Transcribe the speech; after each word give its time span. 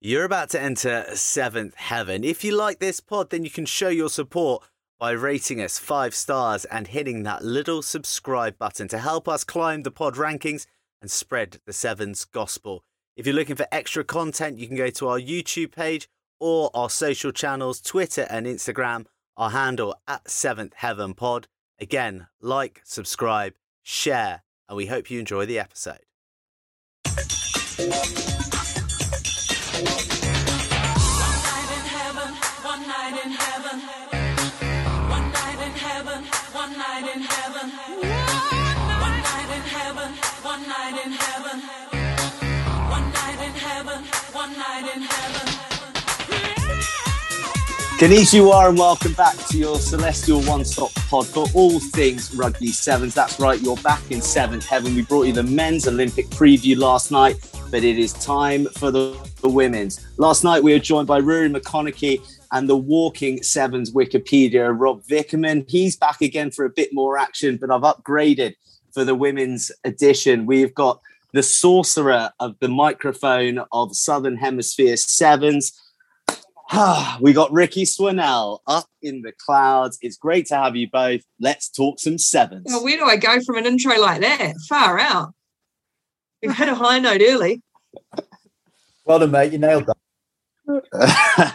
You're 0.00 0.24
about 0.24 0.50
to 0.50 0.60
enter 0.60 1.06
seventh 1.14 1.74
heaven. 1.74 2.22
If 2.22 2.44
you 2.44 2.54
like 2.54 2.80
this 2.80 3.00
pod, 3.00 3.30
then 3.30 3.44
you 3.44 3.50
can 3.50 3.64
show 3.64 3.88
your 3.88 4.10
support 4.10 4.62
by 4.98 5.12
rating 5.12 5.60
us 5.60 5.78
five 5.78 6.14
stars 6.14 6.66
and 6.66 6.88
hitting 6.88 7.22
that 7.22 7.42
little 7.42 7.80
subscribe 7.80 8.58
button 8.58 8.88
to 8.88 8.98
help 8.98 9.26
us 9.26 9.42
climb 9.42 9.84
the 9.84 9.90
pod 9.90 10.16
rankings 10.16 10.66
and 11.00 11.10
spread 11.10 11.60
the 11.64 11.72
Sevens 11.72 12.26
gospel. 12.26 12.84
If 13.16 13.26
you're 13.26 13.34
looking 13.34 13.56
for 13.56 13.66
extra 13.72 14.04
content, 14.04 14.58
you 14.58 14.66
can 14.66 14.76
go 14.76 14.90
to 14.90 15.08
our 15.08 15.18
YouTube 15.18 15.72
page 15.72 16.08
or 16.38 16.70
our 16.74 16.90
social 16.90 17.32
channels, 17.32 17.80
Twitter 17.80 18.26
and 18.28 18.46
Instagram, 18.46 19.06
our 19.38 19.50
handle 19.50 19.94
at 20.06 20.30
Seventh 20.30 20.74
Heaven 20.74 21.14
Pod. 21.14 21.48
Again, 21.80 22.26
like, 22.42 22.82
subscribe, 22.84 23.54
share, 23.82 24.42
and 24.68 24.76
we 24.76 24.86
hope 24.86 25.10
you 25.10 25.18
enjoy 25.20 25.46
the 25.46 25.58
episode. 25.58 26.00
You 47.98 48.50
are, 48.50 48.68
and 48.68 48.78
welcome 48.78 49.14
back 49.14 49.34
to 49.48 49.56
your 49.56 49.78
Celestial 49.78 50.42
One 50.42 50.66
Stop 50.66 50.92
pod 51.08 51.26
for 51.26 51.46
all 51.54 51.80
things 51.80 52.34
rugby 52.34 52.68
sevens. 52.68 53.14
That's 53.14 53.40
right, 53.40 53.58
you're 53.58 53.78
back 53.78 54.02
in 54.10 54.20
seventh 54.20 54.66
heaven. 54.66 54.94
We 54.94 55.00
brought 55.00 55.22
you 55.22 55.32
the 55.32 55.42
men's 55.42 55.88
Olympic 55.88 56.26
preview 56.26 56.76
last 56.76 57.10
night, 57.10 57.36
but 57.70 57.82
it 57.84 57.98
is 57.98 58.12
time 58.12 58.66
for 58.66 58.90
the, 58.90 59.16
the 59.40 59.48
women's. 59.48 60.06
Last 60.18 60.44
night, 60.44 60.62
we 60.62 60.74
were 60.74 60.78
joined 60.78 61.08
by 61.08 61.20
Rory 61.20 61.48
McConaughey 61.48 62.20
and 62.52 62.68
the 62.68 62.76
Walking 62.76 63.42
Sevens 63.42 63.92
Wikipedia, 63.92 64.78
Rob 64.78 65.02
Vickerman. 65.04 65.64
He's 65.68 65.96
back 65.96 66.20
again 66.20 66.50
for 66.50 66.66
a 66.66 66.70
bit 66.70 66.92
more 66.92 67.16
action, 67.16 67.56
but 67.56 67.70
I've 67.70 67.80
upgraded 67.80 68.56
for 68.92 69.04
the 69.04 69.14
women's 69.14 69.72
edition. 69.84 70.44
We've 70.44 70.74
got 70.74 71.00
the 71.32 71.42
sorcerer 71.42 72.30
of 72.40 72.58
the 72.60 72.68
microphone 72.68 73.64
of 73.72 73.96
Southern 73.96 74.36
Hemisphere 74.36 74.98
Sevens. 74.98 75.72
we 77.20 77.32
got 77.32 77.52
Ricky 77.52 77.84
Swannell 77.84 78.58
up 78.66 78.86
in 79.02 79.22
the 79.22 79.32
clouds. 79.32 79.98
It's 80.02 80.16
great 80.16 80.46
to 80.46 80.56
have 80.56 80.74
you 80.74 80.88
both. 80.90 81.22
Let's 81.40 81.68
talk 81.68 82.00
some 82.00 82.18
sevens. 82.18 82.64
Well, 82.66 82.82
where 82.82 82.96
do 82.96 83.04
I 83.04 83.16
go 83.16 83.40
from 83.40 83.56
an 83.56 83.66
intro 83.66 83.98
like 83.98 84.20
that? 84.20 84.54
Far 84.68 84.98
out. 84.98 85.32
We've 86.42 86.56
hit 86.56 86.68
a 86.68 86.74
high 86.74 86.98
note 86.98 87.22
early. 87.24 87.62
Well 89.04 89.20
done, 89.20 89.30
mate. 89.30 89.52
You 89.52 89.58
nailed 89.58 89.86
that. 89.86 89.96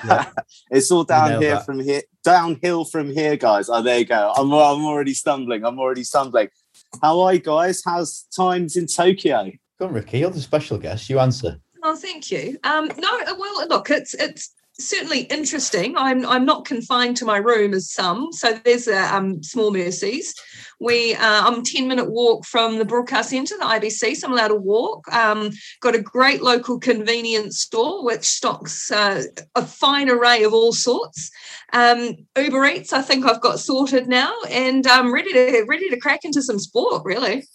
yeah. 0.06 0.32
It's 0.72 0.90
all 0.90 1.04
down 1.04 1.42
here 1.42 1.56
that. 1.56 1.66
from 1.66 1.82
here, 1.82 2.02
downhill 2.24 2.86
from 2.86 3.12
here, 3.12 3.36
guys. 3.36 3.68
Oh, 3.68 3.82
there 3.82 4.00
you 4.00 4.06
go. 4.06 4.34
I'm, 4.38 4.54
I'm 4.54 4.86
already 4.86 5.14
stumbling. 5.14 5.66
I'm 5.66 5.80
already 5.80 6.06
stumbling. 6.06 6.48
How 7.02 7.20
are 7.20 7.34
you 7.34 7.42
guys? 7.42 7.82
How's 7.86 8.26
times 8.34 8.78
in 8.78 8.88
Tokyo? 8.88 9.52
Come, 9.80 9.90
on, 9.90 9.94
Ricky. 9.94 10.20
You're 10.20 10.30
the 10.30 10.40
special 10.40 10.78
guest. 10.78 11.10
You 11.10 11.20
answer. 11.20 11.58
Oh, 11.84 11.98
thank 11.98 12.32
you. 12.32 12.58
Um, 12.64 12.90
no, 12.98 13.20
well, 13.38 13.68
look, 13.68 13.90
it's 13.90 14.14
it's 14.14 14.54
certainly 14.88 15.22
interesting. 15.22 15.96
I'm 15.98 16.26
I'm 16.26 16.46
not 16.46 16.66
confined 16.66 17.18
to 17.18 17.26
my 17.26 17.38
room 17.38 17.74
as 17.74 17.92
some. 17.92 18.32
So 18.32 18.54
there's 18.66 18.88
a 18.88 19.16
um, 19.16 19.42
small 19.44 19.72
mercies. 19.72 20.34
We 20.80 21.16
uh, 21.16 21.48
I'm 21.48 21.64
10 21.64 21.88
minute 21.88 22.10
walk 22.12 22.46
from 22.46 22.78
the 22.78 22.86
broadcast 22.86 23.30
centre, 23.30 23.58
the 23.58 23.66
IBC. 23.66 24.16
So 24.16 24.28
I'm 24.28 24.34
allowed 24.34 24.50
to 24.50 24.56
walk. 24.56 25.12
Um, 25.14 25.52
got 25.82 25.96
a 25.96 26.02
great 26.02 26.42
local 26.42 26.80
convenience 26.80 27.60
store 27.60 28.04
which 28.04 28.24
stocks 28.24 28.92
uh, 28.92 29.24
a 29.56 29.66
fine 29.66 30.10
array 30.10 30.44
of 30.44 30.54
all 30.54 30.74
sorts. 30.74 31.32
Um, 31.74 32.16
Uber 32.38 32.66
Eats, 32.66 32.94
I 32.94 33.02
think 33.02 33.26
I've 33.26 33.42
got 33.42 33.60
sorted 33.60 34.08
now, 34.08 34.34
and 34.50 34.86
I'm 34.88 35.14
ready 35.14 35.34
to 35.34 35.66
ready 35.68 35.90
to 35.90 36.00
crack 36.00 36.26
into 36.26 36.42
some 36.42 36.60
sport. 36.60 37.04
Really. 37.06 37.46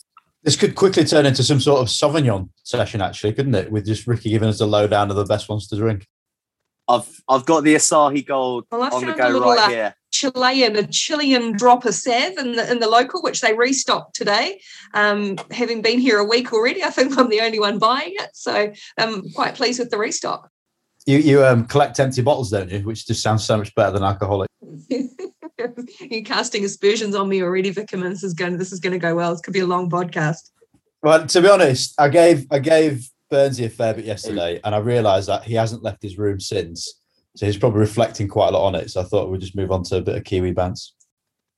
This 0.43 0.55
could 0.57 0.77
quickly 0.77 1.05
turn 1.05 1.27
into 1.27 1.43
some 1.43 1.59
sort 1.59 1.81
of 1.81 1.89
Sauvignon 1.89 2.51
session, 2.63 3.01
actually, 3.01 3.33
couldn't 3.33 3.57
it? 3.57 3.73
With 3.73 3.85
just 3.85 4.07
Ricky 4.07 4.31
giving 4.31 4.49
us 4.49 4.59
the 4.59 4.67
lowdown 4.67 5.11
of 5.11 5.17
the 5.17 5.25
best 5.25 5.49
ones 5.49 5.67
to 5.69 5.77
drink. 5.77 6.07
I've 6.89 7.23
I've 7.29 7.45
got 7.45 7.65
the 7.65 7.75
Asahi 7.75 8.27
Gold 8.27 8.67
well, 8.71 8.83
on 8.83 9.05
the 9.05 9.13
go 9.13 9.29
little, 9.29 9.49
right 9.49 9.59
uh, 9.59 9.69
here. 9.69 9.95
Chilean, 10.13 10.77
a 10.77 10.87
Chilean 10.87 11.57
drop 11.57 11.85
of 11.85 11.95
Sav 11.95 12.39
in 12.39 12.53
the 12.53 12.71
in 12.71 12.79
the 12.79 12.89
local, 12.89 13.23
which 13.23 13.41
they 13.41 13.55
restocked 13.55 14.15
today. 14.15 14.61
Um, 14.95 15.37
having 15.51 15.83
been 15.83 15.99
here 15.99 16.19
a 16.19 16.25
week 16.25 16.53
already, 16.53 16.83
I 16.83 16.91
think 16.91 17.19
I'm 17.19 17.29
the 17.29 17.41
only 17.41 17.59
one 17.59 17.79
buying 17.79 18.15
it, 18.15 18.31
so 18.35 18.73
I'm 18.99 19.31
quite 19.31 19.55
pleased 19.55 19.79
with 19.79 19.91
the 19.91 19.99
restock. 19.99 20.51
You 21.07 21.19
you 21.19 21.45
um, 21.45 21.67
collect 21.67 22.01
empty 22.01 22.23
bottles, 22.23 22.51
don't 22.51 22.71
you? 22.71 22.81
Which 22.81 23.07
just 23.07 23.23
sounds 23.23 23.45
so 23.45 23.57
much 23.57 23.75
better 23.75 23.93
than 23.93 24.03
alcoholic. 24.03 24.49
You're 26.01 26.23
casting 26.23 26.65
aspersions 26.65 27.15
on 27.15 27.29
me 27.29 27.43
already, 27.43 27.73
Vickerman. 27.73 28.11
This 28.11 28.25
is 28.25 28.35
going 28.35 28.59
this 28.59 28.73
is 28.73 28.81
going 28.81 28.93
to 28.93 28.99
go 28.99 29.15
well. 29.15 29.33
This 29.33 29.41
could 29.41 29.55
be 29.55 29.61
a 29.61 29.67
long 29.67 29.91
podcast. 29.91 30.51
Well, 31.03 31.27
to 31.27 31.41
be 31.41 31.49
honest, 31.49 31.95
I 31.99 32.09
gave 32.09 32.47
I 32.51 32.59
gave 32.59 33.09
Burnsy 33.31 33.65
a 33.65 33.69
fair 33.69 33.95
bit 33.95 34.05
yesterday, 34.05 34.61
and 34.65 34.75
I 34.75 34.79
realised 34.79 35.29
that 35.29 35.45
he 35.45 35.55
hasn't 35.55 35.83
left 35.83 36.03
his 36.03 36.19
room 36.19 36.41
since. 36.41 37.01
So 37.37 37.45
he's 37.45 37.59
probably 37.59 37.81
reflecting 37.81 38.29
quite 38.29 38.49
a 38.49 38.53
lot 38.53 38.67
on 38.67 38.75
it. 38.75 38.91
So 38.91 39.01
I 39.01 39.05
thought 39.05 39.31
we'd 39.31 39.43
just 39.43 39.57
move 39.57 39.71
on 39.71 39.83
to 39.85 39.99
a 39.99 40.01
bit 40.01 40.17
of 40.17 40.25
Kiwi 40.25 40.53
bands. 40.53 40.95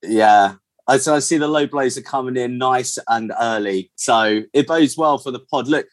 Yeah. 0.03 0.55
I, 0.89 0.99
so 0.99 1.15
I 1.15 1.21
see 1.21 1.39
the 1.39 1.47
low 1.47 1.67
blows 1.67 1.97
are 1.97 2.03
coming 2.03 2.37
in 2.37 2.59
nice 2.59 2.99
and 3.09 3.33
early. 3.41 3.93
So 3.95 4.43
it 4.53 4.67
bodes 4.67 4.97
well 4.97 5.19
for 5.19 5.31
the 5.31 5.39
pod. 5.39 5.69
Look, 5.69 5.87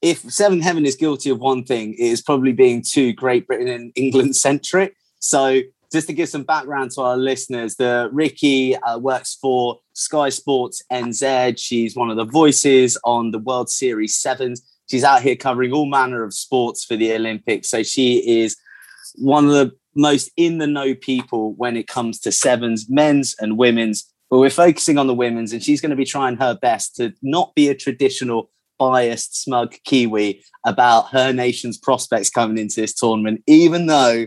if 0.00 0.18
Seventh 0.18 0.62
Heaven 0.62 0.86
is 0.86 0.96
guilty 0.96 1.28
of 1.28 1.40
one 1.40 1.64
thing, 1.64 1.92
it 1.94 2.00
is 2.00 2.22
probably 2.22 2.52
being 2.52 2.82
too 2.82 3.12
Great 3.12 3.46
Britain 3.46 3.68
and 3.68 3.92
England 3.96 4.36
centric. 4.36 4.96
So 5.18 5.60
just 5.92 6.06
to 6.06 6.12
give 6.12 6.28
some 6.28 6.44
background 6.44 6.92
to 6.92 7.02
our 7.02 7.16
listeners, 7.16 7.76
the 7.76 8.08
Ricky 8.12 8.76
uh, 8.76 8.98
works 8.98 9.36
for 9.40 9.80
Sky 9.92 10.30
Sports 10.30 10.82
NZ. 10.90 11.58
She's 11.58 11.96
one 11.96 12.10
of 12.10 12.16
the 12.16 12.24
voices 12.24 12.96
on 13.04 13.30
the 13.30 13.38
World 13.38 13.68
Series 13.68 14.16
Sevens 14.16 14.62
she's 14.86 15.04
out 15.04 15.22
here 15.22 15.36
covering 15.36 15.72
all 15.72 15.86
manner 15.86 16.22
of 16.22 16.34
sports 16.34 16.84
for 16.84 16.96
the 16.96 17.12
Olympics. 17.14 17.68
So 17.68 17.82
she 17.82 18.42
is 18.42 18.56
one 19.16 19.46
of 19.46 19.52
the 19.52 19.72
most 19.94 20.30
in 20.36 20.58
the 20.58 20.66
know 20.66 20.94
people 20.94 21.54
when 21.54 21.76
it 21.76 21.88
comes 21.88 22.20
to 22.20 22.32
sevens, 22.32 22.86
men's 22.88 23.34
and 23.40 23.58
women's. 23.58 24.12
But 24.30 24.38
we're 24.38 24.50
focusing 24.50 24.98
on 24.98 25.06
the 25.06 25.14
women's, 25.14 25.52
and 25.52 25.62
she's 25.62 25.80
going 25.80 25.90
to 25.90 25.96
be 25.96 26.04
trying 26.04 26.36
her 26.36 26.54
best 26.54 26.96
to 26.96 27.14
not 27.22 27.54
be 27.54 27.68
a 27.68 27.74
traditional 27.74 28.50
biased, 28.78 29.40
smug 29.40 29.76
Kiwi 29.84 30.42
about 30.64 31.08
her 31.10 31.32
nation's 31.32 31.78
prospects 31.78 32.28
coming 32.28 32.58
into 32.58 32.80
this 32.80 32.92
tournament, 32.92 33.42
even 33.46 33.86
though 33.86 34.26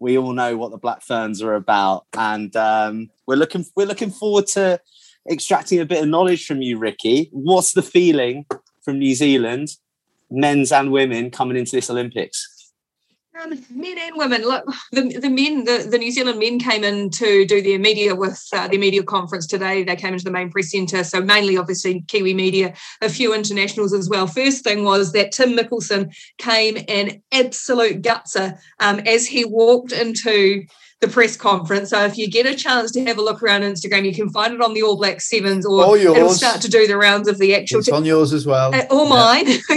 we 0.00 0.18
all 0.18 0.32
know 0.32 0.56
what 0.56 0.70
the 0.70 0.78
Black 0.78 1.02
Ferns 1.02 1.42
are 1.42 1.54
about. 1.54 2.06
And 2.16 2.54
um, 2.56 3.10
we're 3.26 3.36
looking 3.36 3.66
we're 3.76 3.86
looking 3.86 4.10
forward 4.10 4.46
to 4.48 4.80
extracting 5.30 5.78
a 5.78 5.86
bit 5.86 6.02
of 6.02 6.08
knowledge 6.08 6.46
from 6.46 6.62
you, 6.62 6.78
Ricky. 6.78 7.28
What's 7.30 7.72
the 7.72 7.82
feeling 7.82 8.46
from 8.82 8.98
New 8.98 9.14
Zealand 9.14 9.76
men's 10.34 10.72
and 10.72 10.92
women 10.92 11.30
coming 11.30 11.56
into 11.56 11.72
this 11.72 11.90
Olympics? 11.90 12.50
Um, 13.42 13.50
men 13.68 13.98
and 13.98 14.16
women. 14.16 14.42
Look, 14.42 14.64
the, 14.92 15.18
the 15.18 15.28
men, 15.28 15.64
the, 15.64 15.88
the 15.90 15.98
New 15.98 16.12
Zealand 16.12 16.38
men 16.38 16.60
came 16.60 16.84
in 16.84 17.10
to 17.10 17.44
do 17.44 17.60
their 17.60 17.80
media 17.80 18.14
with 18.14 18.40
uh, 18.52 18.68
their 18.68 18.78
media 18.78 19.02
conference 19.02 19.46
today. 19.46 19.82
They 19.82 19.96
came 19.96 20.12
into 20.12 20.24
the 20.24 20.30
main 20.30 20.50
press 20.50 20.70
centre. 20.70 21.02
So 21.02 21.20
mainly, 21.20 21.56
obviously, 21.56 22.02
Kiwi 22.06 22.32
media, 22.32 22.74
a 23.02 23.08
few 23.08 23.34
internationals 23.34 23.92
as 23.92 24.08
well. 24.08 24.28
First 24.28 24.62
thing 24.62 24.84
was 24.84 25.10
that 25.12 25.32
Tim 25.32 25.56
Mikkelson 25.56 26.14
came 26.38 26.76
in 26.76 27.22
absolute 27.32 28.02
gutser 28.02 28.56
um, 28.78 29.00
as 29.00 29.26
he 29.26 29.44
walked 29.44 29.90
into 29.90 30.64
the 31.04 31.12
press 31.12 31.36
conference. 31.36 31.90
So 31.90 32.04
if 32.04 32.16
you 32.16 32.28
get 32.28 32.46
a 32.46 32.54
chance 32.54 32.90
to 32.92 33.04
have 33.04 33.18
a 33.18 33.22
look 33.22 33.42
around 33.42 33.62
Instagram, 33.62 34.04
you 34.04 34.14
can 34.14 34.30
find 34.30 34.54
it 34.54 34.60
on 34.60 34.74
the 34.74 34.82
All 34.82 34.96
Black 34.96 35.20
Sevens, 35.20 35.66
or 35.66 35.96
it'll 35.96 36.30
start 36.30 36.60
to 36.62 36.70
do 36.70 36.86
the 36.86 36.96
rounds 36.96 37.28
of 37.28 37.38
the 37.38 37.54
actual. 37.54 37.80
It's 37.80 37.88
on 37.88 38.04
yours 38.04 38.32
as 38.32 38.46
well. 38.46 38.74
Uh, 38.74 38.84
or 38.90 39.08
mine. 39.08 39.46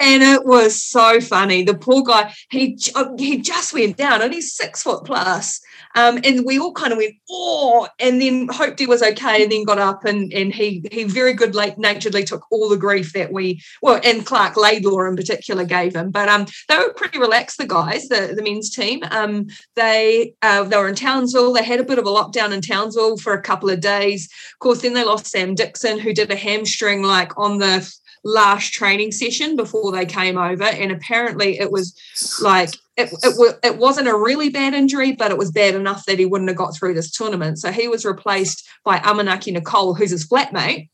and 0.00 0.22
it 0.22 0.44
was 0.44 0.82
so 0.82 1.20
funny. 1.20 1.62
The 1.62 1.74
poor 1.74 2.02
guy, 2.02 2.34
he 2.50 2.78
he 3.18 3.38
just 3.38 3.72
went 3.72 3.96
down, 3.96 4.22
and 4.22 4.34
he's 4.34 4.54
six 4.54 4.82
foot 4.82 5.04
plus. 5.04 5.60
Um, 5.94 6.18
and 6.24 6.44
we 6.44 6.58
all 6.58 6.72
kind 6.72 6.92
of 6.92 6.98
went, 6.98 7.14
oh, 7.30 7.88
and 7.98 8.20
then 8.20 8.48
hoped 8.48 8.78
he 8.80 8.86
was 8.86 9.02
okay, 9.02 9.42
and 9.42 9.52
then 9.52 9.64
got 9.64 9.78
up 9.78 10.04
and 10.04 10.32
and 10.32 10.52
he 10.52 10.84
he 10.90 11.04
very 11.04 11.32
good 11.32 11.54
late 11.54 11.78
naturedly 11.78 12.24
took 12.24 12.44
all 12.50 12.68
the 12.68 12.76
grief 12.76 13.12
that 13.12 13.32
we 13.32 13.62
well 13.82 14.00
and 14.04 14.26
Clark 14.26 14.56
Laidlaw 14.56 15.08
in 15.08 15.16
particular 15.16 15.64
gave 15.64 15.94
him. 15.94 16.10
But 16.10 16.28
um, 16.28 16.46
they 16.68 16.76
were 16.76 16.92
pretty 16.94 17.18
relaxed, 17.18 17.58
the 17.58 17.66
guys, 17.66 18.08
the, 18.08 18.32
the 18.34 18.42
men's 18.42 18.70
team. 18.70 19.02
Um, 19.10 19.46
they 19.76 20.34
uh, 20.42 20.64
they 20.64 20.76
were 20.76 20.88
in 20.88 20.94
Townsville. 20.94 21.52
They 21.52 21.64
had 21.64 21.80
a 21.80 21.84
bit 21.84 21.98
of 21.98 22.06
a 22.06 22.10
lockdown 22.10 22.52
in 22.52 22.60
Townsville 22.60 23.18
for 23.18 23.32
a 23.32 23.42
couple 23.42 23.70
of 23.70 23.80
days. 23.80 24.28
Of 24.52 24.58
course, 24.58 24.82
then 24.82 24.94
they 24.94 25.04
lost 25.04 25.26
Sam 25.26 25.54
Dickson, 25.54 25.98
who 25.98 26.12
did 26.12 26.30
a 26.30 26.36
hamstring 26.36 27.02
like 27.02 27.36
on 27.38 27.58
the 27.58 27.88
last 28.24 28.72
training 28.72 29.12
session 29.12 29.54
before 29.54 29.92
they 29.92 30.06
came 30.06 30.38
over, 30.38 30.64
and 30.64 30.90
apparently 30.90 31.58
it 31.58 31.70
was 31.70 31.94
like 32.40 32.70
it, 32.96 33.12
it, 33.22 33.58
it 33.62 33.78
wasn't 33.78 34.08
a 34.08 34.16
really 34.16 34.50
bad 34.50 34.72
injury, 34.74 35.12
but 35.12 35.30
it 35.30 35.38
was 35.38 35.50
bad 35.50 35.74
enough 35.74 36.04
that 36.06 36.18
he 36.18 36.26
wouldn't 36.26 36.48
have 36.48 36.56
got 36.56 36.76
through 36.76 36.94
this 36.94 37.10
tournament. 37.10 37.58
So 37.58 37.72
he 37.72 37.88
was 37.88 38.04
replaced 38.04 38.68
by 38.84 38.98
Amanaki 38.98 39.52
Nicole, 39.52 39.94
who's 39.94 40.10
his 40.10 40.26
flatmate. 40.28 40.88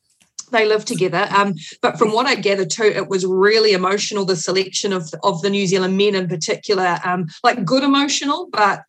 they 0.51 0.67
live 0.67 0.85
together. 0.85 1.29
Um, 1.31 1.55
but 1.81 1.99
from 1.99 2.13
what 2.13 2.27
I 2.27 2.35
gather 2.35 2.67
too, 2.67 2.85
it 2.85 3.09
was 3.09 3.25
really 3.25 3.73
emotional. 3.73 4.25
The 4.25 4.37
selection 4.37 4.93
of 4.93 5.13
of 5.23 5.43
the 5.43 5.51
New 5.51 5.67
Zealand 5.67 5.97
men 5.97 6.15
in 6.15 6.29
particular, 6.29 6.99
um, 7.05 7.27
like 7.43 7.65
good 7.65 7.83
emotional, 7.83 8.49
but 8.53 8.83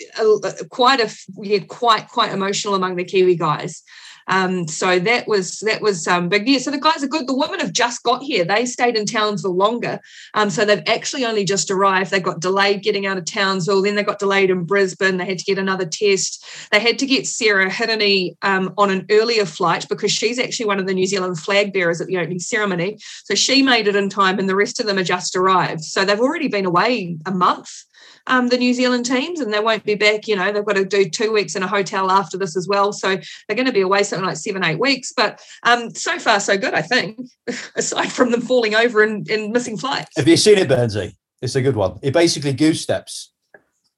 quite 0.70 1.00
a 1.00 1.10
yeah, 1.42 1.60
quite 1.68 2.08
quite 2.08 2.32
emotional 2.32 2.76
among 2.76 2.96
the 2.96 3.04
Kiwi 3.04 3.36
guys. 3.36 3.84
Um, 4.28 4.68
so 4.68 5.00
that 5.00 5.28
was 5.28 5.60
that 5.60 5.82
was 5.82 6.08
um, 6.08 6.30
big. 6.30 6.48
Yeah, 6.48 6.60
so 6.60 6.72
the 6.72 6.80
guys 6.80 7.04
are 7.04 7.08
good. 7.08 7.28
The 7.28 7.38
women 7.38 7.60
have 7.60 7.74
just 7.74 8.04
got 8.04 8.22
here. 8.22 8.46
They 8.46 8.66
stayed 8.66 8.96
in 8.96 9.06
Townsville 9.06 9.56
longer, 9.56 10.00
um, 10.34 10.50
so 10.50 10.66
they've 10.66 10.84
actually 10.88 11.26
only 11.26 11.44
just 11.44 11.72
arrived. 11.72 12.12
They 12.12 12.20
got 12.20 12.40
delayed 12.40 12.84
getting 12.84 13.06
out 13.06 13.18
of 13.18 13.26
Townsville. 13.26 13.82
Then 13.82 13.96
they 13.96 14.04
got 14.04 14.20
delayed 14.20 14.50
in 14.50 14.64
Brisbane. 14.64 15.18
They 15.18 15.26
had 15.26 15.40
to 15.40 15.46
get 15.46 15.58
another 15.58 15.86
test. 15.86 16.46
They 16.72 16.80
had 16.80 17.00
to 17.00 17.06
get 17.06 17.28
Sarah 17.28 17.70
Hirini 17.70 18.36
um, 18.42 18.74
on 18.78 18.90
an 18.90 19.06
earlier 19.10 19.46
flight 19.46 19.88
because 19.90 20.12
she's 20.12 20.40
actually 20.40 20.68
one 20.68 20.80
of 20.80 20.88
the 20.88 20.94
New 20.94 21.06
Zealand 21.06 21.40
flag 21.40 21.74
bearers 21.74 22.02
at 22.02 22.08
the 22.08 22.18
opening 22.18 22.40
ceremony. 22.40 22.98
So 23.26 23.36
she 23.36 23.62
made 23.62 23.88
it 23.88 23.96
in 23.96 24.10
time, 24.10 24.40
and 24.40 24.48
the 24.48 24.56
rest 24.56 24.80
of 24.80 24.86
them 24.86 24.98
are 24.98 25.04
just 25.04 25.36
arrived. 25.36 25.84
So 25.84 26.06
they've 26.06 26.20
already 26.20 26.48
been 26.48 26.66
away 26.66 27.18
a 27.26 27.32
month 27.32 27.86
um, 28.28 28.50
the 28.50 28.58
New 28.58 28.74
Zealand 28.74 29.06
teams, 29.06 29.40
and 29.40 29.54
they 29.54 29.60
won't 29.60 29.84
be 29.84 29.96
back. 29.96 30.28
You 30.28 30.36
know, 30.36 30.52
they've 30.52 30.66
got 30.66 30.76
to 30.76 30.86
do 30.86 31.10
two 31.10 31.32
weeks 31.32 31.56
in 31.56 31.64
a 31.64 31.68
hotel 31.68 32.12
after 32.12 32.38
this 32.38 32.56
as 32.56 32.68
well. 32.68 32.94
So 32.94 33.18
they're 33.48 33.56
going 33.56 33.68
to 33.68 33.74
be 33.74 33.82
away 33.82 34.04
something 34.04 34.26
like 34.26 34.38
seven, 34.38 34.64
eight 34.64 34.80
weeks. 34.80 35.14
But 35.16 35.42
um, 35.64 35.94
so 35.94 36.20
far, 36.20 36.40
so 36.40 36.58
good, 36.58 36.74
I 36.74 36.82
think, 36.82 37.20
aside 37.76 38.12
from 38.12 38.32
them 38.32 38.42
falling 38.42 38.76
over 38.76 39.02
and, 39.02 39.30
and 39.30 39.52
missing 39.52 39.78
flights. 39.78 40.12
Have 40.18 40.28
you 40.28 40.38
seen 40.38 40.58
it, 40.58 40.70
Burnsy? 40.70 41.16
It's 41.42 41.56
a 41.56 41.62
good 41.62 41.76
one. 41.76 42.00
It 42.02 42.14
basically 42.14 42.54
goose 42.54 42.82
steps. 42.82 43.34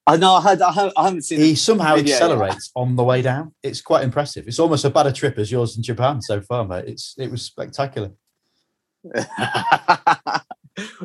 I 0.05 0.17
know. 0.17 0.33
I, 0.33 0.41
had, 0.41 0.61
I, 0.61 0.71
have, 0.73 0.91
I 0.97 1.05
haven't 1.05 1.21
seen. 1.23 1.39
He 1.39 1.55
somehow 1.55 1.95
video, 1.95 2.13
accelerates 2.13 2.71
yeah. 2.75 2.81
on 2.81 2.95
the 2.95 3.03
way 3.03 3.21
down. 3.21 3.53
It's 3.63 3.81
quite 3.81 4.03
impressive. 4.03 4.47
It's 4.47 4.59
almost 4.59 4.83
as 4.85 4.91
bad 4.91 5.01
a 5.01 5.03
better 5.05 5.15
trip 5.15 5.37
as 5.37 5.51
yours 5.51 5.77
in 5.77 5.83
Japan 5.83 6.21
so 6.21 6.41
far, 6.41 6.65
mate. 6.65 6.85
It's 6.87 7.15
it 7.17 7.31
was 7.31 7.41
spectacular. 7.41 8.11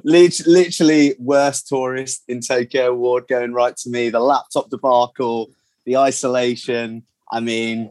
literally 0.04 1.14
worst 1.18 1.68
tourist 1.68 2.22
in 2.28 2.40
Tokyo 2.40 2.90
Award 2.90 3.28
going 3.28 3.52
right 3.52 3.76
to 3.78 3.90
me. 3.90 4.08
The 4.08 4.20
laptop 4.20 4.70
debacle, 4.70 5.50
the 5.84 5.96
isolation. 5.96 7.02
I 7.30 7.40
mean, 7.40 7.90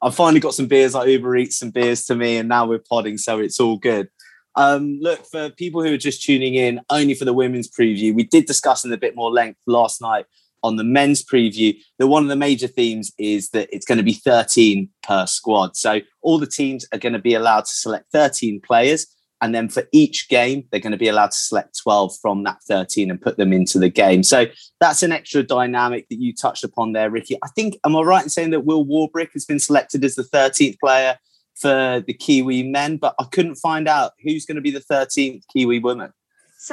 I've 0.00 0.14
finally 0.14 0.40
got 0.40 0.54
some 0.54 0.66
beers. 0.66 0.94
I 0.94 1.04
Uber 1.04 1.36
Eats 1.36 1.58
some 1.58 1.70
beers 1.70 2.04
to 2.06 2.14
me, 2.14 2.36
and 2.36 2.48
now 2.48 2.66
we're 2.66 2.78
podding, 2.78 3.18
so 3.18 3.38
it's 3.38 3.60
all 3.60 3.76
good. 3.76 4.08
Um, 4.54 4.98
look, 5.00 5.24
for 5.26 5.50
people 5.50 5.82
who 5.84 5.92
are 5.92 5.98
just 5.98 6.22
tuning 6.22 6.54
in 6.54 6.80
only 6.90 7.14
for 7.14 7.24
the 7.24 7.32
women's 7.32 7.70
preview, 7.70 8.14
we 8.14 8.24
did 8.24 8.46
discuss 8.46 8.84
in 8.84 8.92
a 8.92 8.96
bit 8.96 9.14
more 9.14 9.30
length 9.30 9.60
last 9.66 10.00
night 10.00 10.26
on 10.62 10.76
the 10.76 10.84
men's 10.84 11.24
preview 11.24 11.76
that 11.98 12.08
one 12.08 12.22
of 12.22 12.28
the 12.28 12.36
major 12.36 12.66
themes 12.66 13.12
is 13.18 13.50
that 13.50 13.68
it's 13.72 13.86
going 13.86 13.98
to 13.98 14.04
be 14.04 14.14
13 14.14 14.88
per 15.02 15.26
squad. 15.26 15.76
So 15.76 16.00
all 16.22 16.38
the 16.38 16.46
teams 16.46 16.86
are 16.92 16.98
going 16.98 17.12
to 17.12 17.20
be 17.20 17.34
allowed 17.34 17.66
to 17.66 17.72
select 17.72 18.10
13 18.12 18.60
players. 18.60 19.06
And 19.40 19.54
then 19.54 19.68
for 19.68 19.84
each 19.92 20.28
game, 20.28 20.64
they're 20.70 20.80
going 20.80 20.92
to 20.92 20.98
be 20.98 21.08
allowed 21.08 21.30
to 21.30 21.36
select 21.36 21.78
12 21.82 22.16
from 22.20 22.42
that 22.44 22.62
13 22.64 23.10
and 23.10 23.20
put 23.20 23.36
them 23.36 23.52
into 23.52 23.78
the 23.78 23.88
game. 23.88 24.22
So 24.22 24.46
that's 24.80 25.02
an 25.02 25.12
extra 25.12 25.42
dynamic 25.42 26.08
that 26.08 26.20
you 26.20 26.34
touched 26.34 26.64
upon 26.64 26.92
there, 26.92 27.10
Ricky. 27.10 27.36
I 27.42 27.48
think, 27.48 27.78
am 27.84 27.96
I 27.96 28.00
right 28.00 28.22
in 28.22 28.30
saying 28.30 28.50
that 28.50 28.64
Will 28.64 28.84
Warbrick 28.84 29.32
has 29.34 29.44
been 29.44 29.60
selected 29.60 30.04
as 30.04 30.16
the 30.16 30.24
13th 30.24 30.78
player 30.80 31.18
for 31.54 32.02
the 32.06 32.14
Kiwi 32.14 32.64
men, 32.64 32.96
but 32.96 33.14
I 33.18 33.24
couldn't 33.24 33.56
find 33.56 33.88
out 33.88 34.12
who's 34.22 34.44
going 34.44 34.56
to 34.56 34.62
be 34.62 34.70
the 34.70 34.80
13th 34.80 35.42
Kiwi 35.52 35.78
woman 35.80 36.12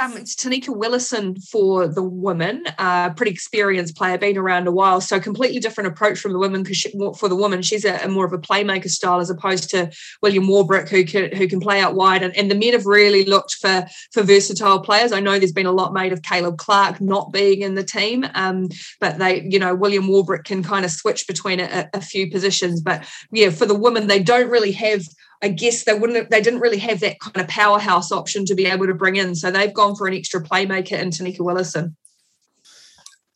um, 0.02 0.18
it's 0.18 0.36
Tenika 0.36 0.76
Willison 0.76 1.40
for 1.40 1.88
the 1.88 2.02
women, 2.02 2.64
uh, 2.80 3.12
pretty 3.12 3.32
experienced 3.32 3.96
player, 3.96 4.18
been 4.18 4.38
around 4.38 4.68
a 4.68 4.72
while. 4.72 5.00
So 5.00 5.20
completely 5.20 5.60
different 5.60 5.88
approach 5.88 6.20
from 6.20 6.34
the 6.34 6.40
women 6.40 6.64
because 6.64 6.86
for 7.18 7.30
the 7.30 7.36
woman, 7.36 7.62
she's 7.62 7.86
a, 7.86 7.98
a, 8.04 8.08
more 8.08 8.26
of 8.26 8.34
a 8.34 8.40
playmaker 8.40 8.90
style 8.90 9.20
as 9.20 9.30
opposed 9.30 9.70
to 9.70 9.92
William 10.24 10.46
Warbrick, 10.46 10.90
who 10.90 11.06
can 11.06 11.36
who 11.36 11.48
can 11.48 11.60
play 11.60 11.82
out 11.82 11.94
wide. 11.94 12.24
And, 12.24 12.36
and 12.36 12.50
the 12.50 12.56
men 12.56 12.74
have 12.74 12.88
really 12.88 13.26
looked 13.26 13.54
for 13.56 13.86
for 14.12 14.24
versatile 14.24 14.80
players. 14.80 15.12
I 15.12 15.20
know 15.20 15.38
there's 15.38 15.52
been 15.52 15.66
a 15.66 15.72
lot 15.72 15.94
made 15.94 16.14
of 16.14 16.24
Caleb 16.24 16.58
Clark 16.58 17.00
not 17.00 17.32
being 17.32 17.62
in 17.62 17.76
the 17.76 17.84
team, 17.84 18.26
um, 18.34 18.70
but 19.00 19.20
they, 19.20 19.44
you 19.44 19.60
know, 19.60 19.76
William 19.76 20.08
Warbrick 20.08 20.46
can 20.46 20.64
kind 20.64 20.84
of 20.84 20.92
switch 20.92 21.28
between 21.28 21.60
a, 21.60 21.90
a 21.94 22.02
few 22.02 22.32
positions. 22.32 22.82
But 22.82 23.08
yeah, 23.32 23.52
for 23.52 23.66
the 23.66 23.76
women, 23.78 24.08
they 24.08 24.22
don't 24.22 24.50
really 24.50 24.72
have 24.72 25.04
I 25.42 25.50
guess 25.50 25.84
they 25.84 25.94
wouldn't 25.94 26.30
they 26.30 26.42
didn't 26.42 26.60
really 26.60 26.78
have 26.80 27.00
that 27.02 27.20
kind 27.20 27.38
of 27.38 27.48
powerhouse 27.48 28.12
option 28.12 28.46
to 28.46 28.56
be 28.56 28.66
able 28.66 28.88
to 28.88 28.94
bring 28.94 29.16
in. 29.16 29.36
So 29.36 29.52
they've 29.52 29.74
gone 29.74 29.96
for 29.96 30.08
an 30.08 30.14
extra 30.14 30.42
playmaker 30.42 31.00
in 31.00 31.10
Tenika 31.10 31.42
Willison. 31.42 31.96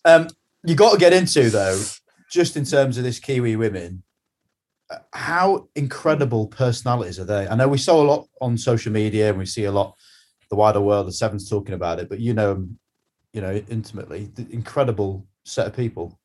Um, 0.06 0.28
you 0.64 0.76
got 0.76 0.94
to 0.94 1.00
get 1.00 1.14
into 1.14 1.50
though, 1.50 1.82
just 2.32 2.58
in 2.58 2.66
terms 2.66 2.98
of 2.98 3.04
this 3.04 3.20
Kiwi 3.20 3.56
women, 3.56 4.04
how 5.14 5.68
incredible 5.76 6.48
personalities 6.48 7.20
are 7.20 7.26
they? 7.26 7.48
I 7.48 7.56
know 7.56 7.68
we 7.68 7.78
saw 7.78 8.02
a 8.02 8.06
lot 8.06 8.28
on 8.42 8.58
social 8.58 8.92
media 8.92 9.30
and 9.30 9.38
we 9.38 9.46
see 9.46 9.66
a 9.66 9.72
lot 9.72 9.96
the 10.50 10.56
wider 10.56 10.82
world, 10.82 11.08
the 11.08 11.12
sevens 11.12 11.48
talking 11.48 11.76
about 11.76 12.00
it, 12.00 12.10
but 12.10 12.20
you 12.20 12.34
know 12.34 12.68
you 13.34 13.42
know, 13.42 13.62
intimately, 13.70 14.30
the 14.36 14.48
incredible 14.52 15.26
set 15.44 15.68
of 15.68 15.76
people. 15.76 16.20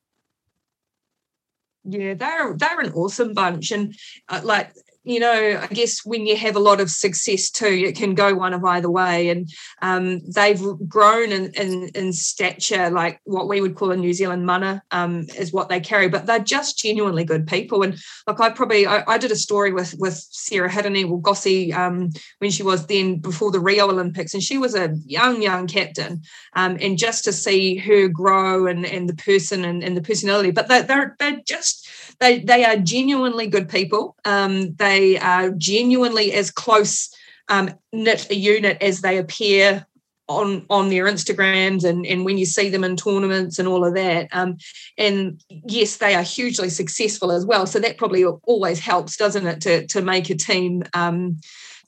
Yeah, 1.83 2.15
they're 2.15 2.55
they're 2.57 2.79
an 2.79 2.93
awesome 2.93 3.33
bunch, 3.33 3.71
and 3.71 3.93
uh, 4.27 4.41
like 4.43 4.73
you 5.05 5.19
know, 5.19 5.59
I 5.61 5.67
guess 5.67 6.03
when 6.03 6.25
you 6.25 6.35
have 6.35 6.55
a 6.55 6.59
lot 6.59 6.81
of 6.81 6.89
success 6.89 7.51
too, 7.51 7.67
it 7.67 7.95
can 7.95 8.15
go 8.15 8.33
one 8.33 8.53
of 8.53 8.65
either 8.65 8.89
way. 8.89 9.29
And 9.29 9.47
um, 9.81 10.19
they've 10.31 10.61
grown 10.87 11.31
in, 11.31 11.53
in, 11.53 11.89
in, 11.93 12.11
stature, 12.11 12.89
like 12.89 13.21
what 13.23 13.47
we 13.47 13.61
would 13.61 13.75
call 13.75 13.91
a 13.91 13.97
New 13.97 14.13
Zealand 14.13 14.47
mana 14.47 14.81
um, 14.89 15.27
is 15.37 15.53
what 15.53 15.69
they 15.69 15.79
carry, 15.79 16.09
but 16.09 16.25
they're 16.25 16.39
just 16.39 16.79
genuinely 16.79 17.23
good 17.23 17.45
people. 17.45 17.83
And 17.83 17.97
like 18.25 18.39
I 18.39 18.49
probably, 18.49 18.87
I, 18.87 19.03
I 19.07 19.17
did 19.19 19.31
a 19.31 19.35
story 19.35 19.71
with 19.71 19.93
with 19.99 20.15
Sarah 20.31 20.69
Hirini, 20.69 21.07
well, 21.07 21.19
Gossi, 21.19 21.71
um, 21.71 22.09
when 22.39 22.49
she 22.49 22.63
was 22.63 22.87
then 22.87 23.17
before 23.17 23.51
the 23.51 23.59
Rio 23.59 23.89
Olympics, 23.89 24.33
and 24.33 24.41
she 24.41 24.57
was 24.57 24.73
a 24.73 24.95
young, 25.05 25.41
young 25.41 25.67
captain. 25.67 26.23
Um, 26.55 26.77
and 26.81 26.97
just 26.97 27.23
to 27.25 27.33
see 27.33 27.77
her 27.77 28.07
grow 28.07 28.65
and, 28.65 28.85
and 28.85 29.07
the 29.07 29.15
person 29.15 29.65
and, 29.65 29.83
and 29.83 29.95
the 29.95 30.01
personality, 30.01 30.49
but 30.49 30.67
they're, 30.67 30.83
they're, 30.83 31.15
they're 31.19 31.41
just, 31.45 31.84
they, 32.19 32.39
they 32.39 32.63
are 32.65 32.77
genuinely 32.77 33.47
good 33.47 33.69
people. 33.69 34.15
Um, 34.25 34.75
they 34.75 35.17
are 35.19 35.51
genuinely 35.51 36.33
as 36.33 36.51
close 36.51 37.09
um, 37.47 37.71
knit 37.93 38.29
a 38.29 38.35
unit 38.35 38.77
as 38.81 39.01
they 39.01 39.17
appear 39.17 39.85
on 40.27 40.65
on 40.71 40.89
their 40.89 41.05
Instagrams 41.05 41.83
and 41.83 42.05
and 42.05 42.25
when 42.25 42.37
you 42.37 42.45
see 42.45 42.69
them 42.69 42.83
in 42.83 42.95
tournaments 42.95 43.59
and 43.59 43.67
all 43.67 43.85
of 43.85 43.93
that. 43.93 44.27
Um, 44.31 44.57
and 44.97 45.39
yes, 45.49 45.97
they 45.97 46.15
are 46.15 46.23
hugely 46.23 46.69
successful 46.69 47.31
as 47.31 47.45
well. 47.45 47.67
So 47.67 47.79
that 47.79 47.97
probably 47.97 48.25
always 48.25 48.79
helps, 48.79 49.17
doesn't 49.17 49.45
it, 49.45 49.61
to 49.61 49.87
to 49.87 50.01
make 50.01 50.29
a 50.29 50.35
team. 50.35 50.83
Um, 50.93 51.39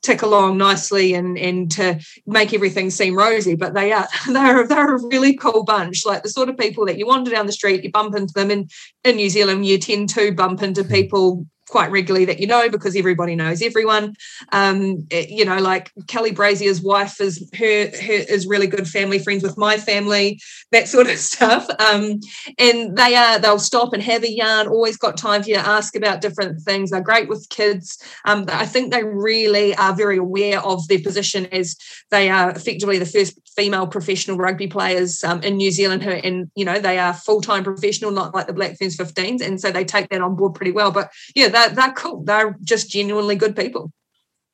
tick 0.02 0.22
along 0.22 0.58
nicely 0.58 1.14
and 1.14 1.38
and 1.38 1.72
to 1.72 2.00
make 2.26 2.54
everything 2.54 2.90
seem 2.90 3.18
rosy 3.18 3.56
but 3.56 3.74
they 3.74 3.92
are 3.92 4.08
they're 4.32 4.68
they're 4.68 4.96
a 4.96 5.08
really 5.08 5.36
cool 5.36 5.64
bunch 5.64 6.06
like 6.06 6.24
the 6.24 6.30
sort 6.30 6.50
of 6.50 6.58
people 6.58 6.86
that 6.86 6.98
you 6.98 7.08
wander 7.08 7.32
down 7.32 7.46
the 7.46 7.52
street 7.52 7.84
you 7.84 7.92
bump 7.92 8.16
into 8.16 8.34
them 8.34 8.52
in 8.52 8.68
in 9.04 9.16
New 9.16 9.30
Zealand 9.30 9.66
you 9.66 9.78
tend 9.78 10.10
to 10.10 10.32
bump 10.32 10.62
into 10.62 10.84
hmm. 10.84 10.92
people 10.92 11.46
quite 11.70 11.92
regularly 11.92 12.26
that 12.26 12.40
you 12.40 12.48
know 12.48 12.70
because 12.70 12.96
everybody 12.96 13.36
knows 13.36 13.62
everyone. 13.62 14.16
Um, 14.52 15.06
it, 15.10 15.30
you 15.30 15.46
know, 15.46 15.58
like 15.60 15.92
Kelly 16.08 16.32
Brazier's 16.32 16.82
wife 16.82 17.20
is 17.20 17.50
her, 17.58 17.88
her 17.88 18.24
is 18.30 18.48
really 18.48 18.68
good 18.68 18.88
family 18.88 19.20
friends 19.20 19.44
with 19.44 19.58
my 19.58 19.78
family, 19.78 20.40
that 20.72 20.88
sort 20.98 21.10
of 21.10 21.18
stuff. 21.18 21.68
Um, 21.80 22.20
and 22.58 22.96
they 22.98 23.16
are 23.16 23.40
they'll 23.40 23.60
stop 23.60 23.94
and 23.94 24.04
have 24.04 24.24
a 24.24 24.32
yarn. 24.32 24.68
Always 24.68 24.98
got 24.98 25.18
time 25.18 25.44
for 25.44 25.50
you 25.50 25.56
to 25.56 25.68
ask 25.68 25.96
about 25.96 26.22
different 26.22 26.62
things. 26.62 26.92
They're 26.92 27.02
great 27.02 27.30
with 27.30 27.48
kids. 27.50 27.98
Um, 28.26 28.46
I 28.50 28.66
think 28.66 28.92
they 28.92 29.04
really 29.04 29.76
are 29.76 29.96
very 29.96 30.18
aware 30.18 30.62
of 30.62 30.88
their 30.88 31.00
position 31.00 31.48
as 31.48 31.76
they 32.12 32.30
are 32.30 32.52
effectively 32.52 32.98
the 32.98 33.06
first 33.06 33.40
female 33.56 33.88
professional 33.88 34.38
rugby 34.38 34.68
players 34.68 35.24
um, 35.24 35.42
in 35.42 35.58
New 35.58 35.72
Zealand 35.72 36.04
who, 36.04 36.12
and 36.12 36.50
you 36.56 36.64
know, 36.64 36.80
they 36.80 37.00
are 37.00 37.14
full 37.14 37.42
time 37.42 37.64
professional, 37.64 38.12
not 38.12 38.34
like 38.34 38.48
the 38.48 38.54
Black 38.54 38.78
Ferns 38.78 38.96
15s, 38.96 39.42
and 39.42 39.60
so 39.60 39.72
they 39.72 39.84
take 39.84 40.10
that 40.10 40.22
on 40.22 40.36
board 40.36 40.54
pretty 40.54 40.72
well. 40.72 40.92
But 40.92 41.12
yeah 41.36 41.48
they're, 41.58 41.70
they're 41.70 41.94
cool. 41.94 42.24
They're 42.24 42.58
just 42.64 42.90
genuinely 42.90 43.36
good 43.36 43.56
people. 43.56 43.92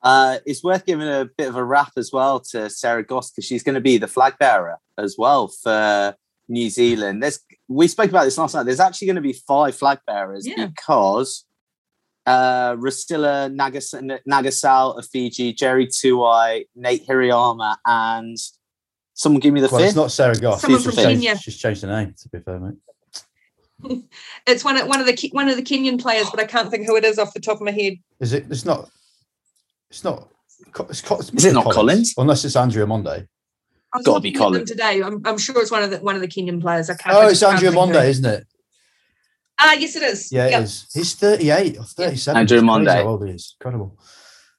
Uh, 0.02 0.38
it's 0.44 0.62
worth 0.62 0.84
giving 0.84 1.08
a 1.08 1.28
bit 1.36 1.48
of 1.48 1.56
a 1.56 1.64
wrap 1.64 1.92
as 1.96 2.12
well 2.12 2.40
to 2.40 2.68
Sarah 2.68 3.04
Goss 3.04 3.30
because 3.30 3.46
she's 3.46 3.62
going 3.62 3.74
to 3.74 3.80
be 3.80 3.96
the 3.96 4.06
flag 4.06 4.34
bearer 4.38 4.78
as 4.98 5.16
well 5.16 5.48
for 5.48 6.14
New 6.48 6.68
Zealand. 6.68 7.22
There's 7.22 7.40
we 7.68 7.88
spoke 7.88 8.10
about 8.10 8.24
this 8.24 8.36
last 8.36 8.54
night. 8.54 8.64
There's 8.64 8.80
actually 8.80 9.06
going 9.06 9.16
to 9.16 9.22
be 9.22 9.32
five 9.32 9.74
flag 9.74 10.00
bearers 10.06 10.46
yeah. 10.46 10.66
because 10.66 11.46
uh, 12.26 12.74
Rusila 12.76 13.54
Nagas- 13.54 13.94
Nagasau 14.28 14.98
of 14.98 15.06
Fiji, 15.06 15.54
Jerry 15.54 15.86
Tuwai, 15.86 16.66
Nate 16.76 17.06
Hirayama, 17.06 17.76
and 17.86 18.36
someone 19.14 19.40
give 19.40 19.54
me 19.54 19.62
the 19.62 19.68
well, 19.68 19.78
fifth. 19.78 19.88
It's 19.88 19.96
not 19.96 20.12
Sarah 20.12 20.36
Goss. 20.36 20.60
Someone 20.60 20.82
from 20.82 20.92
Kenya. 20.92 21.38
She's 21.38 21.56
changed 21.56 21.82
the 21.82 21.86
name. 21.86 22.14
To 22.22 22.28
be 22.28 22.40
fair, 22.40 22.60
mate. 22.60 22.74
it's 24.46 24.64
one 24.64 24.76
of 24.76 24.86
one 24.88 25.00
of 25.00 25.06
the 25.06 25.28
one 25.32 25.48
of 25.48 25.56
the 25.56 25.62
Kenyan 25.62 26.00
players, 26.00 26.28
but 26.30 26.40
I 26.40 26.44
can't 26.44 26.70
think 26.70 26.86
who 26.86 26.96
it 26.96 27.04
is 27.04 27.18
off 27.18 27.34
the 27.34 27.40
top 27.40 27.56
of 27.56 27.62
my 27.62 27.70
head. 27.70 27.94
Is 28.20 28.32
it? 28.32 28.46
It's 28.50 28.64
not. 28.64 28.90
It's 29.90 30.04
not. 30.04 30.28
It's, 30.88 31.02
it's 31.10 31.30
is 31.30 31.44
it 31.44 31.54
not 31.54 31.64
Collins? 31.64 31.74
Collins? 31.74 32.14
Unless 32.16 32.44
it's 32.44 32.56
Andrew 32.56 32.82
Amonde. 32.82 33.28
Got 34.02 34.14
to 34.14 34.20
be 34.20 34.32
Collins 34.32 34.68
today. 34.68 35.02
I'm, 35.02 35.20
I'm 35.24 35.38
sure 35.38 35.60
it's 35.60 35.70
one 35.70 35.82
of 35.82 35.90
the 35.90 35.98
one 35.98 36.16
of 36.16 36.20
the 36.20 36.28
Kenyan 36.28 36.60
players. 36.60 36.90
I 36.90 36.94
can't. 36.94 37.14
Oh, 37.14 37.28
it's 37.28 37.42
Andrew 37.42 37.68
Amonde, 37.68 37.96
isn't 37.96 38.24
it? 38.24 38.46
Ah, 39.58 39.74
yes, 39.74 39.94
it 39.94 40.02
is. 40.02 40.32
Yeah, 40.32 40.48
yep. 40.48 40.60
it 40.60 40.64
is. 40.64 40.86
He's 40.92 41.14
38 41.14 41.78
or 41.78 41.84
37. 41.84 42.40
Andrew 42.40 42.58
Amonde. 42.58 42.88
How 42.88 43.02
old 43.02 43.24
he 43.24 43.32
is. 43.32 43.54
Incredible. 43.60 43.96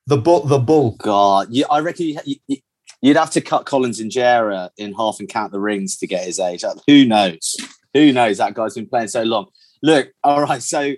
The 0.07 0.17
bull, 0.17 0.41
the 0.41 0.59
bull. 0.59 0.91
God, 0.91 1.47
you, 1.51 1.65
I 1.69 1.79
reckon 1.79 2.05
you, 2.07 2.35
you, 2.47 2.57
you'd 3.01 3.17
have 3.17 3.31
to 3.31 3.41
cut 3.41 3.65
Collins 3.65 4.01
Injera 4.01 4.69
in 4.77 4.93
half 4.93 5.19
and 5.19 5.27
count 5.27 5.51
the 5.51 5.59
rings 5.59 5.97
to 5.97 6.07
get 6.07 6.25
his 6.25 6.39
age. 6.39 6.63
Who 6.87 7.05
knows? 7.05 7.57
Who 7.95 8.11
knows? 8.11 8.39
That 8.39 8.53
guy's 8.53 8.75
been 8.75 8.87
playing 8.87 9.07
so 9.07 9.23
long. 9.23 9.47
Look, 9.81 10.09
all 10.21 10.41
right. 10.41 10.61
So, 10.61 10.93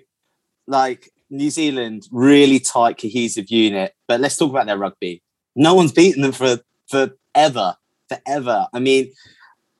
like 0.66 1.08
New 1.30 1.48
Zealand, 1.48 2.08
really 2.10 2.58
tight, 2.58 3.00
cohesive 3.00 3.50
unit. 3.50 3.94
But 4.08 4.20
let's 4.20 4.36
talk 4.36 4.50
about 4.50 4.66
their 4.66 4.76
rugby. 4.76 5.22
No 5.54 5.74
one's 5.74 5.92
beaten 5.92 6.22
them 6.22 6.32
for 6.32 6.58
forever, 6.90 7.76
forever. 8.08 8.66
I 8.74 8.80
mean, 8.80 9.12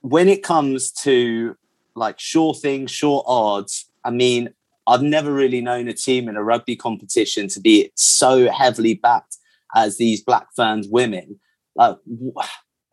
when 0.01 0.29
it 0.29 0.45
comes 0.45 0.93
to 0.93 1.57
like 1.97 2.21
sure 2.21 2.55
things, 2.55 2.93
sure 2.93 3.25
odds, 3.27 3.91
I 4.05 4.11
mean, 4.11 4.51
I've 4.87 5.03
never 5.03 5.33
really 5.33 5.61
known 5.61 5.89
a 5.89 5.95
team 5.95 6.29
in 6.29 6.37
a 6.37 6.45
rugby 6.45 6.77
competition 6.77 7.49
to 7.49 7.61
be 7.61 7.91
so 7.97 8.49
heavily 8.49 8.95
backed 8.95 9.39
as 9.75 9.99
these 9.99 10.23
Black 10.23 10.47
Ferns 10.55 10.87
women. 10.89 11.41
Like, 11.75 11.97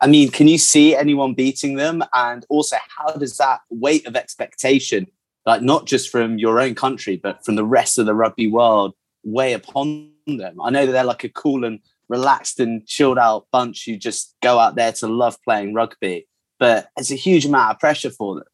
I 0.00 0.06
mean, 0.06 0.30
can 0.30 0.46
you 0.46 0.58
see 0.58 0.94
anyone 0.94 1.34
beating 1.34 1.76
them? 1.76 2.02
And 2.12 2.44
also, 2.48 2.76
how 2.96 3.12
does 3.12 3.38
that 3.38 3.60
weight 3.70 4.06
of 4.06 4.16
expectation, 4.16 5.06
like 5.46 5.62
not 5.62 5.86
just 5.86 6.10
from 6.10 6.38
your 6.38 6.60
own 6.60 6.74
country, 6.74 7.16
but 7.16 7.44
from 7.44 7.56
the 7.56 7.64
rest 7.64 7.98
of 7.98 8.06
the 8.06 8.14
rugby 8.14 8.46
world, 8.46 8.94
weigh 9.24 9.54
upon 9.54 10.12
them? 10.26 10.60
I 10.60 10.70
know 10.70 10.84
that 10.84 10.92
they're 10.92 11.04
like 11.04 11.24
a 11.24 11.28
cool 11.30 11.64
and 11.64 11.80
relaxed 12.08 12.60
and 12.60 12.86
chilled 12.86 13.18
out 13.18 13.46
bunch 13.50 13.84
who 13.84 13.96
just 13.96 14.34
go 14.42 14.58
out 14.58 14.76
there 14.76 14.92
to 14.92 15.06
love 15.06 15.36
playing 15.42 15.74
rugby, 15.74 16.26
but 16.58 16.88
it's 16.96 17.10
a 17.10 17.16
huge 17.16 17.46
amount 17.46 17.72
of 17.72 17.80
pressure 17.80 18.10
for 18.10 18.36
them. 18.36 18.44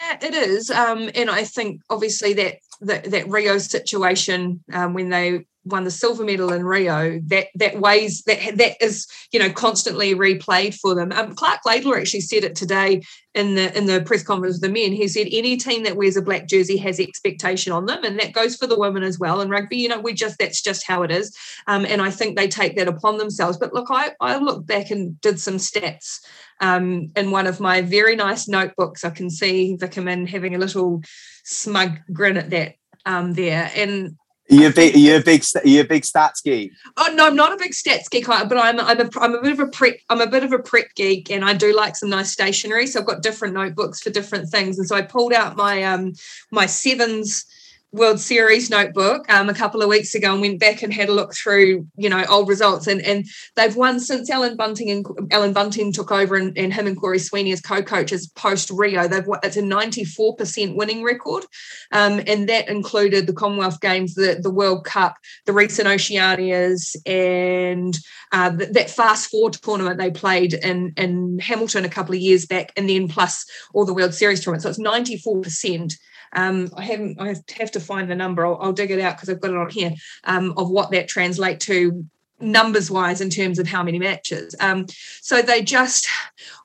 Yeah, 0.00 0.18
it 0.28 0.34
is, 0.34 0.70
um, 0.70 1.10
and 1.14 1.28
I 1.28 1.42
think 1.42 1.80
obviously 1.90 2.32
that 2.34 2.58
that, 2.82 3.04
that 3.10 3.28
Rio 3.28 3.58
situation 3.58 4.62
um, 4.72 4.94
when 4.94 5.08
they 5.08 5.44
won 5.70 5.84
the 5.84 5.90
silver 5.90 6.24
medal 6.24 6.52
in 6.52 6.64
Rio, 6.64 7.20
that 7.26 7.46
that 7.54 7.80
weighs 7.80 8.22
that 8.22 8.56
that 8.56 8.82
is 8.82 9.06
you 9.32 9.38
know 9.38 9.50
constantly 9.50 10.14
replayed 10.14 10.74
for 10.74 10.94
them. 10.94 11.12
Um, 11.12 11.34
Clark 11.34 11.60
Laidlaw 11.66 11.94
actually 11.94 12.22
said 12.22 12.44
it 12.44 12.56
today 12.56 13.02
in 13.34 13.54
the 13.54 13.76
in 13.76 13.86
the 13.86 14.02
press 14.02 14.22
conference 14.22 14.56
with 14.56 14.62
the 14.62 14.68
men. 14.68 14.92
He 14.92 15.06
said 15.08 15.28
any 15.30 15.56
team 15.56 15.84
that 15.84 15.96
wears 15.96 16.16
a 16.16 16.22
black 16.22 16.48
jersey 16.48 16.76
has 16.78 16.98
expectation 16.98 17.72
on 17.72 17.86
them, 17.86 18.02
and 18.04 18.18
that 18.18 18.32
goes 18.32 18.56
for 18.56 18.66
the 18.66 18.78
women 18.78 19.02
as 19.02 19.18
well. 19.18 19.40
In 19.40 19.50
rugby, 19.50 19.76
you 19.76 19.88
know, 19.88 20.00
we 20.00 20.14
just 20.14 20.38
that's 20.38 20.60
just 20.60 20.86
how 20.86 21.02
it 21.02 21.10
is, 21.10 21.36
um, 21.66 21.84
and 21.86 22.02
I 22.02 22.10
think 22.10 22.36
they 22.36 22.48
take 22.48 22.76
that 22.76 22.88
upon 22.88 23.18
themselves. 23.18 23.56
But 23.56 23.72
look, 23.72 23.86
I 23.90 24.12
I 24.20 24.38
looked 24.38 24.66
back 24.66 24.90
and 24.90 25.20
did 25.20 25.38
some 25.38 25.56
stats 25.56 26.20
um, 26.60 27.10
in 27.16 27.30
one 27.30 27.46
of 27.46 27.60
my 27.60 27.82
very 27.82 28.16
nice 28.16 28.48
notebooks. 28.48 29.04
I 29.04 29.10
can 29.10 29.30
see 29.30 29.76
Vickerman 29.80 30.28
having 30.28 30.54
a 30.54 30.58
little 30.58 31.02
smug 31.44 31.98
grin 32.12 32.36
at 32.36 32.50
that 32.50 32.74
um, 33.06 33.34
there, 33.34 33.70
and 33.74 34.16
you're 34.48 34.70
a 34.70 34.72
big, 34.72 34.96
you're 34.96 35.20
a 35.20 35.22
big, 35.22 35.44
you're 35.64 35.84
a 35.84 35.86
big 35.86 36.02
stats 36.02 36.42
geek. 36.42 36.72
Oh 36.96 37.12
no, 37.14 37.26
I'm 37.26 37.36
not 37.36 37.52
a 37.52 37.56
big 37.56 37.72
stats 37.72 38.08
geek, 38.10 38.26
but 38.26 38.56
I'm 38.56 38.80
I'm 38.80 39.00
a 39.00 39.10
I'm 39.20 39.34
a 39.34 39.42
bit 39.42 39.52
of 39.52 39.60
a 39.60 39.66
prep 39.66 39.96
I'm 40.08 40.20
a 40.20 40.26
bit 40.26 40.44
of 40.44 40.52
a 40.52 40.58
prep 40.58 40.94
geek, 40.94 41.30
and 41.30 41.44
I 41.44 41.54
do 41.54 41.74
like 41.74 41.96
some 41.96 42.08
nice 42.08 42.32
stationery. 42.32 42.86
So 42.86 43.00
I've 43.00 43.06
got 43.06 43.22
different 43.22 43.54
notebooks 43.54 44.00
for 44.00 44.10
different 44.10 44.48
things, 44.48 44.78
and 44.78 44.88
so 44.88 44.96
I 44.96 45.02
pulled 45.02 45.32
out 45.32 45.56
my 45.56 45.82
um 45.82 46.14
my 46.50 46.66
sevens 46.66 47.44
World 47.92 48.20
Series 48.20 48.68
notebook 48.68 49.24
um, 49.32 49.48
a 49.48 49.54
couple 49.54 49.80
of 49.80 49.88
weeks 49.88 50.14
ago 50.14 50.32
and 50.32 50.42
went 50.42 50.60
back 50.60 50.82
and 50.82 50.92
had 50.92 51.08
a 51.08 51.12
look 51.12 51.34
through, 51.34 51.86
you 51.96 52.10
know, 52.10 52.22
old 52.28 52.48
results. 52.48 52.86
And 52.86 53.00
and 53.00 53.24
they've 53.56 53.74
won 53.74 53.98
since 53.98 54.28
Allan 54.28 54.56
Bunting 54.56 54.90
and 54.90 55.32
Allan 55.32 55.54
Bunting 55.54 55.92
took 55.92 56.12
over 56.12 56.36
and, 56.36 56.56
and 56.58 56.72
him 56.72 56.86
and 56.86 57.00
Cory 57.00 57.18
Sweeney 57.18 57.50
as 57.52 57.62
co-coaches 57.62 58.26
post 58.28 58.70
Rio. 58.70 59.08
They've 59.08 59.24
it's 59.42 59.56
a 59.56 59.62
94% 59.62 60.76
winning 60.76 61.02
record. 61.02 61.44
Um, 61.90 62.20
and 62.26 62.46
that 62.50 62.68
included 62.68 63.26
the 63.26 63.32
Commonwealth 63.32 63.80
Games, 63.80 64.14
the, 64.14 64.38
the 64.40 64.50
World 64.50 64.84
Cup, 64.84 65.16
the 65.46 65.54
recent 65.54 65.88
Oceanias, 65.88 66.94
and 67.06 67.98
uh, 68.32 68.50
that 68.50 68.90
fast 68.90 69.30
four 69.30 69.50
tournament 69.50 69.98
they 69.98 70.10
played 70.10 70.52
in, 70.52 70.92
in 70.98 71.38
Hamilton 71.38 71.86
a 71.86 71.88
couple 71.88 72.14
of 72.14 72.20
years 72.20 72.44
back, 72.44 72.70
and 72.76 72.88
then 72.88 73.08
plus 73.08 73.46
all 73.72 73.86
the 73.86 73.94
World 73.94 74.12
Series 74.12 74.44
tournament. 74.44 74.62
So 74.62 74.68
it's 74.68 74.78
94%. 74.78 75.94
Um, 76.32 76.70
I 76.76 76.84
haven't. 76.84 77.20
I 77.20 77.34
have 77.58 77.72
to 77.72 77.80
find 77.80 78.10
the 78.10 78.14
number. 78.14 78.46
I'll, 78.46 78.58
I'll 78.60 78.72
dig 78.72 78.90
it 78.90 79.00
out 79.00 79.16
because 79.16 79.28
I've 79.28 79.40
got 79.40 79.50
it 79.50 79.56
on 79.56 79.70
here 79.70 79.94
um, 80.24 80.54
of 80.56 80.70
what 80.70 80.90
that 80.90 81.08
translate 81.08 81.60
to 81.60 82.04
numbers 82.40 82.90
wise 82.90 83.20
in 83.20 83.30
terms 83.30 83.58
of 83.58 83.66
how 83.66 83.82
many 83.82 83.98
matches. 83.98 84.54
Um, 84.60 84.86
so 85.20 85.42
they 85.42 85.62
just, 85.62 86.08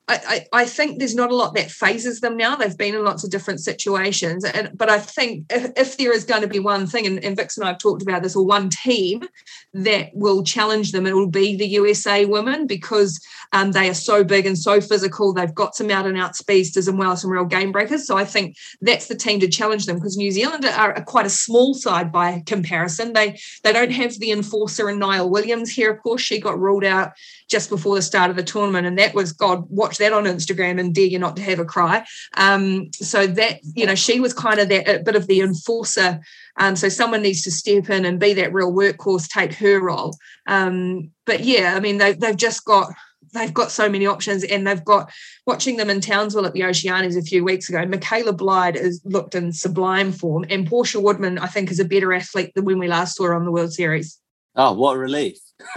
I, 0.06 0.46
I, 0.52 0.60
I, 0.60 0.64
think 0.66 0.98
there's 0.98 1.14
not 1.14 1.30
a 1.30 1.34
lot 1.34 1.54
that 1.54 1.70
phases 1.70 2.20
them 2.20 2.36
now. 2.36 2.56
They've 2.56 2.76
been 2.76 2.94
in 2.94 3.04
lots 3.04 3.24
of 3.24 3.30
different 3.30 3.60
situations. 3.60 4.44
And, 4.44 4.70
but 4.76 4.90
I 4.90 4.98
think 4.98 5.46
if, 5.50 5.72
if 5.76 5.96
there 5.96 6.12
is 6.12 6.24
going 6.24 6.42
to 6.42 6.48
be 6.48 6.58
one 6.58 6.86
thing, 6.86 7.06
and, 7.06 7.24
and 7.24 7.36
Vix 7.36 7.56
and 7.56 7.64
I 7.64 7.68
have 7.68 7.78
talked 7.78 8.02
about 8.02 8.22
this, 8.22 8.36
or 8.36 8.44
one 8.44 8.68
team 8.68 9.22
that 9.72 10.10
will 10.12 10.44
challenge 10.44 10.92
them, 10.92 11.06
it 11.06 11.14
will 11.14 11.30
be 11.30 11.56
the 11.56 11.66
USA 11.68 12.26
women 12.26 12.66
because 12.66 13.18
um, 13.52 13.72
they 13.72 13.88
are 13.88 13.94
so 13.94 14.22
big 14.22 14.44
and 14.44 14.58
so 14.58 14.80
physical. 14.80 15.32
They've 15.32 15.54
got 15.54 15.74
some 15.74 15.90
out 15.90 16.06
and 16.06 16.18
out 16.18 16.36
speedsters 16.36 16.86
and 16.86 16.98
well, 16.98 17.16
some 17.16 17.30
real 17.30 17.46
game 17.46 17.72
breakers. 17.72 18.06
So 18.06 18.18
I 18.18 18.26
think 18.26 18.56
that's 18.82 19.06
the 19.06 19.16
team 19.16 19.40
to 19.40 19.48
challenge 19.48 19.86
them 19.86 19.96
because 19.96 20.18
New 20.18 20.30
Zealand 20.30 20.66
are, 20.66 20.94
are 20.94 21.04
quite 21.04 21.26
a 21.26 21.30
small 21.30 21.72
side 21.72 22.12
by 22.12 22.42
comparison. 22.44 23.14
They, 23.14 23.38
they 23.62 23.72
don't 23.72 23.92
have 23.92 24.18
the 24.18 24.32
enforcer 24.32 24.88
and 24.88 24.98
Niall 24.98 25.30
Williams 25.30 25.63
here, 25.70 25.90
of 25.90 26.02
course. 26.02 26.22
She 26.22 26.40
got 26.40 26.58
ruled 26.58 26.84
out 26.84 27.12
just 27.48 27.68
before 27.68 27.94
the 27.94 28.02
start 28.02 28.30
of 28.30 28.36
the 28.36 28.42
tournament. 28.42 28.86
And 28.86 28.98
that 28.98 29.14
was, 29.14 29.32
God, 29.32 29.64
watch 29.68 29.98
that 29.98 30.12
on 30.12 30.24
Instagram 30.24 30.80
and 30.80 30.94
dare 30.94 31.06
you 31.06 31.18
not 31.18 31.36
to 31.36 31.42
have 31.42 31.58
a 31.58 31.64
cry. 31.64 32.04
Um, 32.36 32.90
so 32.92 33.26
that, 33.26 33.60
you 33.74 33.86
know, 33.86 33.94
she 33.94 34.20
was 34.20 34.32
kind 34.32 34.60
of 34.60 34.68
that 34.68 34.88
a 34.88 35.02
bit 35.02 35.16
of 35.16 35.26
the 35.26 35.40
enforcer. 35.40 36.20
Um, 36.56 36.76
so 36.76 36.88
someone 36.88 37.22
needs 37.22 37.42
to 37.42 37.50
step 37.50 37.90
in 37.90 38.04
and 38.04 38.20
be 38.20 38.34
that 38.34 38.52
real 38.52 38.72
workhorse, 38.72 39.28
take 39.28 39.54
her 39.54 39.80
role. 39.80 40.16
Um, 40.46 41.10
but 41.24 41.40
yeah, 41.40 41.74
I 41.76 41.80
mean, 41.80 41.98
they, 41.98 42.12
they've 42.12 42.36
just 42.36 42.64
got 42.64 42.92
they've 43.34 43.52
got 43.52 43.70
so 43.70 43.88
many 43.88 44.06
options 44.06 44.44
and 44.44 44.66
they've 44.66 44.84
got 44.84 45.10
watching 45.46 45.76
them 45.76 45.90
in 45.90 46.00
Townsville 46.00 46.46
at 46.46 46.52
the 46.52 46.60
Oceanias 46.60 47.18
a 47.18 47.22
few 47.22 47.44
weeks 47.44 47.68
ago. 47.68 47.84
Michaela 47.84 48.32
Blyde 48.32 48.76
has 48.76 49.00
looked 49.04 49.34
in 49.34 49.52
sublime 49.52 50.12
form 50.12 50.44
and 50.48 50.66
Portia 50.66 51.00
Woodman, 51.00 51.38
I 51.38 51.48
think, 51.48 51.70
is 51.70 51.80
a 51.80 51.84
better 51.84 52.12
athlete 52.14 52.52
than 52.54 52.64
when 52.64 52.78
we 52.78 52.88
last 52.88 53.16
saw 53.16 53.24
her 53.24 53.34
on 53.34 53.44
the 53.44 53.52
World 53.52 53.72
Series. 53.72 54.18
Oh, 54.56 54.72
what 54.72 54.94
a 54.94 54.98
relief. 54.98 55.38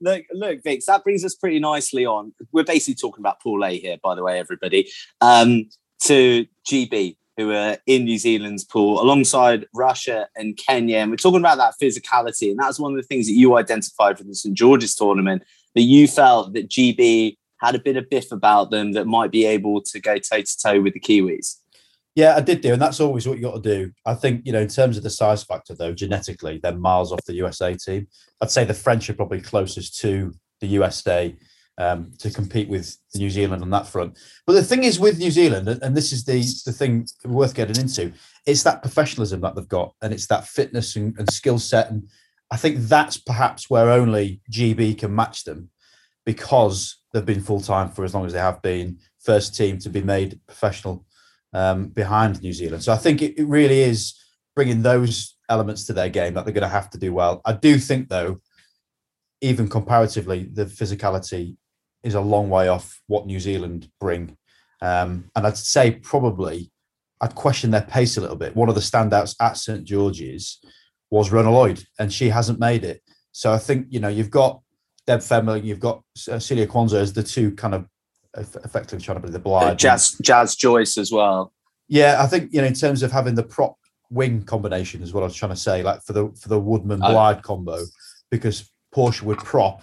look, 0.00 0.24
look, 0.32 0.62
Vix, 0.64 0.86
that 0.86 1.04
brings 1.04 1.24
us 1.24 1.34
pretty 1.36 1.60
nicely 1.60 2.04
on. 2.04 2.32
We're 2.52 2.64
basically 2.64 2.96
talking 2.96 3.22
about 3.22 3.40
Pool 3.40 3.64
A 3.64 3.78
here, 3.78 3.96
by 4.02 4.14
the 4.14 4.24
way, 4.24 4.38
everybody. 4.38 4.90
Um, 5.20 5.68
to 6.02 6.46
GB, 6.68 7.16
who 7.36 7.52
are 7.52 7.78
in 7.86 8.04
New 8.04 8.18
Zealand's 8.18 8.64
pool 8.64 9.00
alongside 9.00 9.66
Russia 9.74 10.28
and 10.36 10.56
Kenya. 10.56 10.98
And 10.98 11.10
we're 11.10 11.16
talking 11.16 11.40
about 11.40 11.58
that 11.58 11.74
physicality. 11.80 12.50
And 12.50 12.58
that's 12.58 12.80
one 12.80 12.92
of 12.92 12.96
the 12.96 13.06
things 13.06 13.26
that 13.26 13.34
you 13.34 13.56
identified 13.56 14.18
for 14.18 14.24
the 14.24 14.34
St. 14.34 14.56
George's 14.56 14.94
tournament 14.94 15.42
that 15.74 15.82
you 15.82 16.08
felt 16.08 16.52
that 16.54 16.68
GB 16.68 17.36
had 17.58 17.74
a 17.74 17.80
bit 17.80 17.96
of 17.96 18.10
biff 18.10 18.32
about 18.32 18.70
them 18.70 18.92
that 18.92 19.06
might 19.06 19.30
be 19.30 19.44
able 19.44 19.80
to 19.82 20.00
go 20.00 20.18
toe 20.18 20.40
to 20.40 20.58
toe 20.58 20.80
with 20.80 20.94
the 20.94 21.00
Kiwis. 21.00 21.59
Yeah, 22.20 22.36
I 22.36 22.42
did 22.42 22.60
do, 22.60 22.74
and 22.74 22.82
that's 22.82 23.00
always 23.00 23.26
what 23.26 23.38
you 23.38 23.44
got 23.44 23.62
to 23.62 23.76
do. 23.76 23.92
I 24.04 24.12
think 24.12 24.42
you 24.44 24.52
know, 24.52 24.60
in 24.60 24.68
terms 24.68 24.98
of 24.98 25.02
the 25.02 25.08
size 25.08 25.42
factor, 25.42 25.74
though, 25.74 25.94
genetically, 25.94 26.60
they're 26.62 26.76
miles 26.76 27.12
off 27.12 27.24
the 27.24 27.32
USA 27.36 27.74
team. 27.74 28.08
I'd 28.42 28.50
say 28.50 28.64
the 28.64 28.74
French 28.74 29.08
are 29.08 29.14
probably 29.14 29.40
closest 29.40 29.98
to 30.00 30.34
the 30.60 30.66
USA 30.66 31.34
um, 31.78 32.12
to 32.18 32.30
compete 32.30 32.68
with 32.68 32.94
New 33.14 33.30
Zealand 33.30 33.62
on 33.62 33.70
that 33.70 33.86
front. 33.86 34.18
But 34.46 34.52
the 34.52 34.62
thing 34.62 34.84
is 34.84 35.00
with 35.00 35.18
New 35.18 35.30
Zealand, 35.30 35.66
and 35.66 35.96
this 35.96 36.12
is 36.12 36.26
the 36.26 36.42
the 36.66 36.76
thing 36.76 37.06
worth 37.24 37.54
getting 37.54 37.80
into, 37.80 38.12
it's 38.44 38.64
that 38.64 38.82
professionalism 38.82 39.40
that 39.40 39.54
they've 39.54 39.66
got, 39.66 39.94
and 40.02 40.12
it's 40.12 40.26
that 40.26 40.46
fitness 40.46 40.96
and, 40.96 41.18
and 41.18 41.32
skill 41.32 41.58
set, 41.58 41.90
and 41.90 42.06
I 42.50 42.58
think 42.58 42.80
that's 42.80 43.16
perhaps 43.16 43.70
where 43.70 43.88
only 43.88 44.42
GB 44.52 44.98
can 44.98 45.14
match 45.14 45.44
them, 45.44 45.70
because 46.26 46.98
they've 47.14 47.24
been 47.24 47.40
full 47.40 47.62
time 47.62 47.88
for 47.88 48.04
as 48.04 48.12
long 48.12 48.26
as 48.26 48.34
they 48.34 48.40
have 48.40 48.60
been, 48.60 48.98
first 49.20 49.56
team 49.56 49.78
to 49.78 49.88
be 49.88 50.02
made 50.02 50.38
professional 50.46 51.06
um, 51.52 51.88
behind 51.88 52.42
New 52.42 52.52
Zealand. 52.52 52.82
So 52.82 52.92
I 52.92 52.96
think 52.96 53.22
it, 53.22 53.38
it 53.38 53.44
really 53.44 53.80
is 53.80 54.14
bringing 54.54 54.82
those 54.82 55.36
elements 55.48 55.84
to 55.86 55.92
their 55.92 56.08
game 56.08 56.34
that 56.34 56.44
they're 56.44 56.54
going 56.54 56.62
to 56.62 56.68
have 56.68 56.90
to 56.90 56.98
do 56.98 57.12
well. 57.12 57.40
I 57.44 57.52
do 57.52 57.78
think, 57.78 58.08
though, 58.08 58.40
even 59.40 59.68
comparatively, 59.68 60.44
the 60.52 60.66
physicality 60.66 61.56
is 62.02 62.14
a 62.14 62.20
long 62.20 62.48
way 62.50 62.68
off 62.68 63.00
what 63.06 63.26
New 63.26 63.40
Zealand 63.40 63.90
bring. 64.00 64.36
Um, 64.80 65.30
and 65.36 65.46
I'd 65.46 65.56
say 65.56 65.90
probably 65.90 66.70
I'd 67.20 67.34
question 67.34 67.70
their 67.70 67.82
pace 67.82 68.16
a 68.16 68.20
little 68.20 68.36
bit. 68.36 68.56
One 68.56 68.68
of 68.68 68.74
the 68.74 68.80
standouts 68.80 69.36
at 69.40 69.56
St 69.56 69.84
George's 69.84 70.60
was 71.10 71.30
Rhona 71.30 71.52
Lloyd, 71.52 71.84
and 71.98 72.12
she 72.12 72.28
hasn't 72.28 72.58
made 72.58 72.84
it. 72.84 73.02
So 73.32 73.52
I 73.52 73.58
think 73.58 73.86
you 73.90 74.00
know 74.00 74.08
you've 74.08 74.30
got 74.30 74.60
Deb 75.06 75.22
Fenwick, 75.22 75.64
you've 75.64 75.80
got 75.80 76.02
uh, 76.30 76.38
Celia 76.38 76.66
Quansah 76.66 76.94
as 76.94 77.12
the 77.12 77.22
two 77.22 77.54
kind 77.54 77.74
of 77.74 77.86
effectively 78.36 79.04
trying 79.04 79.20
to 79.20 79.26
be 79.26 79.32
the 79.32 79.38
uh, 79.38 79.42
blind. 79.42 79.78
Jazz, 79.78 80.16
Jazz 80.22 80.56
Joyce 80.56 80.98
as 80.98 81.12
well. 81.12 81.52
Yeah, 81.88 82.16
I 82.20 82.26
think 82.26 82.52
you 82.52 82.60
know 82.60 82.66
in 82.66 82.74
terms 82.74 83.02
of 83.02 83.10
having 83.10 83.34
the 83.34 83.42
prop 83.42 83.76
wing 84.10 84.42
combination 84.42 85.02
is 85.02 85.12
what 85.12 85.22
I 85.22 85.26
was 85.26 85.34
trying 85.34 85.52
to 85.52 85.56
say. 85.56 85.82
Like 85.82 86.02
for 86.02 86.12
the 86.12 86.30
for 86.40 86.48
the 86.48 86.60
Woodman 86.60 87.00
Blyde 87.00 87.38
oh. 87.38 87.42
combo, 87.42 87.78
because 88.30 88.70
Portia 88.92 89.24
would 89.24 89.38
prop 89.38 89.82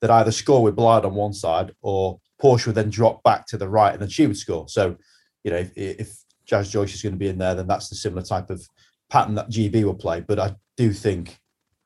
that 0.00 0.10
either 0.10 0.32
score 0.32 0.62
with 0.62 0.76
Blyde 0.76 1.04
on 1.04 1.14
one 1.14 1.32
side 1.32 1.72
or 1.80 2.20
Portia 2.40 2.68
would 2.68 2.74
then 2.74 2.90
drop 2.90 3.22
back 3.22 3.46
to 3.46 3.56
the 3.56 3.68
right 3.68 3.92
and 3.92 4.02
then 4.02 4.08
she 4.08 4.26
would 4.26 4.36
score. 4.36 4.68
So, 4.68 4.96
you 5.44 5.52
know, 5.52 5.58
if, 5.58 5.76
if 5.76 6.16
Jazz 6.44 6.70
Joyce 6.70 6.92
is 6.92 7.02
going 7.02 7.14
to 7.14 7.18
be 7.18 7.28
in 7.28 7.38
there, 7.38 7.54
then 7.54 7.68
that's 7.68 7.88
the 7.88 7.94
similar 7.94 8.22
type 8.22 8.50
of 8.50 8.66
pattern 9.08 9.36
that 9.36 9.48
GB 9.48 9.84
will 9.84 9.94
play. 9.94 10.20
But 10.20 10.40
I 10.40 10.56
do 10.76 10.92
think 10.92 11.38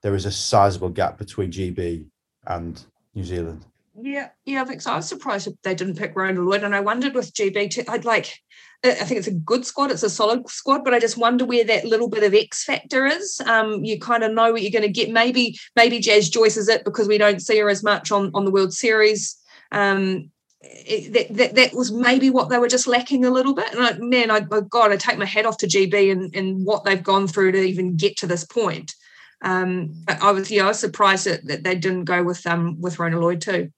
there 0.03 0.15
is 0.15 0.25
a 0.25 0.33
sizable 0.33 0.88
gap 0.88 1.19
between 1.19 1.50
GB 1.50 2.07
and 2.47 2.83
New 3.15 3.25
Zealand. 3.25 3.67
Yeah, 3.99 4.29
yeah, 4.45 4.65
I. 4.67 4.91
I 4.91 4.97
was 4.97 5.09
surprised 5.09 5.49
they 5.62 5.75
didn't 5.75 5.97
pick 5.97 6.15
Rhona 6.15 6.45
Lloyd, 6.45 6.65
and 6.65 6.75
I 6.75 6.81
wondered 6.81 7.15
with 7.15 7.33
GB 7.33 7.71
too. 7.71 7.85
I'd 7.88 8.05
like, 8.05 8.38
I 8.85 8.93
think 8.93 9.19
it's 9.19 9.26
a 9.26 9.33
good 9.33 9.65
squad. 9.65 9.91
It's 9.91 10.03
a 10.03 10.11
solid 10.11 10.49
squad, 10.50 10.85
but 10.85 10.93
I 10.93 11.00
just 11.00 11.17
wonder 11.17 11.47
where 11.47 11.65
that 11.65 11.87
little 11.87 12.09
bit 12.09 12.23
of 12.23 12.35
X 12.35 12.65
factor 12.65 13.07
is. 13.07 13.41
Um, 13.47 13.85
you 13.85 13.99
kind 13.99 14.23
of 14.23 14.33
know 14.33 14.53
what 14.53 14.62
you're 14.62 14.71
going 14.71 14.83
to 14.83 14.88
get. 14.88 15.11
Maybe, 15.11 15.59
maybe 15.76 15.99
Jazz 15.99 16.29
Joyce 16.29 16.59
is 16.59 16.69
it 16.69 16.85
because 16.85 17.09
we 17.09 17.17
don't 17.17 17.41
see 17.41 17.59
her 17.59 17.71
as 17.71 17.83
much 17.83 18.12
on 18.12 18.31
on 18.35 18.45
the 18.45 18.50
World 18.50 18.75
Series. 18.75 19.37
Um, 19.73 20.31
it, 20.61 21.12
that, 21.15 21.37
that 21.37 21.55
that 21.55 21.75
was 21.75 21.91
maybe 21.91 22.29
what 22.29 22.50
they 22.50 22.59
were 22.59 22.69
just 22.69 22.87
lacking 22.87 23.25
a 23.25 23.31
little 23.31 23.55
bit. 23.55 23.73
And 23.73 23.83
I, 23.83 23.97
man, 23.99 24.31
I, 24.31 24.47
I 24.53 24.61
God, 24.69 24.93
I 24.93 24.97
take 24.97 25.19
my 25.19 25.25
hat 25.25 25.47
off 25.47 25.59
to 25.59 25.67
GB 25.67 26.12
and 26.12 26.35
and 26.35 26.67
what 26.67 26.85
they've 26.85 27.03
gone 27.03 27.29
through 27.29 27.53
to 27.53 27.62
even 27.62 27.97
get 27.97 28.19
to 28.19 28.26
this 28.26 28.45
point. 28.45 28.95
Um, 29.43 30.05
I 30.09 30.33
was 30.33 30.50
yeah, 30.50 30.65
I 30.65 30.69
was 30.69 30.81
surprised 30.81 31.26
that, 31.26 31.47
that 31.47 31.65
they 31.65 31.76
didn't 31.76 32.05
go 32.05 32.23
with 32.23 32.47
um 32.47 32.81
with 32.81 32.97
Rhona 32.97 33.21
Lloyd 33.21 33.41
too. 33.41 33.71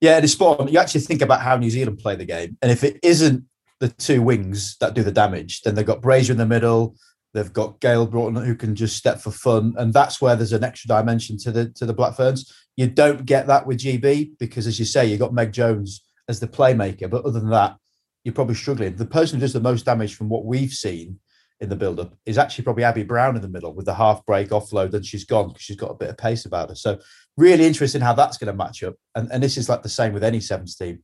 Yeah, 0.00 0.18
it's 0.18 0.32
spot 0.32 0.60
on. 0.60 0.68
You 0.68 0.78
actually 0.78 1.00
think 1.02 1.22
about 1.22 1.40
how 1.40 1.56
New 1.56 1.70
Zealand 1.70 1.98
play 1.98 2.16
the 2.16 2.24
game, 2.24 2.58
and 2.62 2.70
if 2.70 2.84
it 2.84 2.98
isn't 3.02 3.44
the 3.80 3.88
two 3.88 4.22
wings 4.22 4.76
that 4.80 4.94
do 4.94 5.02
the 5.02 5.12
damage, 5.12 5.62
then 5.62 5.74
they've 5.74 5.86
got 5.86 6.02
Brazier 6.02 6.32
in 6.32 6.38
the 6.38 6.46
middle. 6.46 6.96
They've 7.34 7.52
got 7.52 7.80
Gayle 7.80 8.06
Broughton 8.06 8.42
who 8.42 8.54
can 8.54 8.74
just 8.74 8.96
step 8.96 9.20
for 9.20 9.30
fun, 9.30 9.74
and 9.76 9.92
that's 9.92 10.20
where 10.20 10.36
there's 10.36 10.54
an 10.54 10.64
extra 10.64 10.88
dimension 10.88 11.36
to 11.38 11.52
the 11.52 11.70
to 11.70 11.86
the 11.86 11.94
Black 11.94 12.14
Ferns. 12.14 12.52
You 12.76 12.86
don't 12.86 13.26
get 13.26 13.46
that 13.46 13.66
with 13.66 13.78
GB 13.78 14.38
because, 14.38 14.66
as 14.66 14.78
you 14.78 14.84
say, 14.84 15.06
you've 15.06 15.20
got 15.20 15.34
Meg 15.34 15.52
Jones 15.52 16.02
as 16.28 16.40
the 16.40 16.48
playmaker, 16.48 17.08
but 17.08 17.24
other 17.24 17.40
than 17.40 17.50
that, 17.50 17.76
you're 18.24 18.34
probably 18.34 18.54
struggling. 18.54 18.96
The 18.96 19.06
person 19.06 19.38
who 19.38 19.42
does 19.42 19.52
the 19.52 19.60
most 19.60 19.84
damage 19.84 20.14
from 20.14 20.28
what 20.28 20.44
we've 20.44 20.72
seen 20.72 21.20
in 21.60 21.68
the 21.70 21.76
build-up 21.76 22.14
is 22.26 22.36
actually 22.36 22.64
probably 22.64 22.84
Abbie 22.84 23.02
Brown 23.02 23.36
in 23.36 23.40
the 23.40 23.48
middle 23.48 23.72
with 23.72 23.86
the 23.86 23.94
half 23.94 24.24
break 24.26 24.48
offload, 24.50 24.92
and 24.94 25.06
she's 25.06 25.24
gone 25.24 25.48
because 25.48 25.62
she's 25.62 25.76
got 25.76 25.90
a 25.90 25.94
bit 25.94 26.10
of 26.10 26.18
pace 26.18 26.44
about 26.44 26.68
her. 26.68 26.74
So 26.74 26.98
really 27.36 27.66
interesting 27.66 28.00
how 28.00 28.14
that's 28.14 28.38
going 28.38 28.52
to 28.52 28.56
match 28.56 28.82
up. 28.82 28.94
And, 29.14 29.30
and 29.30 29.42
this 29.42 29.56
is 29.56 29.68
like 29.68 29.82
the 29.82 29.88
same 29.88 30.12
with 30.12 30.24
any 30.24 30.40
sevens 30.40 30.76
team. 30.76 31.02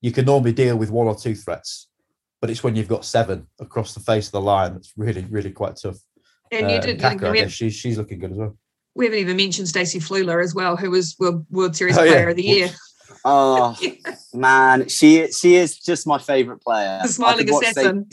You 0.00 0.12
can 0.12 0.24
normally 0.24 0.52
deal 0.52 0.76
with 0.76 0.90
one 0.90 1.06
or 1.06 1.14
two 1.14 1.34
threats, 1.34 1.88
but 2.40 2.50
it's 2.50 2.64
when 2.64 2.76
you've 2.76 2.88
got 2.88 3.04
seven 3.04 3.46
across 3.60 3.94
the 3.94 4.00
face 4.00 4.26
of 4.26 4.32
the 4.32 4.40
line 4.40 4.74
that's 4.74 4.92
really, 4.96 5.26
really 5.30 5.50
quite 5.50 5.76
tough. 5.76 5.98
And 6.50 6.70
you 6.70 6.76
uh, 6.76 6.80
did, 6.80 7.00
Kaka, 7.00 7.30
I 7.30 7.34
guess 7.34 7.52
she's 7.52 7.74
she's 7.74 7.96
looking 7.96 8.18
good 8.18 8.32
as 8.32 8.36
well. 8.36 8.56
We 8.94 9.06
haven't 9.06 9.20
even 9.20 9.36
mentioned 9.38 9.68
Stacey 9.68 10.00
Fluhler 10.00 10.42
as 10.42 10.54
well, 10.54 10.76
who 10.76 10.90
was 10.90 11.16
World, 11.18 11.46
World 11.50 11.74
Series 11.74 11.96
oh, 11.96 12.02
Player 12.02 12.24
yeah. 12.24 12.30
of 12.30 12.36
the 12.36 12.42
Year. 12.42 12.70
Oh 13.24 13.76
man, 14.34 14.88
she 14.88 15.30
she 15.32 15.54
is 15.54 15.78
just 15.78 16.06
my 16.06 16.18
favorite 16.18 16.60
player. 16.60 16.98
The 17.02 17.08
smiling 17.08 17.48
assassin. 17.48 18.06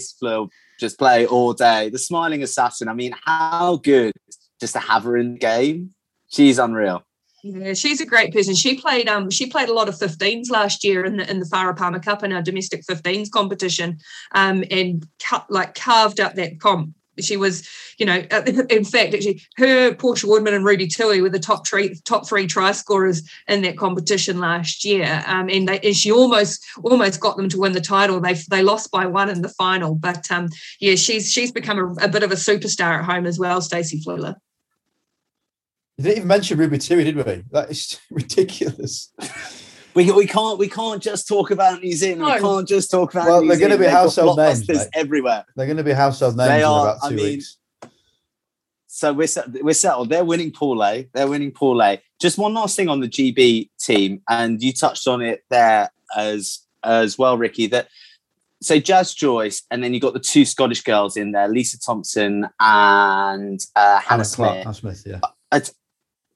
just 0.80 0.98
play 0.98 1.26
all 1.26 1.54
day. 1.54 1.90
The 1.90 2.00
smiling 2.00 2.44
assassin. 2.44 2.88
I 2.88 2.94
mean, 2.94 3.14
how 3.26 3.78
good 3.78 4.14
just 4.60 4.74
to 4.74 4.80
have 4.80 5.04
her 5.04 5.18
in 5.18 5.34
the 5.34 5.40
game. 5.40 5.94
She's 6.28 6.60
unreal. 6.60 7.04
Yeah, 7.44 7.74
she's 7.74 8.02
a 8.02 8.06
great 8.06 8.34
person. 8.34 8.54
She 8.56 8.76
played 8.76 9.08
um 9.08 9.30
she 9.30 9.48
played 9.48 9.70
a 9.70 9.74
lot 9.74 9.90
of 9.90 9.96
15s 9.96 10.50
last 10.50 10.84
year 10.84 11.06
in 11.06 11.18
the 11.18 11.30
in 11.30 11.40
the 11.40 11.46
Farah 11.46 11.78
Palmer 11.78 12.00
Cup 12.00 12.24
in 12.24 12.34
our 12.34 12.42
domestic 12.42 12.86
15s 12.86 13.32
competition, 13.32 14.00
um 14.34 14.64
and 14.70 15.08
cut 15.24 15.46
like 15.50 15.76
carved 15.76 16.20
up 16.20 16.36
that 16.36 16.60
comp. 16.60 16.96
She 17.20 17.36
was, 17.36 17.68
you 17.98 18.06
know, 18.06 18.16
in 18.70 18.86
fact, 18.86 19.14
actually, 19.14 19.42
her 19.58 19.94
Portia 19.94 20.28
Woodman 20.28 20.54
and 20.54 20.64
Ruby 20.64 20.88
Tui 20.88 21.22
were 21.22 21.30
the 21.30 21.40
top 21.40 21.68
three 21.68 21.96
top 22.06 22.28
three 22.28 22.48
try 22.48 22.72
scorers 22.72 23.30
in 23.48 23.62
that 23.64 23.78
competition 23.78 24.40
last 24.40 24.86
year, 24.86 25.24
um, 25.28 25.50
and, 25.50 25.68
they, 25.68 25.80
and 25.82 25.96
she 25.96 26.12
almost 26.12 26.66
almost 26.84 27.20
got 27.20 27.36
them 27.38 27.50
to 27.50 27.60
win 27.60 27.74
the 27.74 27.82
title. 27.82 28.20
They 28.20 28.36
they 28.50 28.64
lost 28.64 28.92
by 28.92 29.06
one 29.06 29.30
in 29.30 29.42
the 29.42 29.50
final, 29.50 29.96
but 29.96 30.30
um, 30.32 30.50
yeah, 30.80 30.96
she's 30.96 31.32
she's 31.32 31.52
become 31.52 31.78
a, 31.80 32.06
a 32.06 32.08
bit 32.10 32.24
of 32.24 32.32
a 32.32 32.36
superstar 32.36 33.00
at 33.00 33.06
home 33.06 33.26
as 33.26 33.40
well, 33.40 33.62
Stacey 33.62 34.02
Fluhler. 34.02 34.36
You 36.00 36.04
didn't 36.04 36.18
even 36.20 36.28
mention 36.30 36.58
Ruby 36.58 36.78
Tui, 36.78 37.04
did 37.04 37.18
we? 37.18 37.44
That 37.52 37.70
is 37.70 38.00
ridiculous. 38.10 39.12
we, 39.94 40.10
we 40.14 40.26
can't 40.26 40.58
we 40.58 40.70
can't 40.70 41.04
just 41.04 41.28
talk 41.28 41.52
about 41.52 41.84
New 41.84 41.92
Zealand. 41.92 42.22
No. 42.22 42.36
We 42.36 42.40
can't 42.40 42.66
just 42.66 42.90
talk 42.90 43.14
about. 43.14 43.28
Well, 43.28 43.42
New 43.42 43.50
they're 43.50 43.60
going 43.60 43.72
to 43.72 43.78
be 43.78 43.86
household 43.86 44.38
names 44.38 44.66
everywhere. 44.94 45.44
They're 45.58 45.66
going 45.66 45.76
to 45.76 45.84
be 45.84 45.92
household 45.92 46.38
names 46.38 46.48
they 46.48 46.64
are, 46.64 46.80
in 46.80 46.88
about 46.88 47.02
two 47.02 47.08
I 47.08 47.10
mean, 47.10 47.26
weeks. 47.26 47.58
So 48.88 49.12
we're 49.12 49.28
we're 49.62 49.74
settled. 49.74 50.10
They're 50.10 50.24
winning 50.24 50.54
Pool 50.54 50.82
A. 50.86 51.10
They're 51.14 51.28
winning 51.28 51.52
Pool 51.52 51.84
A. 51.84 52.02
Just 52.18 52.38
one 52.38 52.54
last 52.54 52.78
thing 52.78 52.88
on 52.88 53.02
the 53.02 53.10
GB 53.10 53.70
team, 53.78 54.22
and 54.30 54.64
you 54.64 54.72
touched 54.72 55.06
on 55.06 55.22
it 55.22 55.44
there 55.50 55.92
as 56.16 56.60
as 56.82 57.18
well, 57.18 57.38
Ricky. 57.38 57.68
That 57.68 57.90
so 58.62 58.80
Jazz 58.80 59.14
Joyce, 59.14 59.64
and 59.70 59.84
then 59.84 59.94
you 59.94 60.00
got 60.00 60.14
the 60.14 60.22
two 60.22 60.46
Scottish 60.46 60.82
girls 60.82 61.18
in 61.18 61.34
there, 61.34 61.50
Lisa 61.50 61.78
Thompson 61.78 62.48
and 62.62 63.60
uh, 63.76 64.00
Hannah, 64.00 64.02
Hannah 64.02 64.24
Smith. 64.24 64.64
Hannah 64.64 64.74
Smith, 64.74 65.04
yeah. 65.06 65.20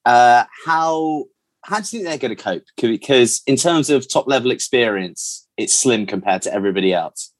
Uh, 0.06 0.44
how 0.66 1.26
how 1.66 1.80
do 1.80 1.98
you 1.98 2.04
think 2.04 2.22
they're 2.22 2.30
going 2.30 2.36
to 2.36 2.44
cope? 2.44 2.64
Because 2.78 3.42
in 3.48 3.56
terms 3.56 3.90
of 3.90 4.12
top 4.12 4.28
level 4.28 4.52
experience, 4.52 5.48
it's 5.58 5.74
slim 5.74 6.06
compared 6.06 6.42
to 6.44 6.54
everybody 6.54 6.94
else. 6.94 7.32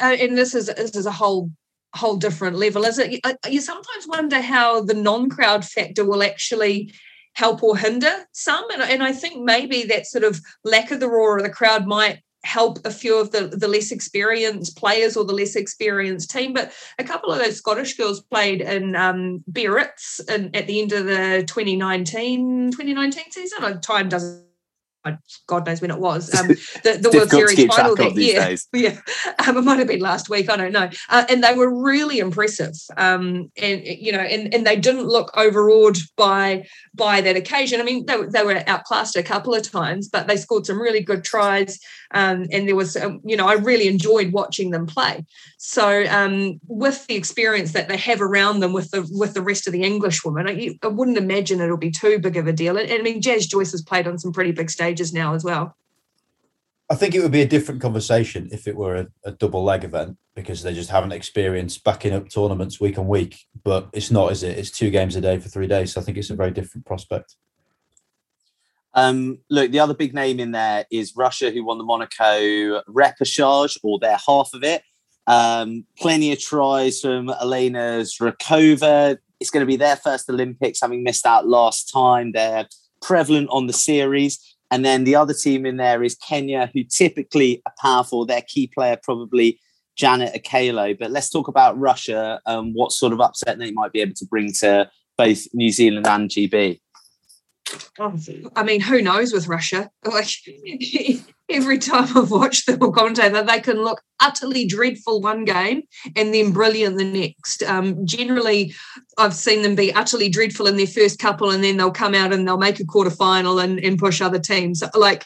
Uh, 0.00 0.16
and 0.18 0.36
this 0.36 0.54
is 0.54 0.66
this 0.66 0.96
is 0.96 1.06
a 1.06 1.12
whole 1.12 1.50
whole 1.94 2.16
different 2.16 2.56
level, 2.56 2.84
is 2.84 2.98
it? 2.98 3.20
Uh, 3.24 3.34
you 3.48 3.60
sometimes 3.60 4.08
wonder 4.08 4.40
how 4.40 4.80
the 4.80 4.94
non 4.94 5.30
crowd 5.30 5.64
factor 5.64 6.04
will 6.04 6.22
actually 6.22 6.92
help 7.34 7.62
or 7.62 7.76
hinder 7.76 8.26
some, 8.32 8.68
and, 8.72 8.82
and 8.82 9.02
I 9.02 9.12
think 9.12 9.42
maybe 9.44 9.84
that 9.84 10.06
sort 10.06 10.24
of 10.24 10.40
lack 10.64 10.90
of 10.90 11.00
the 11.00 11.08
roar 11.08 11.36
of 11.36 11.44
the 11.44 11.50
crowd 11.50 11.86
might 11.86 12.20
help 12.44 12.78
a 12.84 12.90
few 12.90 13.18
of 13.18 13.30
the, 13.32 13.48
the 13.48 13.68
less 13.68 13.90
experienced 13.90 14.76
players 14.76 15.16
or 15.16 15.24
the 15.24 15.32
less 15.32 15.56
experienced 15.56 16.30
team. 16.30 16.52
But 16.52 16.72
a 16.98 17.04
couple 17.04 17.32
of 17.32 17.38
those 17.38 17.56
Scottish 17.56 17.96
girls 17.96 18.20
played 18.20 18.60
in 18.60 18.94
um, 18.94 19.42
Biarritz 19.50 20.20
and 20.28 20.54
at 20.54 20.66
the 20.66 20.80
end 20.80 20.92
of 20.92 21.06
the 21.06 21.44
2019, 21.46 22.70
2019 22.70 23.30
season. 23.30 23.80
Time 23.80 24.08
doesn't 24.08 24.44
God 25.46 25.66
knows 25.66 25.80
when 25.80 25.90
it 25.90 25.98
was, 25.98 26.34
um, 26.34 26.48
the, 26.82 26.98
the 27.00 27.10
World 27.12 27.30
Series 27.30 27.64
final 27.66 27.94
that 27.96 28.14
year. 28.14 28.56
Yeah, 28.72 28.98
um, 29.46 29.56
it 29.56 29.62
might 29.62 29.78
have 29.78 29.88
been 29.88 30.00
last 30.00 30.28
week. 30.28 30.50
I 30.50 30.56
don't 30.56 30.72
know. 30.72 30.88
Uh, 31.08 31.24
and 31.28 31.42
they 31.42 31.54
were 31.54 31.82
really 31.82 32.18
impressive. 32.18 32.74
Um, 32.96 33.50
and 33.60 33.82
you 33.84 34.12
know, 34.12 34.18
and, 34.20 34.52
and 34.54 34.66
they 34.66 34.76
didn't 34.76 35.06
look 35.06 35.30
overawed 35.36 35.98
by 36.16 36.66
by 36.94 37.20
that 37.20 37.36
occasion. 37.36 37.80
I 37.80 37.84
mean, 37.84 38.06
they, 38.06 38.16
they 38.26 38.42
were 38.42 38.62
outclassed 38.66 39.16
a 39.16 39.22
couple 39.22 39.54
of 39.54 39.70
times, 39.70 40.08
but 40.08 40.26
they 40.26 40.36
scored 40.36 40.66
some 40.66 40.80
really 40.80 41.00
good 41.00 41.24
tries. 41.24 41.78
Um, 42.14 42.46
and 42.52 42.68
there 42.68 42.76
was, 42.76 42.96
um, 42.96 43.20
you 43.24 43.36
know, 43.36 43.46
I 43.46 43.54
really 43.54 43.88
enjoyed 43.88 44.32
watching 44.32 44.70
them 44.70 44.86
play. 44.86 45.24
So 45.58 46.06
um, 46.08 46.60
with 46.68 47.06
the 47.08 47.16
experience 47.16 47.72
that 47.72 47.88
they 47.88 47.96
have 47.96 48.22
around 48.22 48.60
them 48.60 48.72
with 48.72 48.92
the 48.92 49.06
with 49.10 49.34
the 49.34 49.42
rest 49.42 49.66
of 49.66 49.72
the 49.72 49.82
English 49.82 50.24
women, 50.24 50.48
I, 50.48 50.78
I 50.82 50.86
wouldn't 50.86 51.18
imagine 51.18 51.60
it'll 51.60 51.76
be 51.76 51.90
too 51.90 52.20
big 52.20 52.36
of 52.36 52.46
a 52.46 52.52
deal. 52.52 52.78
And, 52.78 52.88
and 52.88 53.00
I 53.00 53.02
mean, 53.02 53.20
Jazz 53.20 53.46
Joyce 53.46 53.72
has 53.72 53.82
played 53.82 54.06
on 54.06 54.18
some 54.18 54.32
pretty 54.32 54.52
big 54.52 54.70
stages 54.70 55.12
now 55.12 55.34
as 55.34 55.42
well. 55.42 55.76
I 56.90 56.94
think 56.94 57.14
it 57.14 57.22
would 57.22 57.32
be 57.32 57.40
a 57.40 57.46
different 57.48 57.80
conversation 57.80 58.48
if 58.52 58.68
it 58.68 58.76
were 58.76 58.94
a, 58.94 59.06
a, 59.24 59.32
double 59.32 59.64
leg 59.64 59.84
event 59.84 60.18
because 60.36 60.62
they 60.62 60.74
just 60.74 60.90
haven't 60.90 61.12
experienced 61.12 61.82
backing 61.82 62.12
up 62.12 62.28
tournaments 62.28 62.78
week 62.78 62.98
on 62.98 63.08
week. 63.08 63.46
But 63.62 63.88
it's 63.94 64.10
not, 64.10 64.32
is 64.32 64.42
it? 64.42 64.58
It's 64.58 64.70
two 64.70 64.90
games 64.90 65.16
a 65.16 65.20
day 65.20 65.38
for 65.38 65.48
three 65.48 65.66
days. 65.66 65.92
So 65.92 66.00
I 66.00 66.04
think 66.04 66.18
it's 66.18 66.28
a 66.28 66.36
very 66.36 66.50
different 66.50 66.84
prospect. 66.84 67.36
Um, 68.94 69.38
look, 69.50 69.70
the 69.70 69.80
other 69.80 69.94
big 69.94 70.14
name 70.14 70.38
in 70.38 70.52
there 70.52 70.86
is 70.90 71.16
Russia, 71.16 71.50
who 71.50 71.64
won 71.64 71.78
the 71.78 71.84
Monaco 71.84 72.80
repechage 72.88 73.78
or 73.82 73.98
their 73.98 74.18
half 74.26 74.50
of 74.54 74.62
it. 74.62 74.82
Um, 75.26 75.84
plenty 75.98 76.32
of 76.32 76.40
tries 76.40 77.00
from 77.00 77.30
Elena 77.30 78.02
Zhirkova. 78.02 79.18
It's 79.40 79.50
going 79.50 79.62
to 79.62 79.66
be 79.66 79.76
their 79.76 79.96
first 79.96 80.28
Olympics, 80.30 80.80
having 80.80 81.02
missed 81.02 81.26
out 81.26 81.46
last 81.46 81.90
time. 81.92 82.32
They're 82.32 82.68
prevalent 83.02 83.48
on 83.50 83.66
the 83.66 83.72
series. 83.72 84.38
And 84.70 84.84
then 84.84 85.04
the 85.04 85.16
other 85.16 85.34
team 85.34 85.66
in 85.66 85.76
there 85.76 86.02
is 86.02 86.14
Kenya, 86.16 86.70
who 86.72 86.84
typically 86.84 87.62
are 87.66 87.74
powerful. 87.80 88.24
Their 88.24 88.42
key 88.42 88.70
player 88.72 88.98
probably 89.02 89.60
Janet 89.96 90.34
Okelo. 90.34 90.98
But 90.98 91.10
let's 91.10 91.30
talk 91.30 91.48
about 91.48 91.78
Russia 91.78 92.40
and 92.46 92.74
what 92.74 92.92
sort 92.92 93.12
of 93.12 93.20
upset 93.20 93.58
they 93.58 93.70
might 93.70 93.92
be 93.92 94.00
able 94.00 94.14
to 94.14 94.26
bring 94.26 94.52
to 94.60 94.90
both 95.16 95.46
New 95.52 95.70
Zealand 95.70 96.06
and 96.06 96.28
GB. 96.28 96.80
I 98.56 98.62
mean, 98.62 98.80
who 98.80 99.00
knows 99.00 99.32
with 99.32 99.48
Russia? 99.48 99.90
Like 100.04 100.28
every 101.50 101.78
time 101.78 102.16
I've 102.16 102.30
watched 102.30 102.66
them 102.66 102.82
or 102.82 102.92
commentator, 102.92 103.42
they 103.42 103.60
can 103.60 103.82
look 103.82 104.02
utterly 104.20 104.66
dreadful 104.66 105.20
one 105.20 105.44
game 105.44 105.82
and 106.16 106.32
then 106.32 106.52
brilliant 106.52 106.98
the 106.98 107.04
next. 107.04 107.62
Um, 107.62 108.06
generally, 108.06 108.74
I've 109.18 109.34
seen 109.34 109.62
them 109.62 109.74
be 109.74 109.92
utterly 109.92 110.28
dreadful 110.28 110.66
in 110.66 110.76
their 110.76 110.86
first 110.86 111.18
couple, 111.18 111.50
and 111.50 111.64
then 111.64 111.76
they'll 111.76 111.90
come 111.90 112.14
out 112.14 112.32
and 112.32 112.46
they'll 112.46 112.58
make 112.58 112.80
a 112.80 112.84
quarter 112.84 113.10
final 113.10 113.58
and, 113.58 113.78
and 113.80 113.98
push 113.98 114.20
other 114.20 114.38
teams. 114.38 114.82
Like 114.94 115.24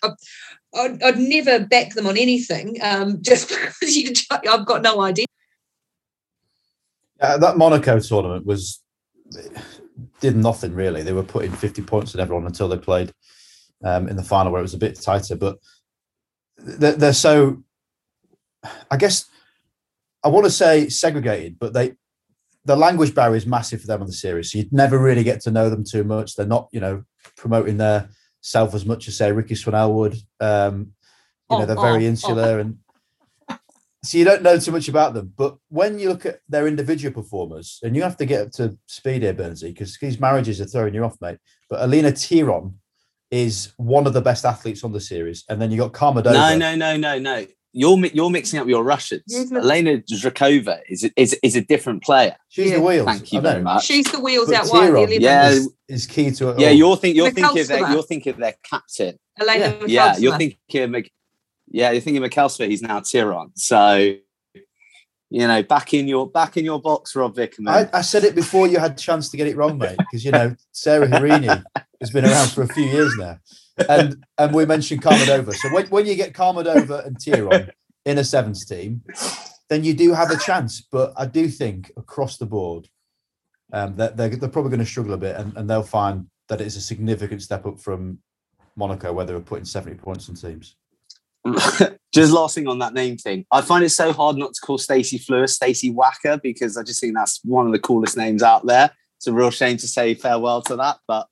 I'd, 0.74 1.02
I'd 1.02 1.18
never 1.18 1.60
back 1.60 1.94
them 1.94 2.06
on 2.06 2.16
anything, 2.16 2.78
um, 2.82 3.18
just 3.22 3.48
because 3.48 3.96
you, 3.96 4.12
I've 4.30 4.66
got 4.66 4.82
no 4.82 5.00
idea. 5.00 5.26
Uh, 7.20 7.36
that 7.38 7.56
Monaco 7.56 7.98
tournament 7.98 8.46
was 8.46 8.80
did 10.20 10.36
nothing 10.36 10.74
really. 10.74 11.02
They 11.02 11.12
were 11.12 11.22
putting 11.22 11.52
50 11.52 11.82
points 11.82 12.14
on 12.14 12.20
everyone 12.20 12.46
until 12.46 12.68
they 12.68 12.78
played 12.78 13.12
um, 13.84 14.08
in 14.08 14.16
the 14.16 14.22
final 14.22 14.52
where 14.52 14.60
it 14.60 14.62
was 14.62 14.74
a 14.74 14.78
bit 14.78 15.00
tighter. 15.00 15.36
But 15.36 15.58
they're, 16.56 16.92
they're 16.92 17.12
so, 17.12 17.62
I 18.90 18.96
guess, 18.96 19.26
I 20.24 20.28
want 20.28 20.46
to 20.46 20.50
say 20.50 20.88
segregated, 20.88 21.58
but 21.58 21.72
they 21.72 21.94
the 22.64 22.76
language 22.76 23.14
barrier 23.14 23.36
is 23.36 23.46
massive 23.46 23.80
for 23.80 23.86
them 23.86 24.02
on 24.02 24.06
the 24.06 24.12
series. 24.12 24.52
So 24.52 24.58
you'd 24.58 24.72
never 24.72 24.98
really 24.98 25.24
get 25.24 25.40
to 25.42 25.50
know 25.50 25.70
them 25.70 25.84
too 25.84 26.04
much. 26.04 26.34
They're 26.34 26.44
not, 26.44 26.68
you 26.70 26.80
know, 26.80 27.02
promoting 27.34 27.78
their 27.78 28.10
self 28.42 28.74
as 28.74 28.84
much 28.84 29.08
as 29.08 29.16
say 29.16 29.32
Ricky 29.32 29.54
Swannell 29.54 29.94
would. 29.94 30.16
Um, 30.38 30.92
you 31.50 31.56
know, 31.56 31.62
Oh, 31.62 31.66
they're 31.66 31.76
very 31.76 32.04
oh, 32.04 32.08
insular 32.08 32.58
and 32.58 32.76
so 34.02 34.16
you 34.18 34.24
don't 34.24 34.42
know 34.42 34.58
too 34.58 34.72
much 34.72 34.88
about 34.88 35.14
them. 35.14 35.32
But 35.36 35.56
when 35.68 35.98
you 35.98 36.08
look 36.08 36.24
at 36.26 36.40
their 36.48 36.66
individual 36.66 37.12
performers, 37.12 37.80
and 37.82 37.96
you 37.96 38.02
have 38.02 38.16
to 38.18 38.26
get 38.26 38.42
up 38.46 38.52
to 38.52 38.78
speed 38.86 39.22
here, 39.22 39.34
Burnsy, 39.34 39.68
because 39.68 39.98
these 40.00 40.20
marriages 40.20 40.60
are 40.60 40.66
throwing 40.66 40.94
you 40.94 41.04
off, 41.04 41.16
mate. 41.20 41.38
But 41.68 41.82
Alina 41.82 42.12
Tiron 42.12 42.74
is 43.30 43.72
one 43.76 44.06
of 44.06 44.12
the 44.12 44.22
best 44.22 44.44
athletes 44.44 44.84
on 44.84 44.92
the 44.92 45.00
series. 45.00 45.44
And 45.48 45.60
then 45.60 45.70
you 45.70 45.78
got 45.78 45.92
Karmadova. 45.92 46.32
No, 46.32 46.56
no, 46.56 46.74
no, 46.74 46.96
no, 46.96 47.18
no. 47.18 47.46
You're 47.72 47.98
you're 48.06 48.30
mixing 48.30 48.58
up 48.58 48.66
your 48.66 48.82
Russians. 48.82 49.22
Elena 49.52 49.98
Drakova 49.98 50.80
is 50.88 51.08
is 51.16 51.38
is 51.42 51.54
a 51.54 51.60
different 51.60 52.02
player. 52.02 52.34
She's 52.48 52.70
Yeah. 52.70 52.76
the 52.76 52.82
wheels. 52.82 53.06
Thank 53.06 53.30
you 53.32 53.40
very 53.42 53.62
much. 53.62 53.84
She's 53.84 54.06
the 54.10 54.20
wheels 54.20 54.46
But 54.48 54.54
out 54.56 54.68
wide. 54.72 54.80
The 54.80 54.86
Tyrrell, 54.86 55.04
11. 55.04 55.20
Yeah. 55.20 55.50
Is, 55.50 55.70
is 55.86 56.06
key 56.06 56.30
to 56.30 56.50
it. 56.50 56.60
Yeah, 56.60 56.68
all. 56.68 56.72
you're 56.74 56.96
think 56.96 57.14
you're 57.16 57.30
thinking 57.30 57.60
of 57.60 57.68
their, 57.68 57.90
you're 57.92 58.02
thinking 58.02 58.32
of 58.32 58.38
their 58.38 58.54
captain. 58.64 59.18
Elena 59.38 59.76
Yeah, 59.86 60.14
Mikhaltsova. 60.14 60.20
you're 60.20 60.38
thinking 60.38 60.82
of 60.82 60.90
Mik- 60.90 61.12
yeah, 61.70 61.90
you're 61.90 62.00
thinking 62.00 62.22
Mikhaltsova. 62.22 62.68
He's 62.68 62.82
now 62.82 63.00
Tiron. 63.00 63.50
So 63.54 64.16
you 65.30 65.46
know, 65.46 65.62
back 65.62 65.92
in 65.92 66.08
your 66.08 66.28
back 66.28 66.56
in 66.56 66.64
your 66.64 66.80
box, 66.80 67.14
Rob 67.14 67.34
Vickerman. 67.34 67.90
I, 67.92 67.98
I 67.98 68.00
said 68.00 68.24
it 68.24 68.34
before 68.34 68.66
you 68.66 68.78
had 68.78 68.92
a 68.92 68.96
chance 68.96 69.28
to 69.30 69.36
get 69.36 69.46
it 69.46 69.56
wrong, 69.56 69.76
mate, 69.76 69.98
because 69.98 70.24
you 70.24 70.30
know 70.30 70.56
Sarah 70.72 71.06
Hirini 71.06 71.62
has 72.00 72.10
been 72.10 72.24
around 72.24 72.50
for 72.50 72.62
a 72.62 72.68
few 72.68 72.84
years 72.84 73.14
now, 73.18 73.38
and 73.88 74.24
and 74.38 74.54
we 74.54 74.64
mentioned 74.64 75.02
Karmadova. 75.02 75.54
So 75.54 75.68
when, 75.72 75.86
when 75.88 76.06
you 76.06 76.14
get 76.14 76.32
Karmadova 76.32 77.06
and 77.06 77.18
Tiron 77.18 77.70
in 78.06 78.16
a 78.16 78.24
sevens 78.24 78.64
team, 78.64 79.02
then 79.68 79.84
you 79.84 79.92
do 79.92 80.14
have 80.14 80.30
a 80.30 80.38
chance. 80.38 80.80
But 80.80 81.12
I 81.16 81.26
do 81.26 81.48
think 81.48 81.92
across 81.98 82.38
the 82.38 82.46
board, 82.46 82.88
um, 83.72 83.96
that 83.96 84.16
they're, 84.16 84.30
they're 84.30 84.48
probably 84.48 84.70
going 84.70 84.80
to 84.80 84.86
struggle 84.86 85.12
a 85.12 85.18
bit, 85.18 85.36
and, 85.36 85.54
and 85.58 85.68
they'll 85.68 85.82
find 85.82 86.26
that 86.48 86.62
it's 86.62 86.76
a 86.76 86.80
significant 86.80 87.42
step 87.42 87.66
up 87.66 87.78
from 87.78 88.18
Monaco, 88.76 89.12
where 89.12 89.26
they 89.26 89.34
were 89.34 89.40
putting 89.40 89.66
seventy 89.66 89.96
points 89.96 90.26
on 90.30 90.36
teams. 90.36 90.76
just 92.12 92.32
last 92.32 92.54
thing 92.54 92.68
on 92.68 92.78
that 92.80 92.94
name 92.94 93.16
thing. 93.16 93.44
I 93.50 93.60
find 93.60 93.84
it 93.84 93.90
so 93.90 94.12
hard 94.12 94.36
not 94.36 94.54
to 94.54 94.60
call 94.60 94.78
Stacey 94.78 95.18
Fluhler 95.18 95.48
Stacey 95.48 95.92
Waaka 95.92 96.40
because 96.42 96.76
I 96.76 96.82
just 96.82 97.00
think 97.00 97.14
that's 97.14 97.40
one 97.44 97.66
of 97.66 97.72
the 97.72 97.78
coolest 97.78 98.16
names 98.16 98.42
out 98.42 98.66
there. 98.66 98.90
It's 99.16 99.26
a 99.26 99.32
real 99.32 99.50
shame 99.50 99.76
to 99.78 99.88
say 99.88 100.14
farewell 100.14 100.62
to 100.62 100.76
that, 100.76 100.98
but 101.06 101.28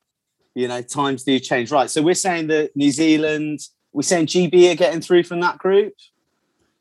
you 0.55 0.69
know, 0.69 0.81
times 0.83 1.23
do 1.23 1.39
change. 1.39 1.71
Right. 1.71 1.91
So 1.91 2.03
we're 2.03 2.15
saying 2.15 2.49
that 2.49 2.75
New 2.75 2.91
Zealand, 2.91 3.61
we're 3.93 4.03
saying 4.03 4.27
GB 4.27 4.73
are 4.73 4.75
getting 4.75 5.01
through 5.01 5.25
from 5.25 5.41
that 5.41 5.59
group. 5.59 5.93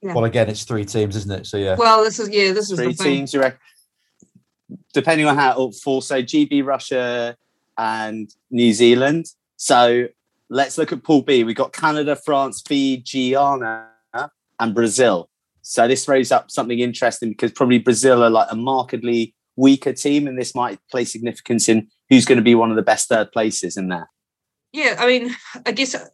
Yeah. 0.01 0.13
Well, 0.13 0.25
again, 0.25 0.49
it's 0.49 0.63
three 0.63 0.85
teams, 0.85 1.15
isn't 1.15 1.31
it? 1.31 1.45
So 1.45 1.57
yeah, 1.57 1.75
Well, 1.75 2.03
this 2.03 2.19
is 2.19 2.29
yeah, 2.29 2.53
this 2.53 2.71
is 2.71 2.79
Three 2.79 2.93
the 2.93 3.03
teams, 3.03 3.33
you 3.33 3.41
reckon? 3.41 3.59
Depending 4.93 5.27
on 5.27 5.35
how 5.35 5.51
it 5.51 5.57
all 5.57 5.71
falls. 5.71 6.07
So 6.07 6.21
GB, 6.23 6.65
Russia, 6.65 7.35
and 7.77 8.33
New 8.49 8.71
Zealand. 8.73 9.25
So 9.57 10.07
let's 10.49 10.77
look 10.77 10.91
at 10.91 11.03
Pool 11.03 11.21
B. 11.21 11.43
We've 11.43 11.55
got 11.55 11.73
Canada, 11.73 12.15
France, 12.15 12.61
Fiji, 12.65 13.31
Guyana, 13.31 13.89
and 14.59 14.73
Brazil. 14.73 15.29
So 15.61 15.87
this 15.87 16.05
throws 16.05 16.31
up 16.31 16.51
something 16.51 16.79
interesting 16.79 17.29
because 17.29 17.51
probably 17.51 17.79
Brazil 17.79 18.23
are 18.23 18.29
like 18.29 18.47
a 18.51 18.55
markedly 18.55 19.33
weaker 19.55 19.93
team, 19.93 20.27
and 20.27 20.37
this 20.37 20.53
might 20.53 20.79
play 20.91 21.05
significance 21.05 21.67
in 21.67 21.87
who's 22.09 22.25
going 22.25 22.37
to 22.37 22.43
be 22.43 22.55
one 22.55 22.69
of 22.69 22.75
the 22.75 22.83
best 22.83 23.09
third 23.09 23.31
places 23.31 23.77
in 23.77 23.87
there. 23.87 24.09
Yeah, 24.73 24.95
I 24.99 25.07
mean, 25.07 25.35
I 25.65 25.71
guess 25.71 25.95
uh, 25.95 26.05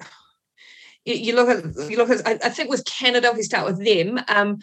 you, 1.03 1.35
look 1.35 1.49
at 1.49 1.89
you 1.89 1.97
look 1.97 2.09
at. 2.09 2.25
I, 2.25 2.49
think 2.49 2.69
with 2.69 2.85
Canada, 2.85 3.29
if 3.29 3.35
we 3.35 3.43
start 3.43 3.65
with 3.65 3.83
them, 3.83 4.19
um, 4.27 4.59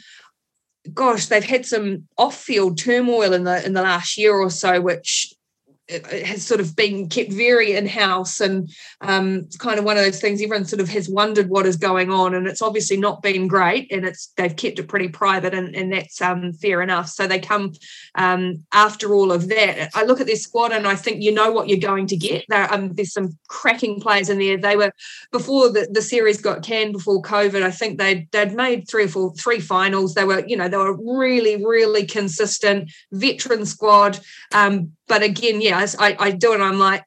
gosh, 0.94 1.26
they've 1.26 1.44
had 1.44 1.66
some 1.66 2.06
off-field 2.16 2.78
turmoil 2.78 3.32
in 3.32 3.44
the 3.44 3.64
in 3.66 3.74
the 3.74 3.82
last 3.82 4.16
year 4.16 4.34
or 4.34 4.50
so, 4.50 4.80
which 4.80 5.34
has 5.88 6.46
sort 6.46 6.60
of 6.60 6.76
been 6.76 7.08
kept 7.08 7.32
very 7.32 7.74
in-house 7.74 8.40
and 8.40 8.70
um, 9.00 9.38
it's 9.46 9.56
kind 9.56 9.78
of 9.78 9.84
one 9.84 9.96
of 9.96 10.04
those 10.04 10.20
things 10.20 10.42
everyone 10.42 10.64
sort 10.64 10.80
of 10.80 10.88
has 10.88 11.08
wondered 11.08 11.48
what 11.48 11.66
is 11.66 11.76
going 11.76 12.10
on 12.10 12.34
and 12.34 12.46
it's 12.46 12.60
obviously 12.60 12.96
not 12.96 13.22
been 13.22 13.48
great 13.48 13.90
and 13.90 14.04
it's 14.04 14.32
they've 14.36 14.56
kept 14.56 14.78
it 14.78 14.88
pretty 14.88 15.08
private 15.08 15.54
and, 15.54 15.74
and 15.74 15.92
that's 15.92 16.20
um, 16.20 16.52
fair 16.52 16.82
enough. 16.82 17.08
So 17.08 17.26
they 17.26 17.38
come 17.38 17.72
um, 18.16 18.64
after 18.72 19.14
all 19.14 19.32
of 19.32 19.48
that. 19.48 19.90
I 19.94 20.04
look 20.04 20.20
at 20.20 20.26
their 20.26 20.36
squad 20.36 20.72
and 20.72 20.86
i 20.86 20.94
think 20.94 21.22
you 21.22 21.32
know 21.32 21.50
what 21.50 21.68
you're 21.68 21.78
going 21.78 22.06
to 22.08 22.16
get. 22.16 22.44
There, 22.48 22.72
um, 22.72 22.92
there's 22.94 23.12
some 23.12 23.38
cracking 23.48 24.00
players 24.00 24.28
in 24.28 24.38
there. 24.38 24.58
They 24.58 24.76
were 24.76 24.92
before 25.32 25.70
the, 25.70 25.88
the 25.90 26.02
series 26.02 26.40
got 26.40 26.62
canned 26.62 26.92
before 26.92 27.22
covid 27.22 27.62
i 27.62 27.70
think 27.70 27.98
they'd, 27.98 28.30
they'd 28.32 28.52
made 28.52 28.88
three 28.88 29.04
or 29.04 29.08
four 29.08 29.34
three 29.34 29.60
finals. 29.60 30.14
They 30.14 30.24
were 30.24 30.44
you 30.46 30.56
know 30.56 30.68
they 30.68 30.76
were 30.76 30.96
really 30.96 31.64
really 31.64 32.04
consistent 32.06 32.90
veteran 33.12 33.64
squad. 33.64 34.20
Um, 34.52 34.92
but 35.08 35.22
again, 35.22 35.60
yeah, 35.60 35.80
as 35.80 35.96
I, 35.98 36.16
I 36.18 36.30
do 36.30 36.52
it. 36.52 36.60
I'm 36.60 36.78
like, 36.78 37.04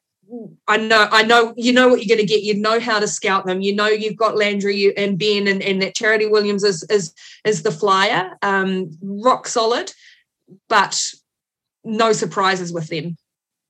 I 0.66 0.78
know, 0.78 1.08
I 1.10 1.22
know, 1.22 1.52
you 1.56 1.72
know 1.72 1.88
what 1.88 2.04
you're 2.04 2.16
going 2.16 2.26
to 2.26 2.32
get. 2.32 2.42
You 2.42 2.54
know 2.54 2.80
how 2.80 2.98
to 2.98 3.06
scout 3.06 3.44
them. 3.44 3.60
You 3.60 3.74
know 3.74 3.88
you've 3.88 4.16
got 4.16 4.36
Landry 4.36 4.96
and 4.96 5.18
Ben, 5.18 5.46
and, 5.46 5.62
and 5.62 5.82
that 5.82 5.94
Charity 5.94 6.26
Williams 6.26 6.64
is 6.64 6.82
is 6.84 7.12
is 7.44 7.62
the 7.62 7.70
flyer, 7.70 8.36
um, 8.42 8.96
rock 9.02 9.46
solid, 9.46 9.92
but 10.68 11.10
no 11.84 12.12
surprises 12.12 12.72
with 12.72 12.88
them. 12.88 13.16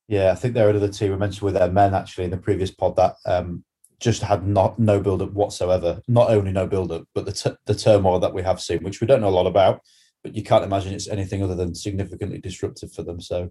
Yeah, 0.08 0.30
I 0.30 0.34
think 0.34 0.54
there 0.54 0.66
are 0.66 0.70
another 0.70 0.88
team 0.88 1.10
we 1.10 1.16
mentioned 1.16 1.42
with 1.42 1.54
their 1.54 1.70
men 1.70 1.94
actually 1.94 2.24
in 2.24 2.30
the 2.30 2.36
previous 2.36 2.70
pod 2.70 2.96
that 2.96 3.16
um, 3.26 3.64
just 3.98 4.22
had 4.22 4.46
not 4.46 4.78
no 4.78 5.00
build 5.00 5.22
up 5.22 5.32
whatsoever. 5.32 6.00
Not 6.06 6.30
only 6.30 6.52
no 6.52 6.66
build 6.66 6.92
up, 6.92 7.04
but 7.14 7.24
the 7.24 7.32
t- 7.32 7.56
the 7.66 7.74
turmoil 7.74 8.20
that 8.20 8.34
we 8.34 8.42
have 8.42 8.60
seen, 8.60 8.84
which 8.84 9.00
we 9.00 9.06
don't 9.06 9.20
know 9.20 9.28
a 9.28 9.30
lot 9.30 9.46
about, 9.46 9.80
but 10.22 10.36
you 10.36 10.42
can't 10.42 10.64
imagine 10.64 10.92
it's 10.92 11.08
anything 11.08 11.42
other 11.42 11.54
than 11.54 11.74
significantly 11.74 12.38
disruptive 12.38 12.92
for 12.92 13.02
them. 13.02 13.20
So 13.20 13.50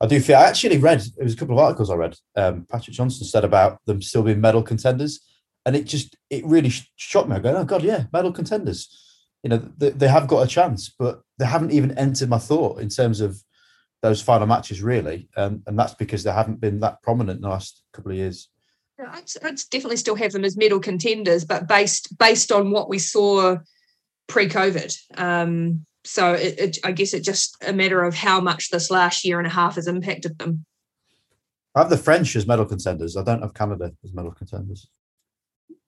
I 0.00 0.06
do 0.06 0.20
feel 0.20 0.36
I 0.36 0.44
actually 0.44 0.78
read 0.78 1.00
it 1.00 1.22
was 1.22 1.34
a 1.34 1.36
couple 1.36 1.58
of 1.58 1.64
articles 1.64 1.90
I 1.90 1.94
read. 1.94 2.16
Um, 2.36 2.66
Patrick 2.70 2.96
Johnson 2.96 3.26
said 3.26 3.44
about 3.44 3.78
them 3.86 4.02
still 4.02 4.22
being 4.22 4.40
medal 4.40 4.62
contenders, 4.62 5.20
and 5.64 5.74
it 5.74 5.84
just 5.84 6.16
it 6.30 6.44
really 6.44 6.70
shocked 6.96 7.28
me. 7.28 7.36
I 7.36 7.40
go, 7.40 7.56
oh 7.56 7.64
god, 7.64 7.82
yeah, 7.82 8.04
medal 8.12 8.32
contenders. 8.32 9.02
You 9.42 9.50
know, 9.50 9.70
they, 9.76 9.90
they 9.90 10.08
have 10.08 10.28
got 10.28 10.44
a 10.44 10.48
chance, 10.48 10.92
but 10.98 11.22
they 11.38 11.46
haven't 11.46 11.72
even 11.72 11.96
entered 11.98 12.28
my 12.28 12.38
thought 12.38 12.80
in 12.80 12.88
terms 12.88 13.20
of 13.20 13.40
those 14.02 14.20
final 14.20 14.46
matches, 14.46 14.82
really. 14.82 15.28
Um, 15.36 15.62
and 15.66 15.78
that's 15.78 15.94
because 15.94 16.24
they 16.24 16.32
haven't 16.32 16.60
been 16.60 16.80
that 16.80 17.02
prominent 17.02 17.38
in 17.38 17.42
the 17.42 17.48
last 17.48 17.82
couple 17.92 18.12
of 18.12 18.18
years. 18.18 18.48
I'd, 18.98 19.24
I'd 19.42 19.60
definitely 19.70 19.98
still 19.98 20.14
have 20.14 20.32
them 20.32 20.44
as 20.44 20.56
medal 20.56 20.80
contenders, 20.80 21.44
but 21.44 21.68
based 21.68 22.16
based 22.18 22.50
on 22.50 22.70
what 22.70 22.88
we 22.88 22.98
saw 22.98 23.58
pre-COVID. 24.26 24.96
Um, 25.18 25.86
so 26.06 26.32
it, 26.32 26.58
it, 26.58 26.78
I 26.84 26.92
guess 26.92 27.12
it's 27.12 27.26
just 27.26 27.56
a 27.66 27.72
matter 27.72 28.02
of 28.02 28.14
how 28.14 28.40
much 28.40 28.70
this 28.70 28.90
last 28.90 29.24
year 29.24 29.38
and 29.38 29.46
a 29.46 29.50
half 29.50 29.74
has 29.74 29.86
impacted 29.86 30.38
them. 30.38 30.64
I 31.74 31.80
have 31.80 31.90
the 31.90 31.98
French 31.98 32.34
as 32.36 32.46
medal 32.46 32.64
contenders. 32.64 33.16
I 33.16 33.22
don't 33.22 33.42
have 33.42 33.54
Canada 33.54 33.92
as 34.02 34.14
medal 34.14 34.32
contenders. 34.32 34.88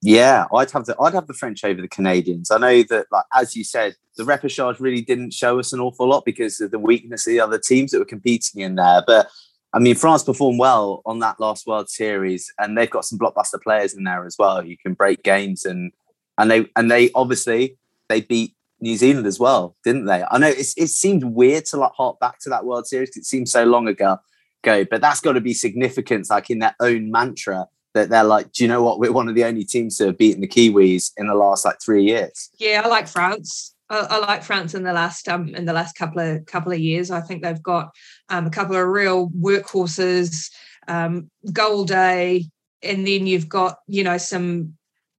Yeah, 0.02 0.44
I'd 0.54 0.70
have 0.70 0.85
the 0.85 0.96
I'd 1.00 1.14
have 1.14 1.26
the 1.26 1.35
French 1.35 1.64
over 1.64 1.81
the 1.81 1.88
Canadians. 1.88 2.50
I 2.50 2.59
know 2.59 2.83
that, 2.85 3.07
like 3.11 3.24
as 3.35 3.57
you 3.57 3.64
said, 3.64 3.96
the 4.16 4.22
repechage 4.24 4.78
really 4.81 5.00
didn't 5.00 5.33
show 5.33 5.59
us 5.59 5.72
an 5.72 5.81
awful 5.81 6.09
lot 6.09 6.24
because 6.24 6.61
of 6.61 6.70
the 6.70 6.78
weakness 6.78 7.26
of 7.26 7.33
the 7.33 7.40
other 7.40 7.59
teams 7.59 7.90
that 7.90 7.98
were 7.98 8.04
competing 8.04 8.61
in 8.61 8.76
there. 8.76 9.02
But 9.07 9.28
I 9.72 9.81
mean, 9.81 9.96
France 9.96 10.22
performed 10.22 10.61
well 10.61 11.02
on 11.04 11.18
that 11.20 11.40
last 11.40 11.66
World 11.66 11.88
Series, 11.88 12.52
and 12.59 12.76
they've 12.76 12.88
got 12.88 13.04
some 13.04 13.18
blockbuster 13.18 13.61
players 13.61 13.94
in 13.94 14.04
there 14.04 14.24
as 14.24 14.37
well. 14.38 14.64
You 14.64 14.76
can 14.76 14.94
break 14.94 15.22
games, 15.22 15.64
and 15.64 15.92
and 16.37 16.50
they 16.50 16.66
and 16.76 16.90
they 16.90 17.11
obviously 17.14 17.76
they 18.09 18.20
beat 18.20 18.54
New 18.80 18.96
Zealand 18.96 19.26
as 19.26 19.38
well, 19.38 19.76
didn't 19.84 20.06
they? 20.06 20.24
I 20.30 20.38
know 20.38 20.48
it's, 20.48 20.74
it 20.76 20.88
seemed 20.88 21.24
weird 21.24 21.66
to 21.66 21.76
like 21.76 21.92
hark 21.92 22.20
back 22.20 22.38
to 22.40 22.50
that 22.50 22.64
World 22.64 22.86
Series. 22.86 23.16
It 23.16 23.24
seems 23.24 23.50
so 23.50 23.64
long 23.64 23.88
ago, 23.88 24.18
go, 24.62 24.84
but 24.84 25.00
that's 25.00 25.20
got 25.20 25.32
to 25.32 25.40
be 25.40 25.54
significant, 25.54 26.30
like 26.30 26.50
in 26.50 26.60
their 26.60 26.76
own 26.80 27.10
mantra 27.10 27.66
that 27.94 28.10
they're 28.10 28.24
like, 28.24 28.52
do 28.52 28.64
you 28.64 28.68
know 28.68 28.82
what? 28.82 28.98
We're 28.98 29.12
one 29.12 29.28
of 29.28 29.34
the 29.34 29.44
only 29.44 29.64
teams 29.64 29.96
to 29.98 30.06
have 30.06 30.18
beaten 30.18 30.40
the 30.40 30.48
Kiwis 30.48 31.10
in 31.16 31.26
the 31.26 31.34
last 31.34 31.64
like 31.64 31.80
three 31.84 32.04
years. 32.04 32.50
Yeah, 32.58 32.82
I 32.84 32.88
like 32.88 33.08
France. 33.08 33.74
I, 33.90 33.98
I 33.98 34.18
like 34.18 34.42
France 34.42 34.74
in 34.74 34.82
the 34.82 34.92
last 34.92 35.28
um 35.28 35.54
in 35.54 35.64
the 35.64 35.72
last 35.72 35.96
couple 35.96 36.20
of 36.20 36.46
couple 36.46 36.72
of 36.72 36.78
years. 36.78 37.10
I 37.10 37.20
think 37.20 37.42
they've 37.42 37.62
got 37.62 37.90
um, 38.28 38.46
a 38.46 38.50
couple 38.50 38.76
of 38.76 38.86
real 38.86 39.30
workhorses. 39.30 40.50
Um, 40.86 41.30
Goal 41.52 41.84
Day, 41.84 42.46
and 42.82 43.06
then 43.06 43.26
you've 43.26 43.48
got 43.48 43.78
you 43.86 44.04
know 44.04 44.18
some 44.18 44.77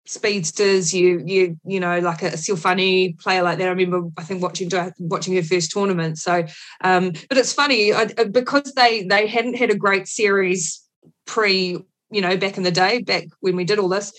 speedsters. 0.10 0.92
You 0.94 1.22
you 1.24 1.58
you 1.66 1.80
know 1.80 2.00
like 2.00 2.24
a 2.24 2.32
Ciofani 2.32 3.18
player 3.20 3.44
like 3.44 3.60
that. 3.60 3.68
I 3.68 3.72
remember 3.72 4.10
I 4.18 4.24
think 4.24 4.42
watching 4.42 4.70
watching 5.00 5.36
her 5.36 5.44
first 5.44 5.72
tournament. 5.72 6.18
So, 6.18 6.46
um, 6.82 7.14
but 7.30 7.38
it's 7.38 7.54
funny 7.54 7.94
I, 7.94 8.06
because 8.06 8.74
they 8.74 9.04
they 9.04 9.28
hadn't 9.28 9.56
had 9.56 9.70
a 9.70 9.76
great 9.76 10.08
series 10.08 10.84
pre 11.26 11.78
you 12.12 12.22
know 12.22 12.36
back 12.38 12.58
in 12.58 12.64
the 12.64 12.72
day 12.72 13.02
back 13.02 13.26
when 13.40 13.56
we 13.56 13.64
did 13.64 13.80
all 13.80 13.90
this. 13.90 14.12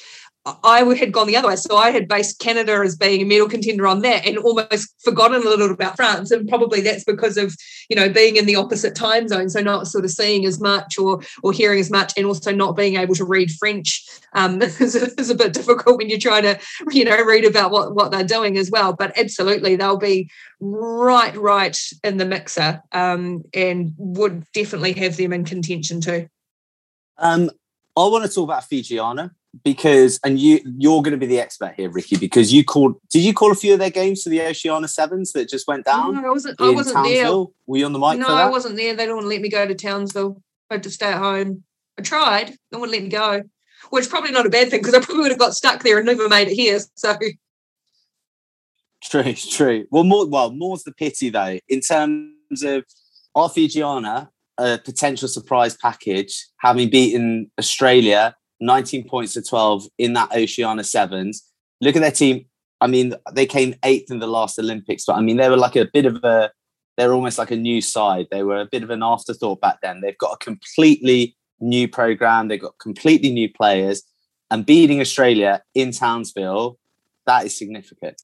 I 0.47 0.83
had 0.95 1.13
gone 1.13 1.27
the 1.27 1.37
other 1.37 1.49
way. 1.49 1.57
So 1.57 1.77
I 1.77 1.91
had 1.91 2.09
based 2.09 2.39
Canada 2.39 2.81
as 2.83 2.97
being 2.97 3.21
a 3.21 3.25
medal 3.27 3.49
contender 3.49 3.87
on 3.87 4.01
that 4.01 4.27
and 4.27 4.39
almost 4.39 4.95
forgotten 5.05 5.43
a 5.43 5.49
little 5.49 5.71
about 5.71 5.97
France. 5.97 6.31
And 6.31 6.49
probably 6.49 6.81
that's 6.81 7.05
because 7.05 7.37
of, 7.37 7.55
you 7.91 7.97
know, 7.97 8.09
being 8.09 8.37
in 8.37 8.47
the 8.47 8.57
opposite 8.57 8.95
time 8.95 9.29
zone. 9.29 9.51
So 9.51 9.61
not 9.61 9.87
sort 9.87 10.05
of 10.05 10.11
seeing 10.11 10.47
as 10.47 10.59
much 10.59 10.99
or 10.99 11.21
or 11.43 11.53
hearing 11.53 11.79
as 11.79 11.91
much 11.91 12.15
and 12.17 12.25
also 12.25 12.53
not 12.53 12.75
being 12.75 12.97
able 12.97 13.15
to 13.17 13.25
read 13.25 13.51
French 13.51 14.03
um, 14.33 14.63
is, 14.63 14.97
a, 14.97 15.21
is 15.21 15.29
a 15.29 15.35
bit 15.35 15.53
difficult 15.53 15.99
when 15.99 16.09
you're 16.09 16.19
trying 16.19 16.45
to, 16.45 16.59
you 16.91 17.05
know, 17.05 17.23
read 17.23 17.45
about 17.45 17.71
what, 17.71 17.95
what 17.95 18.11
they're 18.11 18.25
doing 18.25 18.57
as 18.57 18.71
well. 18.71 18.95
But 18.95 19.19
absolutely, 19.19 19.77
they'll 19.77 19.99
be 19.99 20.31
right, 20.59 21.37
right 21.37 21.79
in 22.03 22.17
the 22.17 22.25
mixer 22.25 22.83
um, 22.93 23.45
and 23.53 23.93
would 23.99 24.45
definitely 24.55 24.95
have 24.95 25.19
them 25.19 25.35
in 25.35 25.45
contention 25.45 26.01
too. 26.01 26.29
Um, 27.19 27.51
I 27.95 28.07
want 28.07 28.25
to 28.25 28.35
talk 28.35 28.45
about 28.45 28.63
Fijiana 28.63 29.33
because 29.65 30.21
and 30.25 30.39
you 30.39 30.61
you're 30.79 31.03
going 31.03 31.13
to 31.13 31.19
be 31.19 31.27
the 31.27 31.41
expert 31.41 31.75
here 31.77 31.91
ricky 31.91 32.17
because 32.17 32.53
you 32.53 32.65
called 32.65 32.95
did 33.11 33.21
you 33.21 33.35
call 33.35 33.51
a 33.51 33.55
few 33.55 33.73
of 33.73 33.81
their 33.81 33.91
games 33.91 34.23
to 34.23 34.31
the 34.31 34.41
oceania 34.41 34.87
sevens 34.87 35.33
that 35.33 35.49
just 35.49 35.67
went 35.67 35.85
down? 35.85 36.15
No, 36.15 36.29
i 36.29 36.31
wasn't 36.31 36.61
i 36.61 36.71
wasn't 36.71 37.05
there. 37.05 37.33
Were 37.67 37.79
you 37.79 37.85
on 37.85 37.93
the 37.93 37.99
mic 37.99 38.19
no 38.19 38.29
i 38.29 38.49
wasn't 38.49 38.77
there. 38.77 38.95
They 38.95 39.07
don't 39.07 39.17
want 39.17 39.25
to 39.25 39.29
let 39.29 39.41
me 39.41 39.49
go 39.49 39.67
to 39.67 39.75
townsville. 39.75 40.41
I 40.71 40.75
had 40.75 40.83
to 40.85 40.91
stay 40.91 41.07
at 41.07 41.19
home. 41.19 41.65
I 41.99 42.03
tried. 42.03 42.55
No 42.71 42.79
one 42.79 42.93
let 42.93 43.03
me 43.03 43.09
go. 43.09 43.43
Which 43.91 44.09
probably 44.09 44.31
not 44.31 44.47
a 44.47 44.51
bad 44.51 44.71
thing 44.71 44.81
because 44.81 44.95
i 44.95 45.01
probably 45.01 45.23
would 45.23 45.33
have 45.33 45.39
got 45.39 45.55
stuck 45.55 45.83
there 45.83 45.99
and 45.99 46.07
never 46.07 46.29
made 46.29 46.49
it 46.49 46.55
here 46.55 46.79
so. 46.95 47.17
True 49.03 49.33
true. 49.33 49.87
Well 49.91 50.05
more 50.05 50.29
well 50.29 50.53
more's 50.53 50.85
the 50.85 50.93
pity 50.93 51.31
though. 51.31 51.59
In 51.69 51.81
terms 51.81 52.63
of 52.63 52.85
our 53.35 53.49
fijiana 53.49 54.29
a 54.59 54.79
potential 54.79 55.27
surprise 55.27 55.77
package 55.77 56.47
having 56.59 56.91
beaten 56.91 57.51
australia 57.59 58.35
19 58.61 59.09
points 59.09 59.35
to 59.35 59.43
12 59.43 59.87
in 59.99 60.13
that 60.15 60.35
Oceania 60.35 60.85
Sevens. 60.85 61.45
Look 61.81 61.97
at 61.97 62.03
their 62.03 62.11
team. 62.11 62.47
I 62.81 62.87
mean, 62.87 63.15
they 63.33 63.47
came 63.47 63.75
eighth 63.85 64.11
in 64.11 64.19
the 64.19 64.27
last 64.27 64.59
Olympics, 64.59 65.05
but 65.07 65.17
I 65.17 65.21
mean, 65.21 65.37
they 65.37 65.49
were 65.49 65.57
like 65.57 65.77
a 65.77 65.89
bit 65.93 66.07
of 66.07 66.17
a, 66.25 66.51
they're 66.97 67.13
almost 67.13 67.39
like 67.39 67.51
a 67.51 67.57
new 67.57 67.81
side. 67.81 68.27
They 68.31 68.43
were 68.43 68.61
a 68.61 68.69
bit 68.71 68.83
of 68.83 68.91
an 68.91 69.03
afterthought 69.03 69.61
back 69.61 69.81
then. 69.83 70.01
They've 70.01 70.17
got 70.19 70.35
a 70.35 70.45
completely 70.45 71.37
new 71.61 71.89
program. 71.89 72.49
They've 72.49 72.61
got 72.61 72.79
completely 72.79 73.31
new 73.31 73.53
players 73.53 74.03
and 74.51 74.67
beating 74.67 75.01
Australia 75.01 75.63
in 75.75 75.93
Townsville, 75.93 76.79
that 77.27 77.47
is 77.47 77.57
significant. 77.57 78.21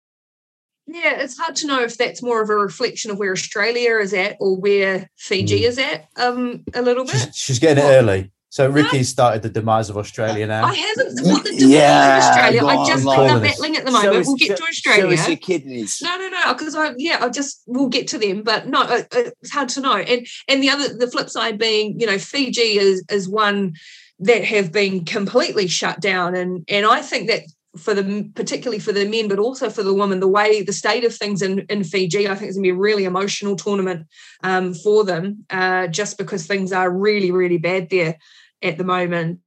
Yeah, 0.89 1.21
it's 1.21 1.39
hard 1.39 1.57
to 1.57 1.67
know 1.67 1.83
if 1.83 1.97
that's 1.97 2.23
more 2.23 2.43
of 2.43 2.51
a 2.51 2.55
reflection 2.55 3.11
of 3.11 3.19
where 3.19 3.33
Australia 3.33 3.97
is 3.99 4.13
at 4.13 4.37
or 4.41 4.57
where 4.57 5.11
Fiji 5.17 5.61
mm. 5.61 5.65
is 5.65 5.79
at 5.79 6.09
um, 6.17 6.65
a 6.75 6.83
little 6.83 7.05
bit. 7.05 7.17
She's, 7.17 7.37
she's 7.37 7.59
getting 7.59 7.85
it 7.85 7.89
early. 7.89 8.31
So 8.49 8.71
Ricky 8.71 9.03
started 9.03 9.43
the 9.43 9.51
demise 9.51 9.91
of 9.91 9.99
Australia 9.99 10.47
now. 10.47 10.65
I 10.65 10.75
haven't. 10.75 11.21
What 11.27 11.45
the 11.45 11.51
mm, 11.51 11.59
demise 11.59 11.71
yeah, 11.71 12.21
Australia? 12.23 12.65
I 12.65 12.87
just 12.87 13.05
think 13.05 13.17
they're 13.17 13.41
battling 13.41 13.77
at 13.77 13.85
the 13.85 13.91
moment. 13.91 14.25
So 14.25 14.31
we'll 14.31 14.37
get 14.37 14.57
to 14.57 14.63
Australia. 14.63 15.17
Show 15.17 15.29
your 15.29 15.37
kidneys. 15.37 16.01
No, 16.01 16.17
no, 16.17 16.29
no. 16.29 16.55
Because 16.55 16.75
I, 16.75 16.95
yeah, 16.97 17.19
I 17.21 17.29
just 17.29 17.63
we'll 17.67 17.89
get 17.89 18.09
to 18.09 18.19
them, 18.19 18.43
but 18.43 18.69
no, 18.69 19.05
it's 19.13 19.51
hard 19.51 19.69
to 19.71 19.81
know. 19.81 19.97
And 19.97 20.27
and 20.49 20.63
the 20.63 20.71
other, 20.71 20.97
the 20.97 21.11
flip 21.11 21.29
side 21.29 21.59
being, 21.59 21.99
you 22.01 22.07
know, 22.07 22.19
Fiji 22.19 22.79
is 22.79 23.05
is 23.11 23.29
one 23.29 23.75
that 24.21 24.45
have 24.45 24.73
been 24.73 25.05
completely 25.05 25.67
shut 25.67 26.01
down, 26.01 26.35
and 26.35 26.65
and 26.69 26.87
I 26.87 27.03
think 27.03 27.29
that 27.29 27.43
for 27.77 27.95
the 27.95 28.31
particularly 28.35 28.79
for 28.79 28.93
the 28.93 29.09
men, 29.09 29.29
but 29.29 29.39
also 29.39 29.71
for 29.71 29.83
the 29.83 29.95
women, 29.95 30.21
the 30.21 30.29
way 30.29 30.63
the 30.63 30.73
state 30.73 31.05
of 31.05 31.15
things 31.15 31.43
in, 31.43 31.61
in 31.69 31.85
Fiji, 31.85 32.29
I 32.29 32.35
think 32.35 32.49
it's 32.49 32.57
gonna 32.57 32.65
be 32.65 32.71
a 32.71 32.75
really 32.75 33.05
emotional 33.05 33.57
tournament 33.57 34.07
um, 34.43 34.75
for 34.75 35.05
them, 35.05 35.45
uh, 35.51 35.87
just 35.89 36.19
because 36.19 36.47
things 36.47 36.73
are 36.73 36.91
really, 36.91 37.31
really 37.31 37.59
bad 37.59 37.89
there 37.91 38.17
at 38.63 38.79
the 38.79 38.85
moment 38.85 39.41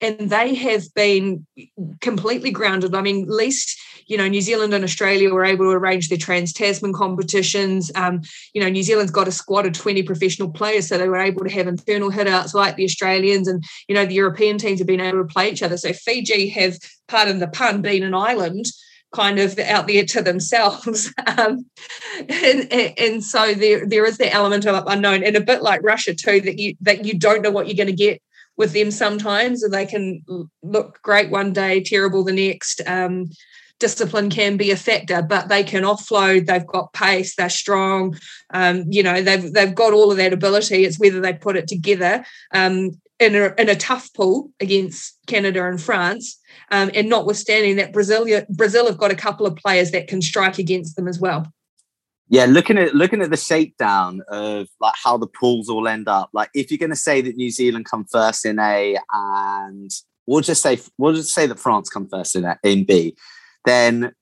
and 0.00 0.30
they 0.30 0.54
have 0.54 0.84
been 0.94 1.46
completely 2.00 2.50
grounded. 2.50 2.94
I 2.94 3.02
mean, 3.02 3.22
at 3.24 3.28
least 3.28 3.78
you 4.06 4.16
know 4.16 4.26
New 4.26 4.40
Zealand 4.40 4.74
and 4.74 4.84
Australia 4.84 5.32
were 5.32 5.44
able 5.44 5.66
to 5.66 5.70
arrange 5.70 6.08
their 6.08 6.18
Trans 6.18 6.52
Tasman 6.52 6.92
competitions. 6.92 7.92
Um, 7.94 8.22
you 8.54 8.60
know, 8.60 8.68
New 8.68 8.82
Zealand's 8.82 9.12
got 9.12 9.28
a 9.28 9.32
squad 9.32 9.66
of 9.66 9.72
twenty 9.72 10.02
professional 10.02 10.50
players, 10.50 10.88
so 10.88 10.98
they 10.98 11.08
were 11.08 11.16
able 11.16 11.44
to 11.44 11.50
have 11.50 11.68
internal 11.68 12.10
hitouts 12.10 12.54
like 12.54 12.76
the 12.76 12.84
Australians, 12.84 13.48
and 13.48 13.62
you 13.88 13.94
know 13.94 14.06
the 14.06 14.14
European 14.14 14.58
teams 14.58 14.80
have 14.80 14.88
been 14.88 15.00
able 15.00 15.18
to 15.18 15.32
play 15.32 15.50
each 15.50 15.62
other. 15.62 15.76
So 15.76 15.92
Fiji 15.92 16.48
have, 16.50 16.78
pardon 17.08 17.38
the 17.38 17.48
pun, 17.48 17.82
been 17.82 18.02
an 18.02 18.14
island 18.14 18.66
kind 19.12 19.40
of 19.40 19.58
out 19.58 19.88
there 19.88 20.04
to 20.04 20.22
themselves. 20.22 21.12
Um, 21.38 21.66
and, 22.28 22.72
and 22.72 23.24
so 23.24 23.54
there 23.54 23.86
there 23.86 24.04
is 24.04 24.18
the 24.18 24.32
element 24.32 24.66
of 24.66 24.84
unknown 24.86 25.22
and 25.22 25.36
a 25.36 25.40
bit 25.40 25.62
like 25.62 25.80
Russia 25.82 26.12
too 26.12 26.40
that 26.40 26.58
you 26.58 26.74
that 26.80 27.04
you 27.04 27.18
don't 27.18 27.42
know 27.42 27.50
what 27.50 27.66
you're 27.66 27.76
going 27.76 27.96
to 27.96 28.04
get 28.04 28.20
with 28.60 28.74
them 28.74 28.90
sometimes, 28.90 29.62
and 29.62 29.72
they 29.72 29.86
can 29.86 30.22
look 30.62 31.00
great 31.02 31.30
one 31.30 31.52
day, 31.54 31.82
terrible 31.82 32.22
the 32.22 32.32
next. 32.32 32.82
Um, 32.86 33.30
discipline 33.78 34.28
can 34.28 34.58
be 34.58 34.70
a 34.70 34.76
factor, 34.76 35.22
but 35.22 35.48
they 35.48 35.64
can 35.64 35.82
offload. 35.82 36.44
They've 36.44 36.66
got 36.66 36.92
pace. 36.92 37.34
They're 37.34 37.48
strong. 37.48 38.18
Um, 38.50 38.84
you 38.90 39.02
know, 39.02 39.22
they've 39.22 39.50
they've 39.50 39.74
got 39.74 39.94
all 39.94 40.10
of 40.10 40.18
that 40.18 40.34
ability. 40.34 40.84
It's 40.84 41.00
whether 41.00 41.20
they 41.20 41.32
put 41.32 41.56
it 41.56 41.68
together 41.68 42.22
um, 42.52 42.90
in 43.18 43.34
a 43.34 43.54
in 43.56 43.70
a 43.70 43.74
tough 43.74 44.12
pool 44.12 44.50
against 44.60 45.18
Canada 45.26 45.66
and 45.66 45.80
France. 45.80 46.38
Um, 46.70 46.90
and 46.94 47.08
notwithstanding 47.08 47.76
that, 47.76 47.94
Brazil 47.94 48.26
Brazil 48.50 48.86
have 48.88 48.98
got 48.98 49.10
a 49.10 49.16
couple 49.16 49.46
of 49.46 49.56
players 49.56 49.90
that 49.92 50.06
can 50.06 50.20
strike 50.20 50.58
against 50.58 50.96
them 50.96 51.08
as 51.08 51.18
well 51.18 51.50
yeah, 52.30 52.44
looking 52.44 52.78
at 52.78 52.94
looking 52.94 53.22
at 53.22 53.30
the 53.30 53.36
shakedown 53.36 54.22
of 54.28 54.68
like 54.80 54.94
how 55.02 55.16
the 55.16 55.26
pools 55.26 55.68
all 55.68 55.88
end 55.88 56.06
up. 56.06 56.30
Like, 56.32 56.48
if 56.54 56.70
you're 56.70 56.78
going 56.78 56.90
to 56.90 56.96
say 56.96 57.20
that 57.20 57.36
New 57.36 57.50
Zealand 57.50 57.86
come 57.86 58.04
first 58.04 58.46
in 58.46 58.60
A, 58.60 58.96
and 59.12 59.90
we'll 60.28 60.40
just 60.40 60.62
say 60.62 60.78
we'll 60.96 61.12
just 61.12 61.34
say 61.34 61.46
that 61.46 61.58
France 61.58 61.90
come 61.90 62.08
first 62.08 62.36
in 62.36 62.44
a, 62.44 62.56
in 62.62 62.84
B, 62.84 63.16
then 63.64 64.14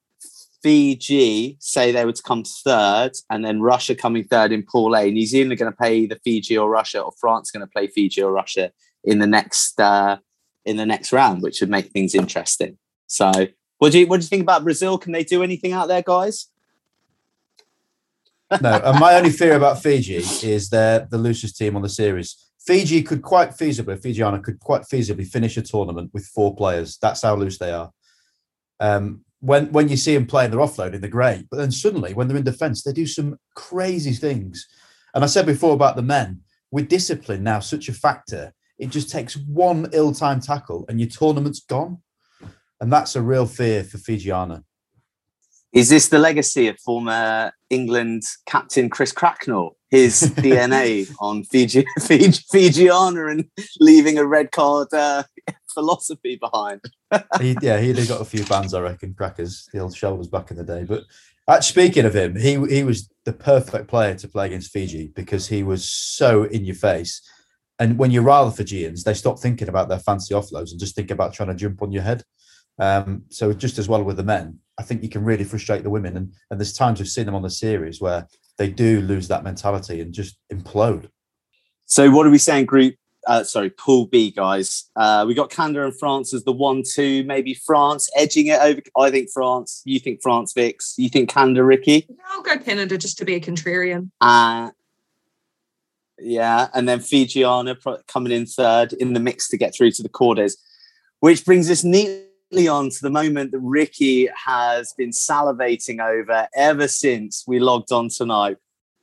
Fiji 0.63 1.59
say 1.61 1.93
they 1.93 2.07
would 2.07 2.23
come 2.25 2.45
third, 2.45 3.13
and 3.29 3.45
then 3.45 3.61
Russia 3.61 3.95
coming 3.95 4.25
third 4.25 4.53
in 4.53 4.63
Pool 4.63 4.97
A. 4.97 5.11
New 5.11 5.27
Zealand 5.27 5.53
are 5.53 5.57
going 5.57 5.71
to 5.71 5.77
play 5.77 5.99
either 5.99 6.19
Fiji 6.25 6.57
or 6.57 6.71
Russia, 6.71 7.03
or 7.03 7.13
France 7.21 7.51
going 7.51 7.67
to 7.67 7.71
play 7.71 7.89
Fiji 7.89 8.23
or 8.23 8.33
Russia 8.33 8.73
in 9.05 9.19
the 9.19 9.27
next 9.27 9.79
uh, 9.79 10.17
in 10.65 10.79
the 10.79 10.87
next 10.87 11.13
round, 11.13 11.43
which 11.43 11.61
would 11.61 11.69
make 11.69 11.91
things 11.91 12.15
interesting. 12.15 12.79
So, 13.07 13.31
what 13.77 13.93
do 13.93 13.99
you 13.99 14.07
what 14.07 14.21
do 14.21 14.25
you 14.25 14.31
think 14.31 14.43
about 14.43 14.65
Brazil? 14.65 14.97
Can 14.97 15.13
they 15.13 15.25
do 15.25 15.43
anything 15.43 15.73
out 15.73 15.89
there, 15.89 16.03
guys? 16.03 16.49
No, 18.61 18.81
and 18.85 18.99
my 18.99 19.15
only 19.15 19.31
fear 19.31 19.57
about 19.57 19.83
Fiji 19.83 20.17
is 20.17 20.71
they're 20.71 21.07
the 21.11 21.19
loosest 21.19 21.57
team 21.57 21.77
on 21.77 21.83
the 21.83 21.89
series. 21.89 22.51
Fiji 22.67 23.03
could 23.03 23.23
quite 23.23 23.51
feasibly, 23.51 23.99
Fijiana 23.99 24.43
could 24.43 24.59
quite 24.61 24.83
feasibly 24.83 25.27
finish 25.27 25.57
a 25.57 25.63
tournament 25.63 26.11
with 26.13 26.27
four 26.27 26.55
players. 26.55 26.99
That's 27.01 27.23
how 27.23 27.35
loose 27.35 27.59
they 27.59 27.73
are. 27.73 27.91
Um, 28.81 29.25
when 29.41 29.71
when 29.73 29.89
you 29.89 29.97
see 29.97 30.15
them 30.15 30.27
playing, 30.27 30.51
they're 30.51 30.61
offloading, 30.61 31.01
they're 31.01 31.11
great. 31.11 31.47
But 31.51 31.59
then 31.59 31.71
suddenly, 31.71 32.15
when 32.15 32.29
they're 32.29 32.37
in 32.37 32.45
defence, 32.45 32.83
they 32.83 32.93
do 32.93 33.07
some 33.07 33.39
crazy 33.55 34.13
things. 34.13 34.67
And 35.15 35.25
I 35.25 35.27
said 35.27 35.47
before 35.47 35.75
about 35.75 35.97
the 35.97 36.03
men, 36.03 36.41
with 36.71 36.89
discipline 36.89 37.43
now 37.43 37.61
such 37.61 37.89
a 37.89 37.93
factor, 37.93 38.53
it 38.79 38.91
just 38.91 39.11
takes 39.11 39.37
one 39.37 39.89
ill-timed 39.93 40.43
tackle 40.43 40.85
and 40.89 41.01
your 41.01 41.09
tournament's 41.09 41.61
gone. 41.61 41.99
And 42.81 42.93
that's 42.93 43.17
a 43.17 43.23
real 43.23 43.47
fear 43.47 43.83
for 43.83 43.99
Fijiana. 43.99 44.63
Is 45.73 45.89
this 45.89 46.09
the 46.09 46.19
legacy 46.19 46.69
of 46.69 46.79
former 46.81 47.53
England 47.71 48.23
captain 48.47 48.89
Chris 48.89 49.13
Cracknell? 49.13 49.77
His 49.91 50.21
DNA 50.37 51.11
on 51.21 51.45
Fiji, 51.45 51.87
Fiji, 52.01 52.43
Fijiana 52.53 53.31
and 53.31 53.49
leaving 53.81 54.19
a 54.19 54.27
red 54.27 54.53
card 54.53 54.93
uh, 54.93 55.23
philosophy 55.75 56.37
behind. 56.37 56.83
he, 57.41 57.57
yeah, 57.63 57.79
he'd 57.79 57.97
have 57.97 58.09
got 58.09 58.21
a 58.21 58.27
few 58.27 58.45
fans, 58.45 58.75
I 58.75 58.81
reckon. 58.81 59.15
Crackers, 59.15 59.69
the 59.73 59.79
old 59.79 59.97
shoulders 59.97 60.29
back 60.29 60.51
in 60.51 60.59
the 60.59 60.65
day. 60.65 60.85
But 60.85 61.05
actually, 61.49 61.85
speaking 61.85 62.05
of 62.05 62.15
him, 62.15 62.37
he 62.37 62.59
he 62.67 62.85
was 62.85 63.09
the 63.25 63.33
perfect 63.33 63.89
player 63.89 64.15
to 64.17 64.29
play 64.29 64.47
against 64.47 64.73
Fiji 64.73 65.11
because 65.15 65.49
he 65.49 65.63
was 65.63 65.89
so 65.89 66.45
in 66.45 66.65
your 66.65 66.75
face. 66.75 67.23
And 67.79 67.97
when 67.97 68.11
you 68.11 68.23
rile 68.23 68.47
the 68.47 68.57
Fijians, 68.57 69.05
they 69.05 69.15
stop 69.15 69.39
thinking 69.39 69.69
about 69.69 69.89
their 69.89 70.01
fancy 70.01 70.35
offloads 70.35 70.73
and 70.73 70.81
just 70.81 70.97
think 70.97 71.11
about 71.11 71.33
trying 71.33 71.49
to 71.49 71.55
jump 71.55 71.81
on 71.81 71.93
your 71.93 72.03
head. 72.03 72.25
Um, 72.79 73.23
so 73.31 73.53
just 73.53 73.79
as 73.79 73.89
well 73.89 74.03
with 74.03 74.17
the 74.17 74.23
men, 74.23 74.59
I 74.79 74.83
think 74.83 75.03
you 75.03 75.09
can 75.09 75.25
really 75.25 75.45
frustrate 75.45 75.83
the 75.83 75.91
women. 75.91 76.17
And, 76.17 76.33
and 76.51 76.61
there's 76.61 76.73
times 76.73 77.01
we've 77.01 77.09
seen 77.09 77.27
them 77.27 77.35
on 77.35 77.43
the 77.43 77.51
series 77.51 78.01
where 78.01 78.29
they 78.59 78.69
do 78.69 79.01
lose 79.01 79.29
that 79.29 79.45
mentality 79.45 80.01
and 80.01 80.13
just 80.13 80.39
implode. 80.53 81.09
So 81.87 82.11
what 82.11 82.27
are 82.27 82.31
we 82.31 82.39
saying, 82.39 82.67
group? 82.67 82.95
Uh, 83.27 83.43
sorry, 83.45 83.71
Pool 83.71 84.07
B, 84.07 84.31
guys. 84.31 84.89
Uh, 84.97 85.25
we 85.27 85.35
got 85.35 85.51
Canada 85.51 85.85
and 85.85 85.99
France 85.99 86.33
as 86.33 86.45
the 86.45 86.53
one-two. 86.53 87.25
Maybe 87.25 87.53
France 87.53 88.09
edging 88.17 88.47
it 88.47 88.61
over. 88.61 88.81
I 88.97 89.11
think 89.11 89.29
France. 89.31 89.83
You 89.85 89.99
think 89.99 90.23
France, 90.23 90.53
Vix? 90.55 90.95
You 90.97 91.09
think 91.09 91.29
Canada, 91.29 91.63
Ricky? 91.65 92.09
I'll 92.31 92.43
go 92.43 92.57
Canada 92.57 92.97
just 92.97 93.19
to 93.19 93.25
be 93.25 93.35
a 93.35 93.41
contrarian. 93.41 94.11
Uh, 94.21 94.71
yeah, 96.19 96.69
and 96.73 96.89
then 96.89 97.01
Fijiana 97.01 97.77
coming 98.07 98.33
in 98.33 98.47
third 98.47 98.93
in 98.95 99.13
the 99.13 99.21
mix 99.21 99.49
to 99.49 99.57
get 99.59 99.75
through 99.75 99.91
to 99.93 100.03
the 100.03 100.09
quarters, 100.09 100.57
which 101.21 101.45
brings 101.45 101.71
us 101.71 101.85
neatly 101.85 102.28
on 102.57 102.89
to 102.91 102.99
the 103.03 103.11
moment 103.11 103.53
that 103.53 103.59
Ricky 103.61 104.29
has 104.47 104.93
been 104.95 105.11
salivating 105.11 106.01
over 106.01 106.49
ever 106.55 106.89
since 106.89 107.45
we 107.47 107.59
logged 107.61 107.93
on 107.93 108.09
tonight. 108.09 108.57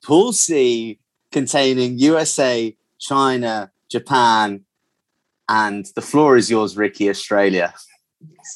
Pool 0.03 0.34
C 0.34 0.99
containing 1.31 1.99
USA, 1.99 2.75
China, 2.99 3.71
Japan, 3.89 4.62
and 5.47 5.86
the 5.95 6.01
floor 6.01 6.38
is 6.38 6.49
yours, 6.49 6.75
Ricky, 6.75 7.08
Australia. 7.10 7.73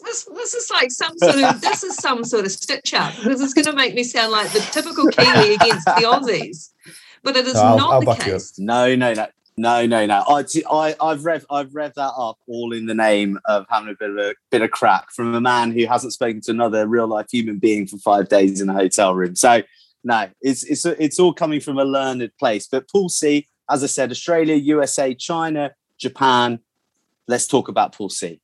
this, 0.04 0.24
this 0.36 0.54
is 0.56 0.72
like 0.72 0.90
some 0.92 1.16
sort 1.20 1.36
of 1.36 1.62
this 1.62 1.84
is 1.84 1.96
some 1.96 2.24
sort 2.24 2.46
of 2.46 2.52
stitch 2.52 2.94
up. 2.96 3.14
This 3.18 3.42
is 3.42 3.54
going 3.54 3.66
to 3.66 3.74
make 3.74 3.94
me 3.94 4.04
sound 4.04 4.32
like 4.32 4.52
the 4.52 4.60
typical 4.60 5.06
Kiwi 5.08 5.54
against 5.56 5.86
the 5.86 6.02
Aussies, 6.06 6.72
but 7.22 7.36
it 7.36 7.46
is 7.46 7.54
No, 7.54 7.62
I'll- 7.62 7.78
not 7.78 7.94
I'll 7.94 8.00
the 8.00 8.06
back 8.08 8.26
you 8.26 8.34
case. 8.34 8.58
No, 8.58 8.96
no, 8.96 9.14
no. 9.14 9.28
No, 9.60 9.86
no, 9.86 10.06
no. 10.06 10.24
I, 10.26 10.46
I, 10.72 10.96
I've 11.02 11.26
read, 11.26 11.44
I've 11.52 11.76
read 11.76 11.92
that 11.98 12.14
up 12.16 12.38
all 12.48 12.72
in 12.72 12.86
the 12.86 12.94
name 12.94 13.38
of 13.44 13.66
having 13.70 13.90
a 13.90 13.94
bit 13.94 14.10
of 14.12 14.18
a 14.18 14.34
bit 14.52 14.62
of 14.62 14.72
crack 14.72 15.12
from 15.12 15.36
a 15.36 15.42
man 15.42 15.74
who 15.74 15.86
hasn't 15.86 16.14
spoken 16.14 16.40
to 16.42 16.52
another 16.52 16.88
real 16.88 17.08
life 17.08 17.26
human 17.30 17.60
being 17.60 17.86
for 17.86 17.98
five 17.98 18.30
days 18.30 18.62
in 18.62 18.70
a 18.70 18.74
hotel 18.74 19.14
room. 19.14 19.36
So, 19.36 19.62
no, 20.02 20.30
it's 20.40 20.64
it's 20.64 20.86
it's 20.86 21.20
all 21.20 21.34
coming 21.34 21.60
from 21.60 21.78
a 21.78 21.84
learned 21.84 22.32
place. 22.40 22.70
But 22.72 22.88
Pool 22.88 23.10
C, 23.10 23.50
as 23.70 23.84
I 23.84 23.88
said, 23.88 24.12
Australia, 24.12 24.56
USA, 24.56 25.14
China, 25.14 25.74
Japan. 25.98 26.60
Let's 27.28 27.46
talk 27.46 27.68
about 27.68 27.94
Pool 27.94 28.08
C. 28.08 28.40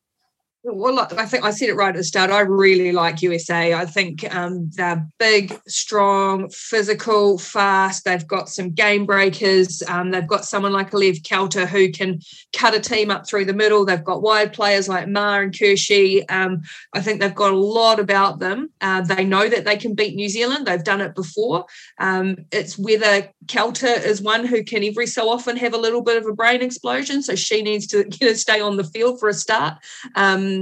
Well, 0.67 1.07
I 1.15 1.27
think 1.27 1.43
I 1.43 1.51
said 1.51 1.69
it 1.69 1.75
right 1.75 1.89
at 1.89 1.95
the 1.95 2.03
start. 2.03 2.31
I 2.31 2.39
really 2.39 2.91
like 2.91 3.21
USA. 3.21 3.75
I 3.75 3.85
think 3.85 4.25
um, 4.33 4.71
they're 4.73 5.07
big, 5.19 5.55
strong, 5.67 6.49
physical, 6.49 7.37
fast. 7.37 8.03
They've 8.03 8.27
got 8.27 8.49
some 8.49 8.71
game 8.71 9.05
breakers. 9.05 9.83
Um, 9.87 10.09
they've 10.09 10.25
got 10.25 10.43
someone 10.43 10.73
like 10.73 10.91
Lev 10.91 11.17
Kelter 11.17 11.67
who 11.67 11.91
can 11.91 12.19
cut 12.51 12.73
a 12.73 12.79
team 12.79 13.11
up 13.11 13.27
through 13.27 13.45
the 13.45 13.53
middle. 13.53 13.85
They've 13.85 14.03
got 14.03 14.23
wide 14.23 14.53
players 14.53 14.89
like 14.89 15.07
Ma 15.07 15.37
and 15.37 15.53
Kirshe. 15.53 16.23
Um, 16.31 16.63
I 16.95 17.01
think 17.01 17.19
they've 17.19 17.35
got 17.35 17.53
a 17.53 17.57
lot 17.57 17.99
about 17.99 18.39
them. 18.39 18.71
Uh, 18.81 19.01
they 19.01 19.23
know 19.23 19.47
that 19.47 19.65
they 19.65 19.77
can 19.77 19.93
beat 19.93 20.15
New 20.15 20.29
Zealand. 20.29 20.65
They've 20.65 20.83
done 20.83 21.01
it 21.01 21.13
before. 21.13 21.67
Um, 21.99 22.37
it's 22.51 22.75
whether 22.75 23.29
Kelter 23.45 24.03
is 24.03 24.19
one 24.19 24.43
who 24.43 24.63
can 24.63 24.83
every 24.83 25.05
so 25.05 25.29
often 25.29 25.57
have 25.57 25.75
a 25.75 25.79
little 25.79 26.01
bit 26.01 26.17
of 26.17 26.25
a 26.25 26.33
brain 26.33 26.63
explosion. 26.63 27.21
So 27.21 27.35
she 27.35 27.61
needs 27.61 27.85
to 27.87 27.97
you 28.19 28.27
know, 28.27 28.33
stay 28.33 28.61
on 28.61 28.77
the 28.77 28.83
field 28.83 29.19
for 29.19 29.29
a 29.29 29.33
start. 29.33 29.75
Um, 30.15 30.54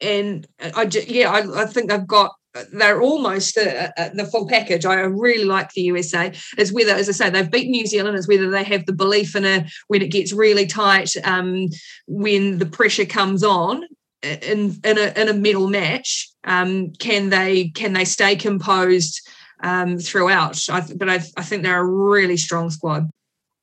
and 0.00 0.46
I 0.74 0.86
ju- 0.86 1.04
yeah, 1.06 1.30
I, 1.30 1.62
I 1.62 1.66
think 1.66 1.90
they've 1.90 2.06
got 2.06 2.32
they're 2.72 3.00
almost 3.00 3.56
uh, 3.56 3.90
the 4.14 4.28
full 4.30 4.48
package. 4.48 4.84
I 4.84 4.94
really 5.00 5.44
like 5.44 5.72
the 5.72 5.82
USA. 5.82 6.32
Is 6.58 6.72
whether, 6.72 6.92
as 6.92 7.08
I 7.08 7.12
say, 7.12 7.30
they've 7.30 7.50
beaten 7.50 7.70
New 7.70 7.86
Zealand. 7.86 8.16
Is 8.16 8.26
whether 8.26 8.50
they 8.50 8.64
have 8.64 8.86
the 8.86 8.92
belief 8.92 9.36
in 9.36 9.44
a 9.44 9.66
when 9.86 10.02
it 10.02 10.10
gets 10.10 10.32
really 10.32 10.66
tight, 10.66 11.14
um, 11.24 11.68
when 12.06 12.58
the 12.58 12.66
pressure 12.66 13.04
comes 13.04 13.44
on 13.44 13.84
in 14.22 14.80
in 14.84 14.98
a 14.98 15.20
in 15.20 15.28
a 15.28 15.34
middle 15.34 15.68
match. 15.68 16.28
Um, 16.44 16.90
can 16.92 17.30
they 17.30 17.68
can 17.68 17.92
they 17.92 18.04
stay 18.04 18.34
composed 18.34 19.20
um, 19.62 19.98
throughout? 19.98 20.58
I, 20.70 20.80
th- 20.80 20.98
but 20.98 21.08
I, 21.08 21.20
I 21.36 21.42
think 21.42 21.62
they're 21.62 21.80
a 21.80 21.84
really 21.84 22.36
strong 22.36 22.70
squad. 22.70 23.08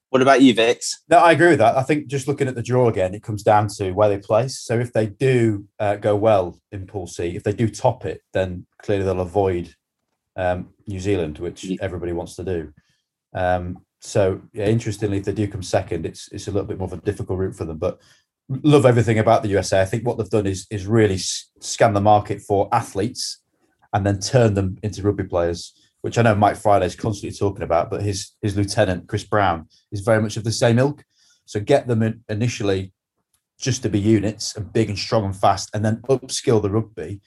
What 0.10 0.22
about 0.22 0.42
you, 0.42 0.54
Vix? 0.54 1.04
No, 1.10 1.18
I 1.18 1.34
agree 1.34 1.50
with 1.50 1.60
that. 1.60 1.76
I 1.76 1.84
think 1.84 2.08
just 2.08 2.28
looking 2.28 2.48
at 2.48 2.56
the 2.56 2.62
draw 2.64 2.88
again, 2.88 3.14
it 3.14 3.24
comes 3.24 3.44
down 3.44 3.68
to 3.78 3.92
where 3.92 4.08
they 4.08 4.18
place. 4.18 4.60
So 4.60 4.80
if 4.80 4.94
they 4.94 5.08
do 5.08 5.66
uh, 5.80 5.98
go 5.98 6.16
well 6.16 6.60
in 6.72 6.88
Pool 6.88 7.08
C, 7.08 7.36
if 7.36 7.44
they 7.44 7.52
do 7.52 7.68
top 7.68 8.06
it, 8.06 8.22
then 8.34 8.66
clearly 8.82 9.04
they'll 9.04 9.20
avoid 9.20 9.76
um, 10.38 10.70
New 10.88 11.00
Zealand, 11.00 11.40
which 11.40 11.66
Yeah. 11.66 11.78
everybody 11.82 12.14
wants 12.14 12.36
to 12.38 12.44
do. 12.46 12.74
Um, 13.34 13.80
so 14.00 14.42
yeah, 14.54 14.68
interestingly, 14.68 15.18
if 15.18 15.26
they 15.26 15.34
do 15.34 15.48
come 15.48 15.64
second, 15.64 16.06
it's 16.06 16.32
it's 16.32 16.48
a 16.48 16.52
little 16.52 16.68
bit 16.68 16.78
more 16.78 16.88
of 16.88 16.94
a 16.94 16.98
difficult 17.02 17.40
route 17.40 17.56
for 17.56 17.66
them. 17.66 17.78
But 17.78 18.00
love 18.48 18.86
everything 18.86 19.20
about 19.20 19.42
the 19.44 19.50
USA. 19.50 19.82
I 19.82 19.86
think 19.86 20.06
what 20.06 20.18
they've 20.18 20.30
done 20.30 20.48
is 20.48 20.68
is 20.70 20.86
really 20.88 21.18
scan 21.18 21.94
the 21.94 22.00
market 22.02 22.42
for 22.42 22.70
athletes 22.72 23.40
and 23.94 24.06
then 24.06 24.20
turn 24.20 24.54
them 24.54 24.78
into 24.84 25.02
rugby 25.02 25.24
players, 25.24 25.74
which 26.08 26.18
I 26.18 26.22
know 26.22 26.36
Mike 26.36 26.56
Friday 26.56 26.86
is 26.86 26.96
constantly 26.96 27.38
talking 27.38 27.64
about. 27.64 27.90
But 27.90 28.02
his 28.02 28.32
his 28.42 28.56
lieutenant 28.56 29.10
Chris 29.10 29.26
Brown 29.26 29.68
is 29.92 30.00
very 30.00 30.22
much 30.22 30.38
of 30.38 30.46
the 30.46 30.54
same 30.54 30.80
ilk. 30.80 31.04
So 31.44 31.60
get 31.60 31.86
them 31.86 32.02
in 32.02 32.24
initially 32.30 32.94
just 33.60 33.84
to 33.84 33.90
be 33.90 34.00
units 34.00 34.56
and 34.56 34.72
big 34.72 34.88
and 34.88 34.98
strong 34.98 35.26
and 35.26 35.36
fast, 35.36 35.70
and 35.74 35.84
then 35.84 35.98
upskill 36.08 36.62
the 36.62 36.70
rugby. 36.70 37.20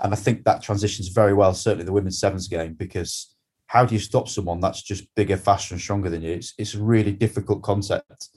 And 0.00 0.12
I 0.12 0.16
think 0.16 0.42
that 0.44 0.62
transitions 0.62 1.08
very 1.08 1.32
well, 1.32 1.54
certainly 1.54 1.84
the 1.84 1.92
women's 1.92 2.18
sevens 2.18 2.48
game, 2.48 2.74
because 2.74 3.36
how 3.68 3.84
do 3.84 3.94
you 3.94 4.00
stop 4.00 4.28
someone 4.28 4.58
that's 4.58 4.82
just 4.82 5.14
bigger, 5.14 5.36
faster, 5.36 5.72
and 5.72 5.80
stronger 5.80 6.10
than 6.10 6.22
you? 6.22 6.32
It's 6.32 6.54
it's 6.58 6.74
a 6.74 6.82
really 6.82 7.12
difficult 7.12 7.62
concept 7.62 8.30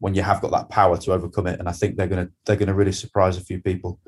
when 0.00 0.14
you 0.14 0.20
have 0.20 0.42
got 0.42 0.50
that 0.50 0.68
power 0.68 0.98
to 0.98 1.12
overcome 1.12 1.46
it. 1.46 1.58
And 1.58 1.66
I 1.66 1.72
think 1.72 1.96
they're 1.96 2.08
gonna 2.08 2.28
they're 2.44 2.56
gonna 2.56 2.74
really 2.74 2.92
surprise 2.92 3.38
a 3.38 3.44
few 3.44 3.62
people. 3.62 4.00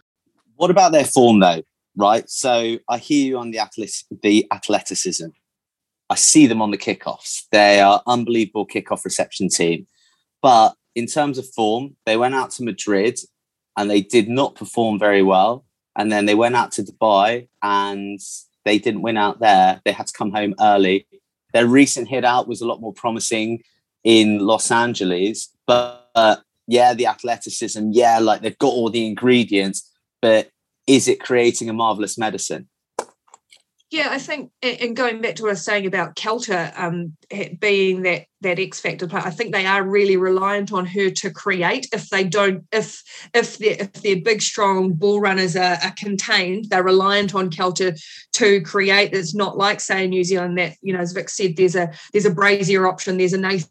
What 0.57 0.71
about 0.71 0.93
their 0.93 1.07
form, 1.07 1.41
though? 1.41 1.63
Right. 1.97 2.29
So 2.29 2.79
I 2.89 2.99
hear 2.99 3.27
you 3.27 3.39
on 3.39 3.51
the 3.51 3.59
athletic, 3.59 4.07
the 4.23 4.47
athleticism. 4.51 5.29
I 6.09 6.15
see 6.15 6.47
them 6.47 6.63
on 6.63 6.71
the 6.71 6.79
kickoffs. 6.79 7.45
They 7.51 7.81
are 7.81 8.03
unbelievable 8.07 8.67
kickoff 8.67 9.05
reception 9.05 9.49
team. 9.49 9.87
But 10.41 10.75
in 10.95 11.07
terms 11.07 11.39
of 11.39 11.49
form, 11.49 11.97
they 12.07 12.17
went 12.17 12.35
out 12.35 12.51
to 12.53 12.65
Madrid 12.65 13.19
and 13.77 13.91
they 13.91 14.01
did 14.01 14.29
not 14.29 14.55
perform 14.55 14.99
very 14.99 15.23
well. 15.23 15.65
And 15.97 16.11
then 16.11 16.27
they 16.27 16.35
went 16.35 16.57
out 16.57 16.73
to 16.73 16.83
Dubai 16.83 17.49
and 17.63 18.21
they 18.65 18.79
didn't 18.79 19.03
win 19.03 19.17
out 19.17 19.41
there. 19.41 19.81
They 19.85 19.93
had 19.93 20.07
to 20.07 20.13
come 20.13 20.33
home 20.33 20.55
early. 20.61 21.07
Their 21.53 21.67
recent 21.67 22.09
hit 22.09 22.25
out 22.25 22.49
was 22.49 22.61
a 22.61 22.67
lot 22.67 22.81
more 22.81 22.93
promising 22.95 23.63
in 24.05 24.39
Los 24.39 24.71
Angeles. 24.71 25.55
But 25.67 26.11
uh, 26.15 26.37
yeah, 26.67 26.95
the 26.95 27.07
athleticism, 27.07 27.91
yeah, 27.93 28.19
like 28.19 28.41
they've 28.41 28.59
got 28.59 28.69
all 28.69 28.91
the 28.91 29.07
ingredients, 29.07 29.91
but 30.21 30.51
is 30.87 31.09
it 31.09 31.21
creating 31.21 31.69
a 31.69 31.73
marvelous 31.73 32.19
medicine? 32.19 32.69
Yeah, 33.93 34.09
I 34.11 34.19
think, 34.19 34.51
and 34.63 34.97
going 34.97 35.21
back 35.21 35.35
to 35.35 35.43
what 35.43 35.51
I 35.51 35.53
was 35.53 35.65
saying 35.67 35.85
about 35.85 36.17
Kelter 36.17 36.73
um, 36.81 37.15
being 37.61 38.03
that 38.03 38.25
that 38.41 38.59
X 38.59 38.81
factor 38.81 39.07
player, 39.07 39.23
I 39.23 39.31
think 39.31 39.53
they 39.53 39.67
are 39.67 39.83
really 39.83 40.17
reliant 40.17 40.73
on 40.73 40.87
her 40.87 41.11
to 41.11 41.31
create. 41.31 41.89
If 41.93 42.09
they 42.09 42.25
don't, 42.25 42.65
if 42.73 43.03
if 43.35 43.59
their 43.59 43.77
if 43.79 43.93
their 43.93 44.17
big 44.17 44.41
strong 44.41 44.95
ball 44.95 45.21
runners 45.21 45.57
are, 45.57 45.77
are 45.85 45.93
contained, 45.95 46.71
they're 46.71 46.83
reliant 46.83 47.35
on 47.35 47.51
Kelter 47.51 48.03
to 48.33 48.63
create. 48.63 49.13
It's 49.13 49.35
not 49.35 49.59
like 49.59 49.79
say 49.79 50.05
in 50.05 50.11
New 50.11 50.25
Zealand 50.25 50.57
that 50.57 50.77
you 50.81 50.95
know, 50.95 51.01
as 51.01 51.13
Vic 51.13 51.29
said, 51.29 51.57
there's 51.57 51.77
a 51.77 51.93
there's 52.15 52.25
a 52.25 52.35
Brazier 52.35 52.87
option, 52.87 53.19
there's 53.19 53.35
a 53.35 53.39
Nathan. 53.39 53.69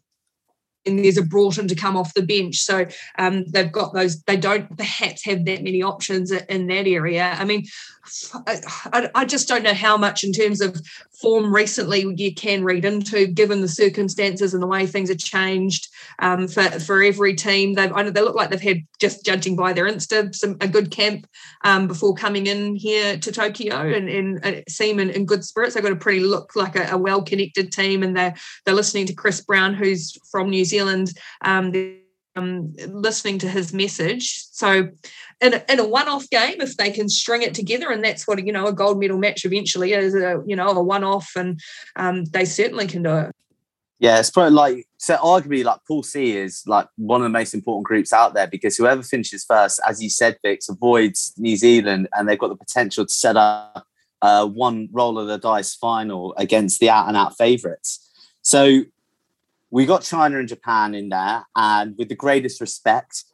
And 0.84 0.98
there's 0.98 1.16
a 1.16 1.22
brought 1.22 1.42
Broughton 1.54 1.68
to 1.68 1.74
come 1.74 1.96
off 1.96 2.14
the 2.14 2.22
bench, 2.22 2.56
so 2.56 2.86
um, 3.18 3.44
they've 3.46 3.70
got 3.70 3.94
those. 3.94 4.22
They 4.22 4.36
don't 4.36 4.76
perhaps 4.76 5.24
have 5.24 5.44
that 5.44 5.62
many 5.62 5.82
options 5.82 6.32
in 6.32 6.66
that 6.66 6.86
area. 6.88 7.36
I 7.38 7.44
mean, 7.44 7.66
I, 8.46 9.10
I 9.14 9.24
just 9.24 9.46
don't 9.46 9.62
know 9.62 9.74
how 9.74 9.96
much 9.96 10.24
in 10.24 10.32
terms 10.32 10.60
of 10.60 10.80
form 11.20 11.54
recently 11.54 12.04
you 12.16 12.34
can 12.34 12.64
read 12.64 12.84
into, 12.84 13.26
given 13.28 13.60
the 13.60 13.68
circumstances 13.68 14.54
and 14.54 14.62
the 14.62 14.66
way 14.66 14.86
things 14.86 15.08
have 15.08 15.18
changed 15.18 15.88
um, 16.18 16.48
for 16.48 16.62
for 16.62 17.02
every 17.02 17.34
team. 17.34 17.74
They've 17.74 17.92
I 17.92 18.02
know 18.02 18.10
they 18.10 18.22
look 18.22 18.34
like 18.34 18.50
they've 18.50 18.60
had 18.60 18.82
just 19.00 19.24
judging 19.24 19.56
by 19.56 19.72
their 19.72 19.86
Insta 19.86 20.34
some 20.34 20.56
a 20.60 20.68
good 20.68 20.90
camp 20.90 21.26
um, 21.64 21.88
before 21.88 22.14
coming 22.14 22.46
in 22.46 22.74
here 22.76 23.18
to 23.18 23.32
Tokyo 23.32 23.76
and, 23.76 24.08
and 24.08 24.44
uh, 24.44 24.60
seem 24.68 24.98
in, 24.98 25.10
in 25.10 25.26
good 25.26 25.44
spirits. 25.44 25.74
They've 25.74 25.82
got 25.82 25.92
a 25.92 25.96
pretty 25.96 26.20
look 26.20 26.56
like 26.56 26.76
a, 26.76 26.88
a 26.92 26.98
well 26.98 27.22
connected 27.22 27.72
team, 27.72 28.02
and 28.02 28.16
they're 28.16 28.34
they're 28.64 28.74
listening 28.74 29.06
to 29.06 29.14
Chris 29.14 29.40
Brown, 29.40 29.74
who's 29.74 30.16
from 30.30 30.50
New 30.50 30.64
Zealand. 30.64 31.12
Um, 31.42 31.98
um, 32.34 32.74
listening 32.88 33.38
to 33.40 33.48
his 33.48 33.72
message. 33.72 34.44
So, 34.52 34.88
in 35.40 35.54
a, 35.54 35.62
in 35.68 35.80
a 35.80 35.86
one-off 35.86 36.30
game, 36.30 36.60
if 36.60 36.76
they 36.76 36.90
can 36.90 37.08
string 37.08 37.42
it 37.42 37.54
together, 37.54 37.90
and 37.90 38.02
that's 38.02 38.26
what 38.26 38.44
you 38.44 38.52
know 38.52 38.66
a 38.66 38.72
gold 38.72 38.98
medal 38.98 39.18
match 39.18 39.44
eventually 39.44 39.92
is, 39.92 40.14
a 40.14 40.42
you 40.46 40.56
know 40.56 40.68
a 40.68 40.82
one-off, 40.82 41.32
and 41.36 41.60
um, 41.96 42.24
they 42.26 42.44
certainly 42.44 42.86
can 42.86 43.02
do 43.02 43.16
it. 43.16 43.32
Yeah, 43.98 44.18
it's 44.18 44.30
probably 44.30 44.52
like 44.52 44.86
so. 45.02 45.16
Arguably, 45.16 45.64
like 45.64 45.80
Pool 45.86 46.02
C 46.02 46.36
is 46.36 46.62
like 46.66 46.86
one 46.96 47.20
of 47.20 47.24
the 47.24 47.38
most 47.38 47.54
important 47.54 47.84
groups 47.84 48.12
out 48.12 48.34
there 48.34 48.46
because 48.46 48.76
whoever 48.76 49.02
finishes 49.02 49.44
first, 49.44 49.80
as 49.88 50.02
you 50.02 50.08
said, 50.08 50.38
Vix, 50.44 50.68
avoids 50.68 51.34
New 51.36 51.56
Zealand, 51.56 52.08
and 52.14 52.28
they've 52.28 52.38
got 52.38 52.48
the 52.48 52.56
potential 52.56 53.04
to 53.04 53.12
set 53.12 53.36
up 53.36 53.86
uh, 54.22 54.46
one 54.46 54.88
roll 54.92 55.18
of 55.18 55.26
the 55.26 55.38
dice 55.38 55.74
final 55.74 56.34
against 56.36 56.78
the 56.78 56.88
out-and-out 56.88 57.36
favourites. 57.36 58.08
So 58.42 58.84
we 59.70 59.86
got 59.86 60.02
China 60.02 60.38
and 60.38 60.48
Japan 60.48 60.94
in 60.94 61.08
there, 61.08 61.44
and 61.56 61.96
with 61.98 62.08
the 62.08 62.14
greatest 62.14 62.60
respect, 62.60 63.24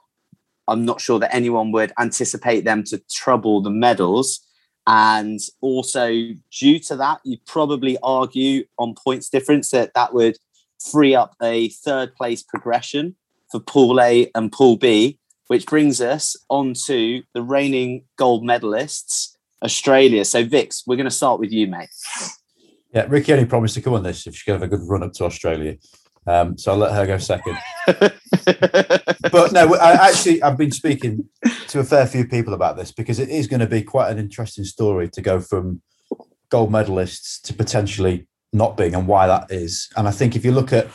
I'm 0.67 0.85
not 0.85 1.01
sure 1.01 1.19
that 1.19 1.35
anyone 1.35 1.73
would 1.73 1.93
anticipate 1.99 2.65
them 2.65 2.85
to 2.85 3.03
trouble 3.11 3.61
the 3.61 3.71
medals. 3.71 4.41
And 4.87 5.39
also, 5.61 6.09
due 6.51 6.79
to 6.79 6.97
that, 6.97 7.21
you'd 7.25 7.45
probably 7.45 7.99
argue 8.03 8.65
on 8.79 8.95
points 8.95 9.29
difference 9.29 9.71
that 9.71 9.93
that 9.95 10.15
would 10.15 10.39
free 10.79 11.15
up 11.15 11.35
a 11.43 11.69
third 11.69 12.15
place 12.15 12.43
progression 12.43 13.17
for 13.51 13.61
Pool 13.61 14.01
A 14.01 14.31
and 14.35 14.53
Pool 14.53 14.77
B, 14.77 15.19
which 15.49 15.67
brings 15.67 16.01
us 16.01 16.37
on 16.49 16.75
to 16.87 17.23
the 17.35 17.43
reigning 17.43 18.05
gold 18.17 18.45
medalists, 18.45 19.37
Australia. 19.63 20.25
So, 20.25 20.45
Vix, 20.45 20.85
we're 20.87 20.97
going 20.97 21.05
to 21.05 21.11
start 21.11 21.41
with 21.41 21.53
you, 21.53 21.67
mate. 21.67 21.89
Yeah, 22.93 23.07
Ricky 23.09 23.33
only 23.33 23.47
promised 23.47 23.75
to 23.75 23.83
come 23.83 23.95
on 23.95 24.03
this 24.03 24.27
if 24.27 24.35
she 24.35 24.45
could 24.45 24.53
have 24.53 24.63
a 24.63 24.69
good 24.69 24.81
run 24.83 25.03
up 25.03 25.13
to 25.15 25.25
Australia. 25.25 25.77
Um, 26.27 26.59
so 26.59 26.73
I'll 26.73 26.79
let 26.79 26.93
her 26.93 27.07
go 27.07 27.19
second. 27.19 27.57
But 29.31 29.53
no, 29.53 29.75
I 29.77 30.09
actually 30.09 30.43
I've 30.43 30.57
been 30.57 30.73
speaking 30.73 31.29
to 31.69 31.81
a 31.81 31.85
fair 31.85 32.07
few 32.07 32.27
people 32.27 32.55
about 32.55 32.77
this 32.77 32.93
because 32.93 33.19
it 33.19 33.29
is 33.29 33.47
going 33.47 33.61
to 33.61 33.67
be 33.67 33.83
quite 33.83 34.11
an 34.11 34.19
interesting 34.19 34.65
story 34.65 35.09
to 35.11 35.21
go 35.21 35.41
from 35.41 35.83
gold 36.49 36.71
medalists 36.71 37.41
to 37.43 37.55
potentially 37.55 38.27
not 38.53 38.77
being 38.77 38.95
and 38.95 39.07
why 39.07 39.27
that 39.27 39.51
is. 39.51 39.89
And 39.97 40.09
I 40.09 40.11
think 40.11 40.37
if 40.37 40.45
you 40.45 40.53
look 40.53 40.73
at 40.73 40.89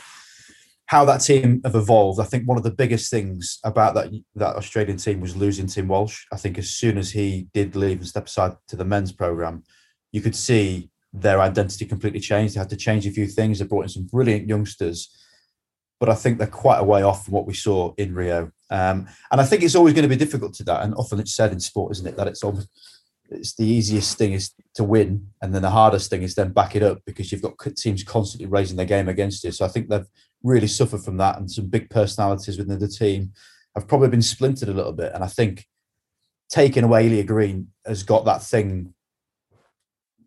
how 0.86 1.04
that 1.04 1.18
team 1.18 1.60
have 1.64 1.74
evolved. 1.74 2.20
I 2.20 2.24
think 2.24 2.46
one 2.46 2.58
of 2.58 2.64
the 2.64 2.70
biggest 2.70 3.10
things 3.10 3.58
about 3.64 3.94
that 3.94 4.12
that 4.34 4.56
Australian 4.56 4.98
team 4.98 5.20
was 5.20 5.36
losing 5.36 5.66
Tim 5.66 5.88
Walsh. 5.88 6.24
I 6.32 6.36
think 6.36 6.58
as 6.58 6.70
soon 6.70 6.98
as 6.98 7.10
he 7.10 7.48
did 7.54 7.74
leave 7.74 7.98
and 7.98 8.06
step 8.06 8.26
aside 8.26 8.56
to 8.68 8.76
the 8.76 8.84
men's 8.84 9.12
program, 9.12 9.64
you 10.12 10.20
could 10.20 10.36
see 10.36 10.90
their 11.12 11.40
identity 11.40 11.86
completely 11.86 12.20
changed. 12.20 12.54
They 12.54 12.58
had 12.58 12.70
to 12.70 12.76
change 12.76 13.06
a 13.06 13.10
few 13.10 13.26
things. 13.26 13.58
They 13.58 13.64
brought 13.64 13.84
in 13.84 13.88
some 13.88 14.06
brilliant 14.06 14.48
youngsters, 14.48 15.08
but 16.00 16.08
I 16.08 16.14
think 16.14 16.38
they're 16.38 16.46
quite 16.46 16.78
a 16.78 16.84
way 16.84 17.02
off 17.02 17.24
from 17.24 17.34
what 17.34 17.46
we 17.46 17.54
saw 17.54 17.94
in 17.96 18.14
Rio. 18.14 18.50
Um, 18.70 19.06
and 19.30 19.40
I 19.40 19.44
think 19.44 19.62
it's 19.62 19.76
always 19.76 19.94
going 19.94 20.02
to 20.02 20.08
be 20.08 20.16
difficult 20.16 20.54
to 20.54 20.64
that. 20.64 20.82
And 20.82 20.94
often 20.94 21.20
it's 21.20 21.34
said 21.34 21.52
in 21.52 21.60
sport, 21.60 21.92
isn't 21.92 22.06
it, 22.06 22.16
that 22.16 22.28
it's 22.28 22.42
almost 22.42 22.68
it's 23.30 23.54
the 23.54 23.66
easiest 23.66 24.18
thing 24.18 24.32
is 24.32 24.52
to 24.74 24.84
win, 24.84 25.28
and 25.40 25.54
then 25.54 25.62
the 25.62 25.70
hardest 25.70 26.10
thing 26.10 26.22
is 26.22 26.34
then 26.34 26.52
back 26.52 26.76
it 26.76 26.82
up 26.82 26.98
because 27.06 27.32
you've 27.32 27.42
got 27.42 27.58
teams 27.76 28.04
constantly 28.04 28.46
raising 28.46 28.76
their 28.76 28.86
game 28.86 29.08
against 29.08 29.44
you. 29.44 29.50
So 29.50 29.64
I 29.64 29.68
think 29.68 29.88
they've 29.88 30.06
really 30.42 30.66
suffered 30.66 31.02
from 31.02 31.16
that, 31.18 31.38
and 31.38 31.50
some 31.50 31.68
big 31.68 31.90
personalities 31.90 32.58
within 32.58 32.78
the 32.78 32.88
team 32.88 33.32
have 33.74 33.88
probably 33.88 34.08
been 34.08 34.22
splintered 34.22 34.68
a 34.68 34.74
little 34.74 34.92
bit. 34.92 35.12
And 35.14 35.24
I 35.24 35.26
think 35.26 35.66
taking 36.50 36.84
away 36.84 37.08
Ellia 37.08 37.26
Green 37.26 37.68
has 37.86 38.02
got 38.02 38.24
that 38.26 38.42
thing 38.42 38.94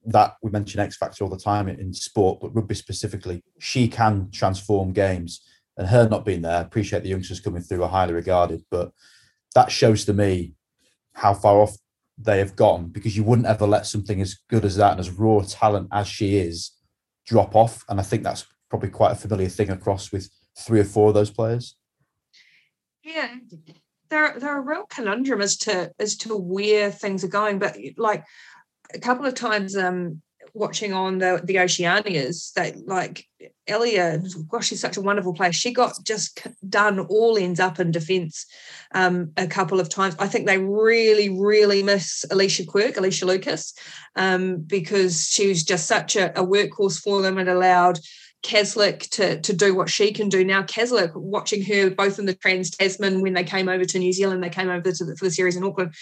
that 0.06 0.36
we 0.42 0.50
mention 0.50 0.80
X 0.80 0.98
Factor 0.98 1.24
all 1.24 1.30
the 1.30 1.38
time 1.38 1.68
in 1.68 1.94
sport, 1.94 2.40
but 2.42 2.56
rugby 2.56 2.76
specifically. 2.76 3.44
She 3.60 3.88
can 3.88 4.32
transform 4.32 4.94
games, 4.94 5.42
and 5.78 5.88
her 5.88 6.10
not 6.10 6.26
being 6.26 6.42
there, 6.42 6.58
I 6.58 6.62
appreciate 6.62 7.04
the 7.04 7.10
youngsters 7.10 7.40
coming 7.40 7.62
through 7.62 7.84
are 7.84 7.90
highly 7.90 8.14
regarded, 8.14 8.64
but 8.72 8.92
that 9.54 9.72
shows 9.72 10.06
to 10.06 10.14
me 10.14 10.54
how 11.14 11.34
far 11.34 11.62
off 11.62 11.78
they 12.18 12.40
have 12.40 12.56
gone 12.56 12.88
because 12.88 13.16
you 13.16 13.24
wouldn't 13.24 13.48
ever 13.48 13.68
let 13.68 13.86
something 13.86 14.22
as 14.22 14.38
good 14.50 14.66
as 14.66 14.76
that 14.78 14.92
and 14.92 15.00
as 15.00 15.10
raw 15.12 15.42
talent 15.48 15.88
as 15.92 16.08
she 16.08 16.38
is 16.38 16.72
drop 17.26 17.56
off. 17.56 17.84
And 17.90 18.00
I 18.00 18.04
think 18.04 18.24
that's 18.24 18.46
probably 18.70 18.90
quite 18.90 19.12
a 19.12 19.16
familiar 19.16 19.50
thing 19.50 19.70
across 19.70 20.12
with 20.12 20.30
three 20.58 20.80
or 20.80 20.86
four 20.86 21.10
of 21.10 21.14
those 21.14 21.30
players. 21.30 21.76
Yeah, 23.04 23.36
they're 24.10 24.40
they're 24.40 24.58
a 24.58 24.62
real 24.62 24.86
conundrum 24.90 25.42
as 25.42 25.58
to 25.60 25.92
as 26.00 26.18
to 26.18 26.36
where 26.36 26.92
things 26.92 27.24
are 27.24 27.30
going. 27.30 27.60
But 27.60 27.78
like 27.98 28.26
a 28.94 29.00
couple 29.00 29.26
of 29.26 29.36
times, 29.36 29.78
um, 29.78 30.22
watching 30.58 30.94
on 30.94 31.20
the 31.20 31.42
the 31.44 31.56
Oceanias 31.56 32.54
that 32.54 32.88
like 32.88 33.26
Ellia, 33.68 34.24
gosh, 34.50 34.68
she's 34.68 34.80
such 34.80 34.98
a 34.98 35.02
wonderful 35.02 35.34
player. 35.34 35.52
She 35.52 35.72
got 35.72 35.94
just 36.04 36.40
done 36.68 37.00
all 37.00 37.38
ends 37.38 37.60
up 37.60 37.80
in 37.80 37.92
defence 37.92 38.46
um, 38.94 39.32
a 39.38 39.48
couple 39.48 39.80
of 39.80 39.90
times. 39.90 40.16
I 40.20 40.28
think 40.28 40.48
they 40.48 40.58
really, 40.58 41.30
really 41.30 41.84
miss 41.84 42.26
Alicia 42.32 42.66
Quirk, 42.66 42.98
Alicia 42.98 43.26
Lucas, 43.26 43.74
um, 44.16 44.62
because 44.62 45.28
she 45.28 45.48
was 45.48 45.64
just 45.64 45.86
such 45.86 46.16
a, 46.16 46.32
a 46.40 46.46
workhorse 46.46 47.00
for 47.00 47.22
them 47.22 47.38
and 47.38 47.50
allowed 47.50 48.00
Caslick 48.48 49.10
to, 49.12 49.42
to 49.42 49.54
do 49.54 49.76
what 49.76 49.90
she 49.90 50.12
can 50.12 50.30
do 50.30 50.44
now. 50.44 50.64
Caslick, 50.64 51.14
watching 51.16 51.64
her 51.66 51.90
both 51.90 52.18
in 52.18 52.26
the 52.26 52.34
Trans 52.34 52.72
Tasman 52.72 53.22
when 53.22 53.34
they 53.34 53.44
came 53.44 53.68
over 53.68 53.86
to 53.86 54.00
New 54.00 54.14
Zealand, 54.14 54.44
they 54.44 54.50
came 54.50 54.70
over 54.70 54.92
to 54.92 55.06
the, 55.06 55.16
for 55.18 55.26
the 55.26 55.32
series 55.32 55.56
in 55.56 55.64
Auckland 55.64 55.94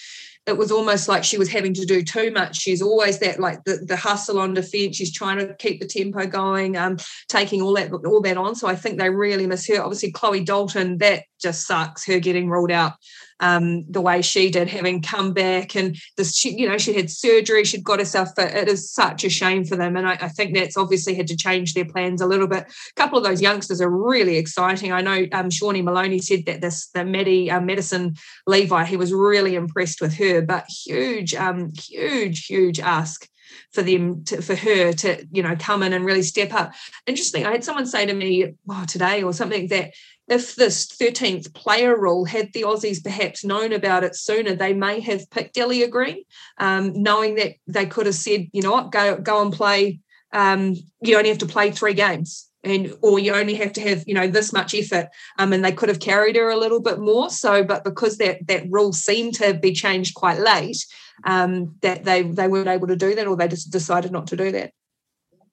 it 0.48 0.58
was 0.58 0.72
almost 0.72 1.08
like 1.08 1.24
she 1.24 1.38
was 1.38 1.50
having 1.50 1.74
to 1.74 1.86
do 1.86 2.04
too 2.04 2.32
much. 2.32 2.58
She's 2.58 2.82
always 2.82 3.20
that 3.20 3.40
like 3.40 3.64
the, 3.64 3.78
the 3.78 3.96
hustle 3.96 4.40
on 4.40 4.54
defence. 4.54 4.96
She's 4.96 5.14
trying 5.14 5.40
to 5.40 5.56
keep 5.56 5.80
the 5.80 5.88
tempo 5.88 6.28
going, 6.28 6.78
um, 6.78 6.98
taking 7.30 7.62
all 7.62 7.74
that 7.74 7.92
all 7.92 8.22
that 8.22 8.38
on. 8.38 8.56
So 8.56 8.68
I 8.68 8.76
think 8.76 9.00
they 9.00 9.10
really 9.10 9.48
miss 9.48 9.68
her. 9.68 9.82
Obviously, 9.82 10.12
Chloe 10.12 10.44
Dalton, 10.44 11.00
that 11.00 11.24
just 11.42 11.66
sucks. 11.66 12.06
Her 12.06 12.20
getting 12.20 12.50
ruled 12.50 12.72
out 12.72 12.94
um, 13.40 13.86
the 13.90 14.02
way 14.02 14.22
she 14.22 14.50
did, 14.50 14.70
having 14.70 15.02
come 15.02 15.34
back 15.34 15.76
and 15.76 15.98
this, 16.16 16.36
she, 16.36 16.58
you 16.58 16.68
know, 16.68 16.78
she 16.78 16.94
had 16.94 17.10
surgery, 17.10 17.66
she'd 17.66 17.84
got 17.84 18.00
herself 18.00 18.30
fit. 18.36 18.56
It 18.56 18.68
is 18.68 18.90
such 18.90 19.24
a 19.24 19.30
shame 19.30 19.66
for 19.66 19.76
them, 19.76 19.98
and 19.98 20.08
I, 20.08 20.14
I, 20.14 20.30
think 20.30 20.56
that's 20.56 20.78
obviously 20.78 21.16
had 21.16 21.28
to 21.28 21.38
change 21.38 21.74
their 21.74 21.86
plans 21.86 22.22
a 22.22 22.28
little 22.28 22.48
bit. 22.48 22.64
A 22.64 22.94
couple 22.96 23.18
of 23.18 23.24
those 23.24 23.42
youngsters 23.42 23.82
are 23.82 23.90
really 23.90 24.38
exciting. 24.38 24.92
I 24.92 25.02
know 25.02 25.26
um, 25.34 25.50
John 25.50 25.76
Manenti 25.76 26.22
said 26.22 26.46
that 26.46 26.62
this 26.62 26.88
the 26.88 27.04
Maddie 27.04 27.52
uh, 27.52 27.60
Madison 27.60 28.16
Levi, 28.48 28.86
he 28.86 28.98
was 28.98 29.14
really 29.14 29.56
impressed 29.56 30.00
with 30.02 30.14
her, 30.16 30.42
but 30.42 30.66
huge, 30.86 31.34
um, 31.36 31.74
huge, 31.74 32.46
huge 32.46 32.80
ask 32.80 33.28
for 33.72 33.84
them 33.84 34.24
to, 34.26 34.42
for 34.42 34.56
her 34.56 34.94
to 34.94 35.26
you 35.32 35.44
know 35.44 35.56
come 35.58 35.84
in 35.84 35.94
and 35.94 36.06
really 36.06 36.24
step 36.24 36.54
up 36.54 36.74
interesting 37.06 37.46
i 37.46 37.52
had 37.52 37.64
someone 37.64 37.86
say 37.86 38.06
to 38.06 38.14
me 38.14 38.54
oh, 38.70 38.86
today 38.88 39.22
or 39.22 39.34
something 39.34 39.68
that 39.68 39.92
if 40.28 40.56
this 40.56 40.88
13th 40.88 41.54
player 41.54 42.00
rule 42.00 42.26
had 42.26 42.52
the 42.54 42.64
Aussies 42.64 43.04
perhaps 43.04 43.46
known 43.46 43.74
about 43.74 44.04
it 44.04 44.16
sooner, 44.16 44.56
they 44.56 44.74
may 44.74 45.00
have 45.00 45.30
picked 45.30 45.56
Ellia 45.56 45.90
Green, 45.90 46.24
um, 46.58 46.94
knowing 47.02 47.36
that 47.36 47.54
they 47.68 47.86
could 47.86 48.08
have 48.08 48.16
said, 48.16 48.48
you 48.52 48.62
know 48.62 48.72
what, 48.72 48.92
go 48.92 49.18
go 49.18 49.42
and 49.42 49.54
play. 49.54 50.00
Um, 50.34 50.76
you 51.02 51.18
only 51.18 51.30
have 51.30 51.38
to 51.40 51.46
play 51.46 51.72
three 51.72 51.94
games, 51.94 52.50
and 52.64 52.94
or 53.02 53.20
you 53.20 53.34
only 53.34 53.56
have 53.56 53.74
to 53.74 53.82
have 53.82 54.04
you 54.08 54.16
know 54.16 54.28
this 54.28 54.52
much 54.52 54.74
effort. 54.74 55.10
Um, 55.38 55.54
and 55.54 55.64
they 55.64 55.72
could 55.72 55.90
have 55.90 56.00
carried 56.00 56.36
her 56.36 56.50
a 56.50 56.58
little 56.58 56.82
bit 56.82 57.00
more. 57.00 57.30
So, 57.30 57.64
but 57.64 57.84
because 57.84 58.18
that 58.18 58.48
that 58.48 58.66
rule 58.70 58.94
seemed 58.94 59.36
to 59.36 59.54
be 59.54 59.74
changed 59.74 60.16
quite 60.16 60.40
late, 60.40 60.84
um, 61.26 61.76
that 61.82 62.04
they 62.04 62.24
they 62.24 62.48
weren't 62.48 62.68
able 62.68 62.88
to 62.88 62.96
do 62.96 63.14
that, 63.14 63.28
or 63.28 63.36
they 63.36 63.48
just 63.48 63.72
decided 63.72 64.12
not 64.12 64.28
to 64.28 64.36
do 64.36 64.52
that 64.54 64.74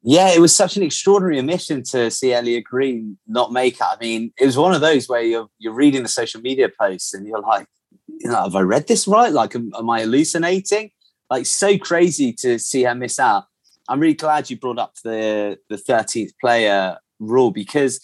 yeah, 0.02 0.30
it 0.30 0.40
was 0.40 0.54
such 0.54 0.76
an 0.76 0.82
extraordinary 0.82 1.38
omission 1.38 1.84
to 1.84 2.10
see 2.10 2.28
Ellia 2.28 2.62
Green 2.62 3.18
not 3.26 3.52
make 3.52 3.74
it. 3.74 3.82
I 3.82 3.96
mean, 4.00 4.32
it 4.38 4.46
was 4.46 4.56
one 4.56 4.74
of 4.74 4.80
those 4.80 5.08
where 5.08 5.22
you're 5.22 5.48
you're 5.58 5.72
reading 5.72 6.02
the 6.02 6.08
social 6.08 6.40
media 6.40 6.68
posts 6.68 7.14
and 7.14 7.26
you're 7.26 7.40
like, 7.40 7.66
you 8.08 8.28
know, 8.28 8.42
have 8.42 8.56
I 8.56 8.62
read 8.62 8.88
this 8.88 9.06
right? 9.06 9.32
Like, 9.32 9.54
am, 9.54 9.70
am 9.78 9.88
I 9.88 10.00
hallucinating? 10.00 10.90
Like, 11.30 11.46
so 11.46 11.78
crazy 11.78 12.32
to 12.40 12.58
see 12.58 12.82
her 12.82 12.94
miss 12.94 13.18
out. 13.18 13.44
I'm 13.88 14.00
really 14.00 14.14
glad 14.14 14.50
you 14.50 14.58
brought 14.58 14.78
up 14.78 14.94
the 15.04 15.58
the 15.70 15.76
13th 15.76 16.32
player 16.40 16.98
rule 17.20 17.52
because 17.52 18.00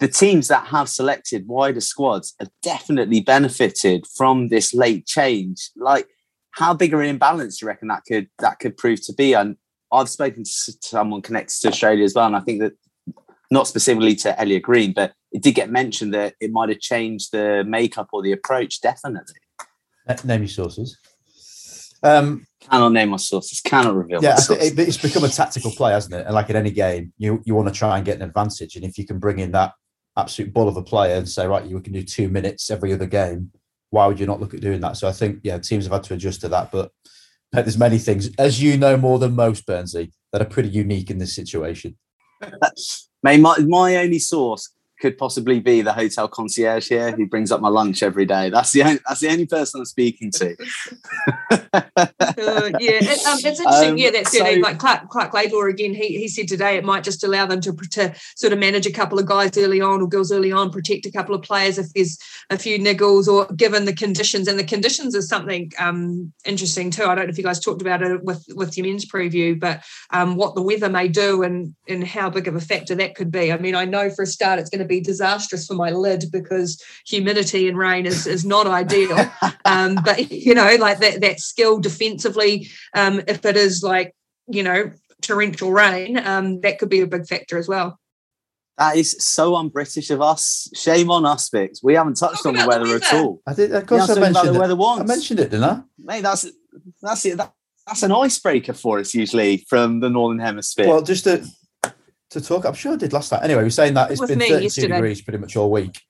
the 0.00 0.08
teams 0.08 0.48
that 0.48 0.66
have 0.66 0.88
selected 0.88 1.46
wider 1.46 1.80
squads 1.80 2.34
have 2.40 2.50
definitely 2.60 3.20
benefited 3.20 4.04
from 4.16 4.48
this 4.48 4.74
late 4.74 5.06
change. 5.06 5.70
Like, 5.76 6.08
how 6.50 6.74
big 6.74 6.92
an 6.92 7.02
imbalance 7.02 7.58
do 7.58 7.64
you 7.64 7.68
reckon 7.68 7.88
that 7.88 8.02
could 8.06 8.28
that 8.40 8.58
could 8.58 8.76
prove 8.76 9.04
to 9.06 9.12
be? 9.12 9.32
And 9.32 9.56
I've 9.96 10.08
spoken 10.08 10.44
to 10.44 10.50
someone 10.80 11.22
connected 11.22 11.60
to 11.62 11.68
Australia 11.68 12.04
as 12.04 12.14
well, 12.14 12.26
and 12.26 12.36
I 12.36 12.40
think 12.40 12.60
that 12.60 12.72
not 13.50 13.66
specifically 13.66 14.14
to 14.16 14.32
Ellia 14.32 14.60
Green, 14.60 14.92
but 14.92 15.12
it 15.32 15.42
did 15.42 15.54
get 15.54 15.70
mentioned 15.70 16.14
that 16.14 16.34
it 16.40 16.50
might 16.50 16.68
have 16.68 16.80
changed 16.80 17.32
the 17.32 17.64
makeup 17.66 18.08
or 18.12 18.22
the 18.22 18.32
approach. 18.32 18.80
Definitely. 18.80 19.34
Name 20.24 20.42
your 20.42 20.48
sources. 20.48 20.98
Um, 22.02 22.46
cannot 22.60 22.92
name 22.92 23.10
my 23.10 23.16
sources. 23.16 23.60
Cannot 23.60 23.94
reveal. 23.94 24.22
Yeah, 24.22 24.36
it, 24.50 24.78
it's 24.78 24.96
become 24.96 25.24
a 25.24 25.28
tactical 25.28 25.70
play, 25.72 25.92
hasn't 25.92 26.14
it? 26.14 26.26
And 26.26 26.34
like 26.34 26.50
in 26.50 26.56
any 26.56 26.70
game, 26.70 27.12
you 27.18 27.42
you 27.44 27.54
want 27.54 27.68
to 27.68 27.74
try 27.74 27.96
and 27.96 28.04
get 28.04 28.16
an 28.16 28.22
advantage, 28.22 28.76
and 28.76 28.84
if 28.84 28.98
you 28.98 29.06
can 29.06 29.18
bring 29.18 29.38
in 29.38 29.52
that 29.52 29.72
absolute 30.16 30.52
bull 30.52 30.68
of 30.68 30.76
a 30.76 30.82
player 30.82 31.16
and 31.16 31.28
say, 31.28 31.46
right, 31.46 31.66
you 31.66 31.80
can 31.80 31.92
do 31.92 32.02
two 32.02 32.28
minutes 32.28 32.70
every 32.70 32.92
other 32.92 33.06
game, 33.06 33.50
why 33.90 34.06
would 34.06 34.18
you 34.18 34.26
not 34.26 34.40
look 34.40 34.54
at 34.54 34.60
doing 34.60 34.80
that? 34.80 34.96
So 34.96 35.08
I 35.08 35.12
think 35.12 35.40
yeah, 35.42 35.58
teams 35.58 35.84
have 35.84 35.92
had 35.92 36.04
to 36.04 36.14
adjust 36.14 36.40
to 36.42 36.48
that, 36.48 36.70
but 36.70 36.90
there's 37.52 37.78
many 37.78 37.98
things, 37.98 38.30
as 38.38 38.62
you 38.62 38.76
know 38.76 38.96
more 38.96 39.18
than 39.18 39.34
most, 39.34 39.66
Burnsy, 39.66 40.12
that 40.32 40.42
are 40.42 40.46
pretty 40.46 40.68
unique 40.68 41.10
in 41.10 41.18
this 41.18 41.34
situation. 41.34 41.96
My, 43.22 43.36
my 43.38 43.96
only 43.96 44.20
source 44.20 44.70
could 45.00 45.18
possibly 45.18 45.60
be 45.60 45.82
the 45.82 45.92
hotel 45.92 46.28
concierge 46.28 46.88
here 46.88 47.12
who 47.12 47.26
brings 47.26 47.52
up 47.52 47.60
my 47.60 47.68
lunch 47.68 48.02
every 48.02 48.24
day. 48.24 48.50
That's 48.50 48.72
the 48.72 48.82
only, 48.82 49.00
that's 49.06 49.20
the 49.20 49.28
only 49.28 49.46
person 49.46 49.80
I'm 49.80 49.84
speaking 49.84 50.30
to. 50.32 50.56
uh, 51.50 52.70
yeah, 52.80 52.98
it, 53.00 53.26
um, 53.26 53.38
it's 53.38 53.44
interesting. 53.44 53.90
Um, 53.90 53.98
yeah, 53.98 54.10
that's 54.10 54.36
so, 54.36 54.46
it. 54.46 54.60
Like 54.60 54.78
Clark, 54.78 55.08
Clark 55.10 55.34
Laidlaw 55.34 55.66
again. 55.66 55.94
He, 55.94 56.18
he 56.18 56.28
said 56.28 56.48
today 56.48 56.76
it 56.76 56.84
might 56.84 57.04
just 57.04 57.24
allow 57.24 57.46
them 57.46 57.60
to 57.62 57.72
to 57.72 58.14
sort 58.36 58.52
of 58.52 58.58
manage 58.58 58.86
a 58.86 58.92
couple 58.92 59.18
of 59.18 59.26
guys 59.26 59.56
early 59.58 59.80
on 59.80 60.00
or 60.00 60.08
girls 60.08 60.32
early 60.32 60.52
on, 60.52 60.70
protect 60.70 61.06
a 61.06 61.12
couple 61.12 61.34
of 61.34 61.42
players 61.42 61.78
if 61.78 61.92
there's 61.92 62.18
a 62.50 62.58
few 62.58 62.78
niggles 62.78 63.28
or 63.28 63.46
given 63.54 63.84
the 63.84 63.94
conditions. 63.94 64.48
And 64.48 64.58
the 64.58 64.64
conditions 64.64 65.14
is 65.14 65.28
something 65.28 65.72
um, 65.78 66.32
interesting 66.44 66.90
too. 66.90 67.04
I 67.04 67.14
don't 67.14 67.26
know 67.26 67.30
if 67.30 67.38
you 67.38 67.44
guys 67.44 67.60
talked 67.60 67.82
about 67.82 68.02
it 68.02 68.22
with 68.24 68.44
with 68.54 68.76
your 68.76 68.86
men's 68.86 69.10
preview, 69.10 69.58
but 69.58 69.84
um, 70.10 70.36
what 70.36 70.54
the 70.54 70.62
weather 70.62 70.88
may 70.88 71.08
do 71.08 71.42
and 71.42 71.74
and 71.88 72.06
how 72.06 72.30
big 72.30 72.48
of 72.48 72.56
a 72.56 72.60
factor 72.60 72.94
that 72.94 73.14
could 73.14 73.30
be. 73.30 73.52
I 73.52 73.58
mean, 73.58 73.74
I 73.74 73.84
know 73.84 74.10
for 74.10 74.22
a 74.22 74.26
start 74.26 74.58
it's 74.58 74.70
going 74.70 74.80
to 74.80 74.85
be 74.86 75.00
disastrous 75.00 75.66
for 75.66 75.74
my 75.74 75.90
lid 75.90 76.26
because 76.30 76.82
humidity 77.06 77.68
and 77.68 77.78
rain 77.78 78.06
is, 78.06 78.26
is 78.26 78.44
not 78.44 78.66
ideal. 78.66 79.18
Um, 79.64 79.96
but 80.04 80.30
you 80.30 80.54
know, 80.54 80.76
like 80.78 80.98
that 80.98 81.20
that 81.20 81.40
skill 81.40 81.78
defensively, 81.78 82.68
um, 82.94 83.22
if 83.26 83.44
it 83.44 83.56
is 83.56 83.82
like 83.82 84.14
you 84.48 84.62
know 84.62 84.90
torrential 85.22 85.72
rain, 85.72 86.18
um, 86.18 86.60
that 86.60 86.78
could 86.78 86.88
be 86.88 87.00
a 87.00 87.06
big 87.06 87.26
factor 87.26 87.58
as 87.58 87.68
well. 87.68 87.98
That 88.78 88.96
is 88.96 89.16
so 89.18 89.54
un-British 89.54 90.10
of 90.10 90.20
us. 90.20 90.68
Shame 90.74 91.10
on 91.10 91.24
us, 91.24 91.48
Vix. 91.48 91.82
We 91.82 91.94
haven't 91.94 92.16
touched 92.16 92.42
Talk 92.42 92.46
on 92.46 92.54
the 92.56 92.66
weather, 92.66 92.84
the 92.84 92.92
weather, 92.92 93.04
at 93.06 93.14
all. 93.14 93.40
I 93.46 93.54
did. 93.54 93.72
Of 93.72 93.86
course, 93.86 94.10
I 94.10 94.20
mentioned 94.20 94.54
the 94.54 94.60
weather 94.60 94.76
once. 94.76 95.00
I 95.00 95.04
mentioned 95.04 95.40
it, 95.40 95.50
didn't 95.50 95.64
I? 95.64 95.82
Mate, 95.98 96.22
that's 96.22 96.46
that's 97.00 97.24
it. 97.24 97.38
That, 97.38 97.52
that's 97.86 98.02
an 98.02 98.12
icebreaker 98.12 98.72
for 98.72 98.98
us 98.98 99.14
usually 99.14 99.64
from 99.68 100.00
the 100.00 100.10
northern 100.10 100.40
hemisphere. 100.40 100.88
Well, 100.88 101.02
just 101.02 101.24
to 101.24 101.46
to 102.30 102.40
talk. 102.40 102.64
I'm 102.64 102.74
sure 102.74 102.94
I 102.94 102.96
did 102.96 103.12
last 103.12 103.32
night. 103.32 103.42
Anyway, 103.42 103.62
we're 103.62 103.70
saying 103.70 103.94
that 103.94 104.10
it's 104.10 104.20
been 104.20 104.38
32 104.38 104.62
yesterday. 104.62 104.88
degrees 104.88 105.22
pretty 105.22 105.38
much 105.38 105.56
all 105.56 105.70
week. 105.70 106.00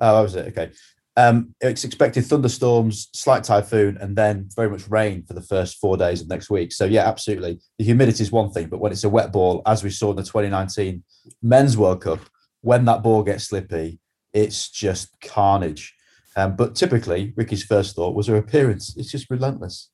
Oh, 0.00 0.16
that 0.16 0.22
was 0.22 0.34
it. 0.34 0.48
Okay. 0.48 0.72
Um, 1.18 1.54
it's 1.62 1.84
expected 1.84 2.26
thunderstorms, 2.26 3.08
slight 3.14 3.42
typhoon, 3.42 3.96
and 3.98 4.14
then 4.14 4.48
very 4.54 4.68
much 4.68 4.86
rain 4.88 5.24
for 5.24 5.32
the 5.32 5.40
first 5.40 5.78
four 5.78 5.96
days 5.96 6.20
of 6.20 6.28
next 6.28 6.50
week. 6.50 6.72
So 6.72 6.84
yeah, 6.84 7.08
absolutely. 7.08 7.58
The 7.78 7.84
humidity 7.84 8.22
is 8.22 8.30
one 8.30 8.50
thing, 8.50 8.68
but 8.68 8.80
when 8.80 8.92
it's 8.92 9.04
a 9.04 9.08
wet 9.08 9.32
ball, 9.32 9.62
as 9.64 9.82
we 9.82 9.90
saw 9.90 10.10
in 10.10 10.16
the 10.16 10.22
2019 10.22 11.02
Men's 11.42 11.78
World 11.78 12.02
Cup, 12.02 12.20
when 12.60 12.84
that 12.84 13.02
ball 13.02 13.22
gets 13.22 13.44
slippy, 13.44 13.98
it's 14.34 14.68
just 14.68 15.08
carnage. 15.22 15.94
Um, 16.36 16.54
but 16.54 16.74
typically, 16.74 17.32
Ricky's 17.34 17.64
first 17.64 17.96
thought 17.96 18.14
was 18.14 18.26
her 18.26 18.36
appearance. 18.36 18.94
It's 18.98 19.10
just 19.10 19.30
relentless. 19.30 19.90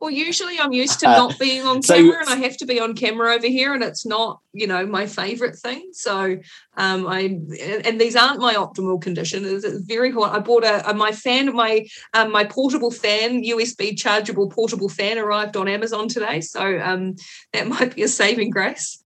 Well, 0.00 0.10
usually 0.10 0.58
I'm 0.58 0.72
used 0.72 0.98
to 1.00 1.08
Uh, 1.08 1.16
not 1.16 1.38
being 1.38 1.66
on 1.66 1.82
so- 1.82 1.94
camera, 1.94 2.20
and 2.20 2.30
I 2.30 2.36
have 2.36 2.56
to 2.56 2.66
be 2.66 2.80
on 2.80 2.94
camera 2.94 3.34
over 3.34 3.46
here, 3.46 3.74
and 3.74 3.84
it's 3.84 4.06
not, 4.06 4.40
you 4.54 4.66
know, 4.66 4.86
my 4.86 5.06
favorite 5.06 5.56
thing. 5.56 5.90
So, 5.92 6.38
um, 6.78 7.06
I 7.06 7.38
and 7.84 8.00
these 8.00 8.16
aren't 8.16 8.40
my 8.40 8.54
optimal 8.54 9.02
conditions. 9.02 9.62
It's 9.62 9.84
very 9.84 10.10
hot. 10.10 10.34
I 10.34 10.38
bought 10.38 10.64
a, 10.64 10.88
a 10.88 10.94
my 10.94 11.12
fan, 11.12 11.54
my 11.54 11.86
um, 12.14 12.32
my 12.32 12.44
portable 12.44 12.90
fan, 12.90 13.42
USB 13.44 13.94
chargeable 13.94 14.48
portable 14.48 14.88
fan, 14.88 15.18
arrived 15.18 15.54
on 15.56 15.68
Amazon 15.68 16.08
today. 16.08 16.40
So, 16.40 16.80
um, 16.80 17.16
that 17.52 17.66
might 17.74 17.94
be 17.94 18.02
a 18.02 18.08
saving 18.08 18.50
grace. 18.50 19.04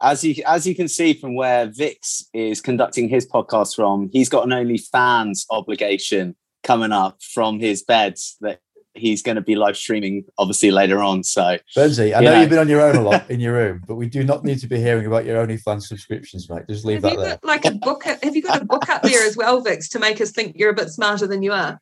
As 0.00 0.24
you 0.24 0.42
as 0.46 0.66
you 0.66 0.74
can 0.74 0.88
see 0.88 1.12
from 1.12 1.34
where 1.34 1.66
Vix 1.66 2.28
is 2.32 2.62
conducting 2.62 3.10
his 3.10 3.26
podcast 3.26 3.76
from, 3.76 4.08
he's 4.10 4.30
got 4.30 4.44
an 4.44 4.50
OnlyFans 4.50 5.44
obligation 5.50 6.34
coming 6.62 6.92
up 6.92 7.22
from 7.22 7.60
his 7.60 7.82
bed 7.82 8.16
that 8.40 8.60
he's 8.94 9.22
going 9.22 9.34
to 9.36 9.40
be 9.42 9.56
live 9.56 9.76
streaming 9.76 10.24
obviously 10.38 10.70
later 10.70 11.02
on. 11.02 11.22
So 11.24 11.58
Burnsy, 11.76 12.14
I 12.14 12.20
You 12.20 12.24
know, 12.26 12.34
know. 12.34 12.40
you've 12.40 12.50
been 12.50 12.58
on 12.60 12.68
your 12.68 12.80
own 12.80 12.96
a 12.96 13.00
lot 13.02 13.28
in 13.30 13.40
your 13.40 13.52
room, 13.54 13.82
but 13.88 13.96
we 13.96 14.06
do 14.08 14.22
not 14.24 14.44
need 14.44 14.60
to 14.60 14.66
be 14.68 14.78
hearing 14.78 15.06
about 15.06 15.24
your 15.24 15.44
OnlyFans 15.44 15.82
subscriptions, 15.82 16.48
mate. 16.48 16.62
Just 16.68 16.84
leave 16.84 16.96
have 16.96 17.02
that 17.02 17.12
you 17.12 17.18
there. 17.20 17.28
got 17.36 17.44
like 17.44 17.64
a 17.64 17.72
book? 17.72 18.04
Have 18.04 18.36
you 18.36 18.42
got 18.42 18.62
a 18.62 18.64
book 18.64 18.88
up 18.88 19.02
there 19.02 19.26
as 19.26 19.36
well, 19.36 19.60
Vix, 19.60 19.88
to 19.90 19.98
make 19.98 20.20
us 20.20 20.30
think 20.30 20.54
you're 20.56 20.70
a 20.70 20.74
bit 20.74 20.90
smarter 20.90 21.26
than 21.26 21.42
you 21.42 21.52
are? 21.52 21.80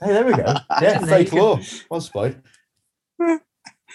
Hey, 0.00 0.12
there 0.12 0.24
we 0.26 0.32
go. 0.34 0.44
Yeah, 0.80 0.98
There 0.98 1.06
fake 1.06 1.32
you 1.32 1.38
go. 1.38 1.52
law. 1.54 1.60
Well 1.90 2.00
spotted. 2.00 2.42
The 3.18 3.40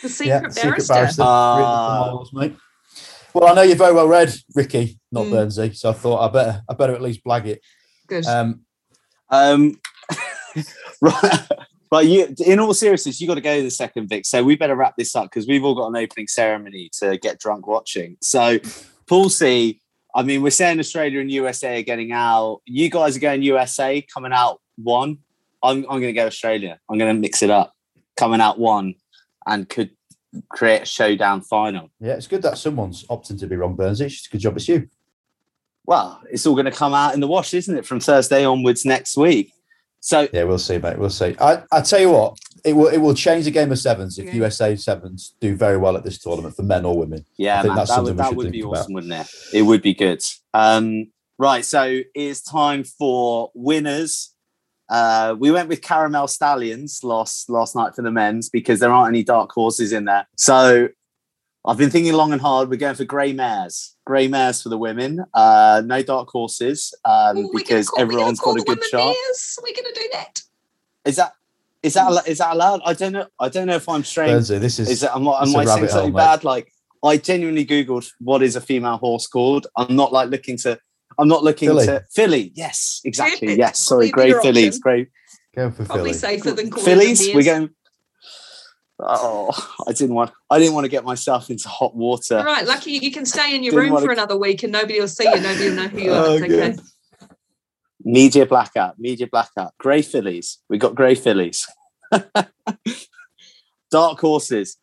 Yeah, 0.04 0.10
secret 0.10 0.54
secret 0.54 0.88
barrister. 0.88 0.94
barrister. 0.94 1.22
Ah. 1.24 1.56
Written 1.58 1.72
for 1.72 2.12
models, 2.12 2.34
mate. 2.34 2.56
Well, 3.34 3.48
I 3.50 3.54
know 3.54 3.62
you're 3.62 3.76
very 3.78 3.94
well 3.94 4.08
read, 4.08 4.34
Ricky, 4.56 5.00
not 5.12 5.26
Mm. 5.28 5.32
Burnsy. 5.32 5.76
So 5.78 5.92
I 5.92 5.94
thought 5.94 6.28
I 6.28 6.34
better, 6.34 6.62
I 6.68 6.74
better 6.74 6.94
at 6.94 7.02
least 7.02 7.24
blag 7.24 7.46
it. 7.46 7.62
Good. 8.08 8.26
Um, 8.26 8.66
Um, 9.30 9.80
right, 11.02 11.48
right. 11.92 12.08
You, 12.08 12.34
in 12.46 12.60
all 12.60 12.74
seriousness, 12.74 13.20
you 13.20 13.28
got 13.28 13.36
to 13.36 13.42
go 13.42 13.58
to 13.58 13.64
the 13.64 13.72
second 13.72 14.08
Vic. 14.08 14.26
So 14.26 14.44
we 14.44 14.56
better 14.56 14.76
wrap 14.76 14.96
this 14.98 15.16
up 15.16 15.26
because 15.26 15.48
we've 15.48 15.64
all 15.64 15.76
got 15.76 15.88
an 15.88 15.96
opening 15.96 16.28
ceremony 16.28 16.90
to 17.00 17.18
get 17.18 17.40
drunk 17.40 17.68
watching. 17.68 18.18
So, 18.22 18.60
Pool 19.08 19.30
C. 19.30 19.80
I 20.14 20.24
mean, 20.24 20.42
we're 20.42 20.52
saying 20.52 20.80
Australia 20.80 21.22
and 21.22 21.32
USA 21.32 21.80
are 21.80 21.84
getting 21.84 22.12
out. 22.12 22.62
You 22.66 22.90
guys 22.90 23.16
are 23.16 23.22
going 23.22 23.44
USA, 23.44 24.02
coming 24.02 24.34
out 24.34 24.60
one. 24.76 25.20
I'm, 25.64 25.86
I'm 25.90 26.02
going 26.02 26.02
to 26.02 26.14
go 26.14 26.26
Australia. 26.26 26.80
I'm 26.90 26.98
going 26.98 27.16
to 27.16 27.20
mix 27.20 27.42
it 27.42 27.50
up, 27.50 27.74
coming 28.18 28.42
out 28.42 28.60
one, 28.60 28.96
and 29.46 29.70
could 29.70 29.92
create 30.50 30.82
a 30.82 30.86
showdown 30.86 31.42
final. 31.42 31.90
yeah, 32.00 32.14
it's 32.14 32.28
good 32.28 32.42
that 32.42 32.58
someone's 32.58 33.04
opting 33.06 33.40
to 33.40 33.48
be 33.48 33.56
wrong, 33.56 33.76
Burnsy. 33.76 34.06
It's 34.06 34.28
a 34.28 34.30
good 34.30 34.42
job 34.42 34.56
it's 34.58 34.68
you. 34.68 34.88
Well, 35.86 36.22
it's 36.30 36.46
all 36.46 36.56
going 36.56 36.66
to 36.66 36.72
come 36.72 36.94
out 36.94 37.14
in 37.14 37.20
the 37.20 37.28
wash, 37.28 37.54
isn't 37.54 37.78
it, 37.78 37.86
from 37.86 38.00
Thursday 38.00 38.46
onwards 38.46 38.86
next 38.86 39.18
week? 39.18 39.54
So 40.02 40.28
Yeah, 40.34 40.44
we'll 40.44 40.58
see, 40.60 40.78
mate. 40.80 40.98
We'll 40.98 41.10
see. 41.10 41.36
I, 41.40 41.64
I 41.72 41.82
tell 41.82 42.00
you 42.00 42.10
what, 42.12 42.38
it 42.66 42.74
will 42.74 42.88
it 42.88 42.98
will 42.98 43.14
change 43.14 43.46
the 43.46 43.52
game 43.52 43.72
of 43.72 43.80
sevens 43.80 44.18
if 44.20 44.26
Yeah. 44.26 44.36
USA 44.36 44.76
sevens 44.76 45.36
do 45.40 45.56
very 45.56 45.78
well 45.78 45.96
at 45.96 46.04
this 46.04 46.18
tournament 46.18 46.56
for 46.56 46.64
men 46.64 46.86
or 46.86 46.98
women. 46.98 47.26
Yeah, 47.38 47.60
I 47.60 47.62
think 47.62 47.70
man, 47.70 47.78
that's 47.78 47.96
that 47.96 48.04
would 48.04 48.18
that 48.18 48.36
would 48.36 48.44
think 48.46 48.54
be 48.54 48.62
about. 48.62 48.78
awesome, 48.78 48.94
wouldn't 48.94 49.14
it? 49.14 49.28
It 49.54 49.62
would 49.62 49.82
be 49.82 49.94
good. 49.94 50.24
Um, 50.54 51.12
right, 51.38 51.64
so 51.64 52.02
it's 52.14 52.42
time 52.42 52.84
for 52.84 53.52
winners. 53.54 54.34
Uh, 54.90 55.36
we 55.40 55.52
went 55.52 55.70
with 55.70 55.82
Caramel 55.82 56.28
Stallions 56.28 57.02
last 57.04 57.50
last 57.50 57.76
night 57.76 57.96
for 57.96 58.02
the 58.02 58.12
men's 58.12 58.50
because 58.50 58.80
there 58.80 58.92
aren't 58.92 59.10
any 59.14 59.24
dark 59.24 59.52
horses 59.52 59.94
in 59.94 60.06
there. 60.06 60.28
So 60.36 60.90
I've 61.66 61.78
been 61.78 61.92
thinking 61.92 62.14
long 62.14 62.32
and 62.34 62.42
hard. 62.42 62.70
We're 62.70 62.78
going 62.78 62.96
for 62.96 63.04
grey 63.06 63.34
mares, 63.34 63.96
grey 64.06 64.28
mares 64.28 64.62
for 64.64 64.70
the 64.70 64.78
women. 64.78 65.24
Uh, 65.34 65.84
no 65.86 66.02
dark 66.02 66.30
horses 66.30 66.94
um, 67.06 67.38
Ooh, 67.38 67.52
because 67.56 67.88
call- 67.88 68.00
we're 68.00 68.06
gonna 68.08 68.14
everyone's 68.22 68.40
call 68.40 68.56
got 68.56 68.62
a 68.62 68.66
good 68.66 68.78
women 68.80 68.90
shot. 68.90 69.06
mares. 69.28 69.60
We're 69.62 69.74
going 69.76 69.94
to 69.94 70.00
do 70.02 70.10
that. 70.14 70.42
Is 71.06 71.16
that 71.18 71.34
is 71.84 71.90
is 71.90 71.94
that 71.96 72.26
that 72.38 72.54
allowed? 72.56 72.82
I 72.86 72.94
don't 72.94 73.12
know. 73.14 73.28
I 73.40 73.50
don't 73.50 73.68
know 73.68 73.76
if 73.76 73.88
I'm 73.88 74.04
straying 74.04 74.36
Burnsy, 74.38 74.60
this 74.60 74.80
is, 74.80 74.90
is 74.90 75.04
it, 75.04 75.12
am, 75.14 75.28
I- 75.28 75.42
it's 75.44 75.54
am 75.54 75.56
a 75.56 75.60
I 75.64 75.66
saying 75.76 75.88
something 75.90 76.14
bad? 76.14 76.44
Like, 76.44 76.72
I 77.04 77.18
genuinely 77.18 77.66
googled 77.66 78.12
what 78.20 78.42
is 78.44 78.56
a 78.56 78.62
female 78.62 78.98
horse 78.98 79.28
called. 79.28 79.68
I'm 79.78 79.96
not 79.96 80.12
like 80.14 80.30
looking 80.30 80.58
to. 80.58 80.80
I'm 81.20 81.28
not 81.28 81.44
looking 81.44 81.70
Filly. 81.70 81.86
to 81.88 82.04
filly. 82.12 82.52
Yes, 82.56 83.02
exactly. 83.04 83.56
Yes, 83.56 83.80
sorry, 83.80 84.10
Probably 84.10 84.32
grey 84.32 84.32
better 84.32 84.42
fillies. 84.42 84.68
option. 84.78 84.82
Grey 84.82 85.08
go 85.56 85.70
for 85.72 85.86
Probably 85.86 86.14
filly. 86.14 86.14
safer 86.14 86.52
than 86.54 86.70
calling 86.72 86.86
fillies. 86.86 87.26
them 87.28 87.36
We're 87.36 87.44
going. 87.44 87.70
Oh, 89.04 89.50
I 89.88 89.94
didn't 89.94 90.14
want. 90.16 90.32
I 90.50 90.60
didn't 90.60 90.74
want 90.76 90.86
to 90.86 90.90
get 90.90 91.04
myself 91.04 91.50
into 91.50 91.68
hot 91.68 91.96
water. 91.96 92.38
All 92.38 92.44
right, 92.46 92.66
lucky 92.66 92.92
you 92.92 93.12
can 93.12 93.26
stay 93.26 93.56
in 93.56 93.64
your 93.64 93.72
Didn't 93.72 93.84
room 93.86 93.94
wanna- 93.94 94.06
for 94.06 94.12
another 94.12 94.38
week 94.38 94.64
and 94.64 94.72
nobody 94.72 95.00
will 95.00 95.08
see 95.08 95.24
you. 95.24 95.40
Nobody 95.40 95.70
will 95.70 95.76
know 95.76 95.88
who 95.88 96.00
you 96.00 96.12
are. 96.14 96.26
Oh, 96.26 96.34
okay. 96.44 96.76
Media 98.04 98.46
blackout. 98.46 99.00
Media 99.00 99.28
blackout. 99.28 99.74
Grey 99.78 100.02
fillies. 100.02 100.60
We 100.70 100.78
got 100.78 100.96
grey 100.96 101.16
fillies. 101.16 101.68
Dark 103.92 104.20
horses. 104.20 104.78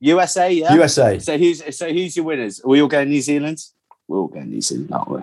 USA. 0.00 0.52
Yeah. 0.52 0.74
USA. 0.74 1.18
So 1.18 1.36
who's 1.36 1.76
so 1.76 1.88
who's 1.92 2.16
your 2.16 2.24
winners? 2.24 2.60
Are 2.60 2.68
we 2.68 2.80
all 2.80 2.88
going 2.88 3.06
to 3.06 3.10
New 3.10 3.20
Zealand? 3.22 3.58
We're 4.06 4.18
all 4.18 4.28
going 4.28 4.50
New 4.50 4.60
Zealand, 4.60 4.90
aren't 4.92 5.10
we? 5.10 5.22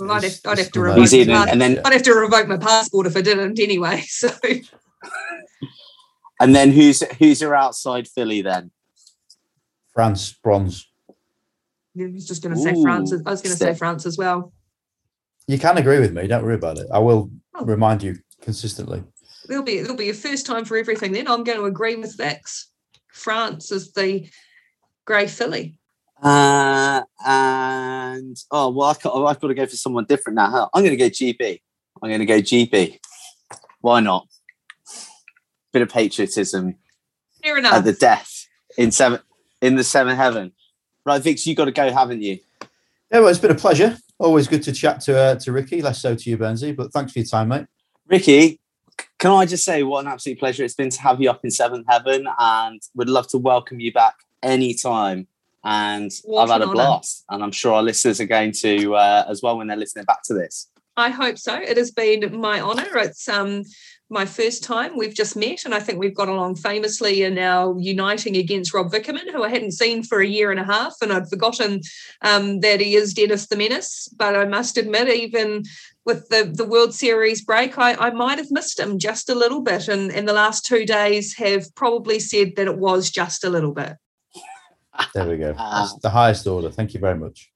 Well, 0.00 0.12
I'd 0.12 0.24
have, 0.24 0.32
I'd 0.46 0.58
have 0.58 0.72
to 0.72 0.80
revoke 0.80 0.96
New 0.96 1.02
my 1.02 1.06
Zealand, 1.06 1.30
pass- 1.44 1.48
and 1.52 1.60
then 1.60 1.80
I'd 1.84 1.92
have 1.92 2.02
to 2.02 2.14
revoke 2.14 2.48
my 2.48 2.56
passport 2.56 3.06
if 3.06 3.16
I 3.16 3.20
didn't 3.20 3.58
anyway. 3.60 4.02
So 4.06 4.28
and 6.40 6.54
then 6.54 6.70
who's 6.70 7.02
who's 7.18 7.40
your 7.40 7.54
outside 7.54 8.08
filly 8.08 8.42
then? 8.42 8.70
France 9.94 10.32
bronze. 10.32 10.86
was 11.94 12.26
just 12.26 12.42
going 12.42 12.54
to 12.54 12.60
say 12.60 12.74
France. 12.80 13.12
I 13.12 13.30
was 13.30 13.42
going 13.42 13.52
to 13.52 13.58
say. 13.58 13.74
France 13.74 14.06
as 14.06 14.16
well. 14.16 14.52
You 15.46 15.58
can 15.58 15.78
agree 15.78 15.98
with 15.98 16.12
me. 16.12 16.26
Don't 16.26 16.44
worry 16.44 16.54
about 16.54 16.78
it. 16.78 16.86
I 16.92 16.98
will 16.98 17.30
Oh. 17.54 17.64
remind 17.64 18.02
you 18.04 18.16
consistently. 18.40 19.02
There'll 19.48 19.64
be 19.64 19.80
there'll 19.80 19.96
be 19.96 20.10
a 20.10 20.14
first 20.14 20.46
time 20.46 20.64
for 20.64 20.76
everything. 20.76 21.10
Then 21.12 21.26
I'm 21.26 21.42
going 21.42 21.58
to 21.58 21.64
agree 21.64 21.96
with 21.96 22.16
Vix. 22.16 22.70
France 23.12 23.72
is 23.72 23.92
the 23.92 24.28
grey 25.06 25.26
filly. 25.26 25.80
Uh, 26.22 27.02
and 27.26 28.36
oh 28.52 28.70
well, 28.70 28.88
I've 28.90 29.00
got, 29.00 29.14
I've 29.24 29.40
got 29.40 29.48
to 29.48 29.54
go 29.54 29.66
for 29.66 29.76
someone 29.76 30.04
different 30.04 30.36
now. 30.36 30.50
huh? 30.50 30.68
I'm 30.74 30.82
going 30.84 30.96
to 30.96 30.96
go 30.96 31.08
GB. 31.10 31.60
I'm 32.02 32.10
going 32.10 32.20
to 32.20 32.26
go 32.26 32.38
GB. 32.40 32.98
Why 33.80 34.00
not? 34.00 34.28
Bit 35.78 35.82
of 35.82 35.94
patriotism 35.94 36.74
Fair 37.40 37.56
at 37.58 37.84
the 37.84 37.92
death 37.92 38.48
in 38.76 38.90
seven 38.90 39.20
in 39.62 39.76
the 39.76 39.84
seventh 39.84 40.16
heaven. 40.18 40.50
Right, 41.06 41.22
Vix, 41.22 41.46
you 41.46 41.54
got 41.54 41.66
to 41.66 41.70
go, 41.70 41.92
haven't 41.92 42.20
you? 42.20 42.40
Yeah, 43.12 43.20
well, 43.20 43.28
it's 43.28 43.38
been 43.38 43.52
a 43.52 43.54
pleasure. 43.54 43.96
Always 44.18 44.48
good 44.48 44.64
to 44.64 44.72
chat 44.72 45.00
to 45.02 45.16
uh, 45.16 45.34
to 45.36 45.52
Ricky. 45.52 45.80
Less 45.80 46.02
so 46.02 46.16
to 46.16 46.30
you, 46.30 46.36
Burnsy. 46.36 46.74
But 46.74 46.92
thanks 46.92 47.12
for 47.12 47.20
your 47.20 47.26
time, 47.26 47.46
mate. 47.46 47.66
Ricky, 48.08 48.58
can 49.20 49.30
I 49.30 49.46
just 49.46 49.64
say 49.64 49.84
what 49.84 50.04
an 50.04 50.10
absolute 50.10 50.40
pleasure 50.40 50.64
it's 50.64 50.74
been 50.74 50.90
to 50.90 51.00
have 51.00 51.20
you 51.20 51.30
up 51.30 51.44
in 51.44 51.52
seventh 51.52 51.86
heaven, 51.88 52.26
and 52.40 52.82
would 52.96 53.08
love 53.08 53.28
to 53.28 53.38
welcome 53.38 53.78
you 53.78 53.92
back 53.92 54.16
anytime. 54.42 55.28
And 55.62 56.10
What 56.24 56.42
I've 56.42 56.48
had 56.50 56.62
an 56.62 56.68
a 56.68 56.70
honour. 56.72 56.74
blast, 56.74 57.24
and 57.30 57.44
I'm 57.44 57.52
sure 57.52 57.74
our 57.74 57.84
listeners 57.84 58.20
are 58.20 58.26
going 58.26 58.50
to 58.62 58.96
uh, 58.96 59.26
as 59.28 59.42
well 59.44 59.58
when 59.58 59.68
they're 59.68 59.76
listening 59.76 60.06
back 60.06 60.24
to 60.24 60.34
this. 60.34 60.66
I 60.96 61.10
hope 61.10 61.38
so. 61.38 61.54
It 61.54 61.76
has 61.76 61.92
been 61.92 62.40
my 62.40 62.60
honour. 62.60 62.98
It's 62.98 63.28
um 63.28 63.62
my 64.10 64.24
first 64.24 64.64
time 64.64 64.96
we've 64.96 65.14
just 65.14 65.36
met, 65.36 65.64
and 65.64 65.74
I 65.74 65.80
think 65.80 65.98
we've 65.98 66.14
got 66.14 66.28
along 66.28 66.56
famously 66.56 67.22
and 67.24 67.34
now 67.34 67.76
uniting 67.76 68.36
against 68.36 68.72
Rob 68.72 68.90
Vickerman, 68.90 69.30
who 69.30 69.42
I 69.42 69.50
hadn't 69.50 69.72
seen 69.72 70.02
for 70.02 70.20
a 70.20 70.26
year 70.26 70.50
and 70.50 70.58
a 70.58 70.64
half, 70.64 70.94
and 71.02 71.12
I'd 71.12 71.28
forgotten 71.28 71.82
um, 72.22 72.60
that 72.60 72.80
he 72.80 72.94
is 72.94 73.12
Dennis 73.12 73.46
the 73.48 73.56
Menace. 73.56 74.08
But 74.16 74.34
I 74.34 74.46
must 74.46 74.78
admit, 74.78 75.08
even 75.08 75.64
with 76.06 76.28
the, 76.30 76.50
the 76.52 76.64
World 76.64 76.94
Series 76.94 77.44
break, 77.44 77.78
I, 77.78 77.94
I 77.94 78.10
might 78.10 78.38
have 78.38 78.50
missed 78.50 78.80
him 78.80 78.98
just 78.98 79.28
a 79.28 79.34
little 79.34 79.60
bit, 79.60 79.88
and, 79.88 80.10
and 80.10 80.26
the 80.26 80.32
last 80.32 80.64
two 80.64 80.86
days 80.86 81.36
have 81.36 81.74
probably 81.74 82.18
said 82.18 82.56
that 82.56 82.66
it 82.66 82.78
was 82.78 83.10
just 83.10 83.44
a 83.44 83.50
little 83.50 83.72
bit. 83.72 83.96
There 85.14 85.28
we 85.28 85.36
go. 85.36 85.52
That's 85.58 85.98
the 85.98 86.10
highest 86.10 86.46
order. 86.46 86.70
Thank 86.70 86.94
you 86.94 87.00
very 87.00 87.18
much. 87.18 87.52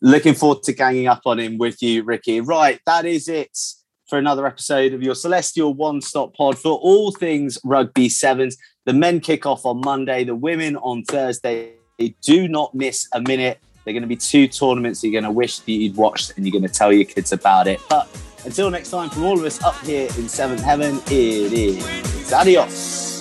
Looking 0.00 0.34
forward 0.34 0.62
to 0.64 0.72
ganging 0.74 1.08
up 1.08 1.22
on 1.24 1.40
him 1.40 1.58
with 1.58 1.82
you, 1.82 2.04
Ricky. 2.04 2.40
Right, 2.40 2.78
that 2.86 3.04
is 3.04 3.26
it 3.28 3.56
for 4.08 4.18
another 4.18 4.46
episode 4.46 4.94
of 4.94 5.02
your 5.02 5.14
Celestial 5.14 5.74
One 5.74 6.00
Stop 6.00 6.34
Pod 6.34 6.58
for 6.58 6.78
all 6.78 7.12
things 7.12 7.58
rugby 7.64 8.08
sevens. 8.08 8.56
The 8.86 8.92
men 8.92 9.20
kick 9.20 9.44
off 9.44 9.66
on 9.66 9.80
Monday, 9.84 10.24
the 10.24 10.34
women 10.34 10.76
on 10.76 11.04
Thursday. 11.04 11.74
Do 12.22 12.48
not 12.48 12.74
miss 12.74 13.08
a 13.12 13.20
minute. 13.20 13.58
They're 13.84 13.92
going 13.92 14.02
to 14.02 14.08
be 14.08 14.16
two 14.16 14.48
tournaments 14.48 15.02
you're 15.02 15.12
going 15.12 15.24
to 15.24 15.30
wish 15.30 15.58
that 15.58 15.72
you'd 15.72 15.96
watched 15.96 16.34
and 16.36 16.46
you're 16.46 16.52
going 16.52 16.70
to 16.70 16.74
tell 16.74 16.92
your 16.92 17.04
kids 17.04 17.32
about 17.32 17.66
it. 17.66 17.80
But 17.88 18.08
until 18.44 18.70
next 18.70 18.90
time, 18.90 19.10
from 19.10 19.24
all 19.24 19.38
of 19.38 19.44
us 19.44 19.62
up 19.62 19.78
here 19.80 20.08
in 20.16 20.28
Seventh 20.28 20.62
Heaven, 20.62 21.00
it 21.06 21.52
is 21.52 22.32
adios. 22.32 23.17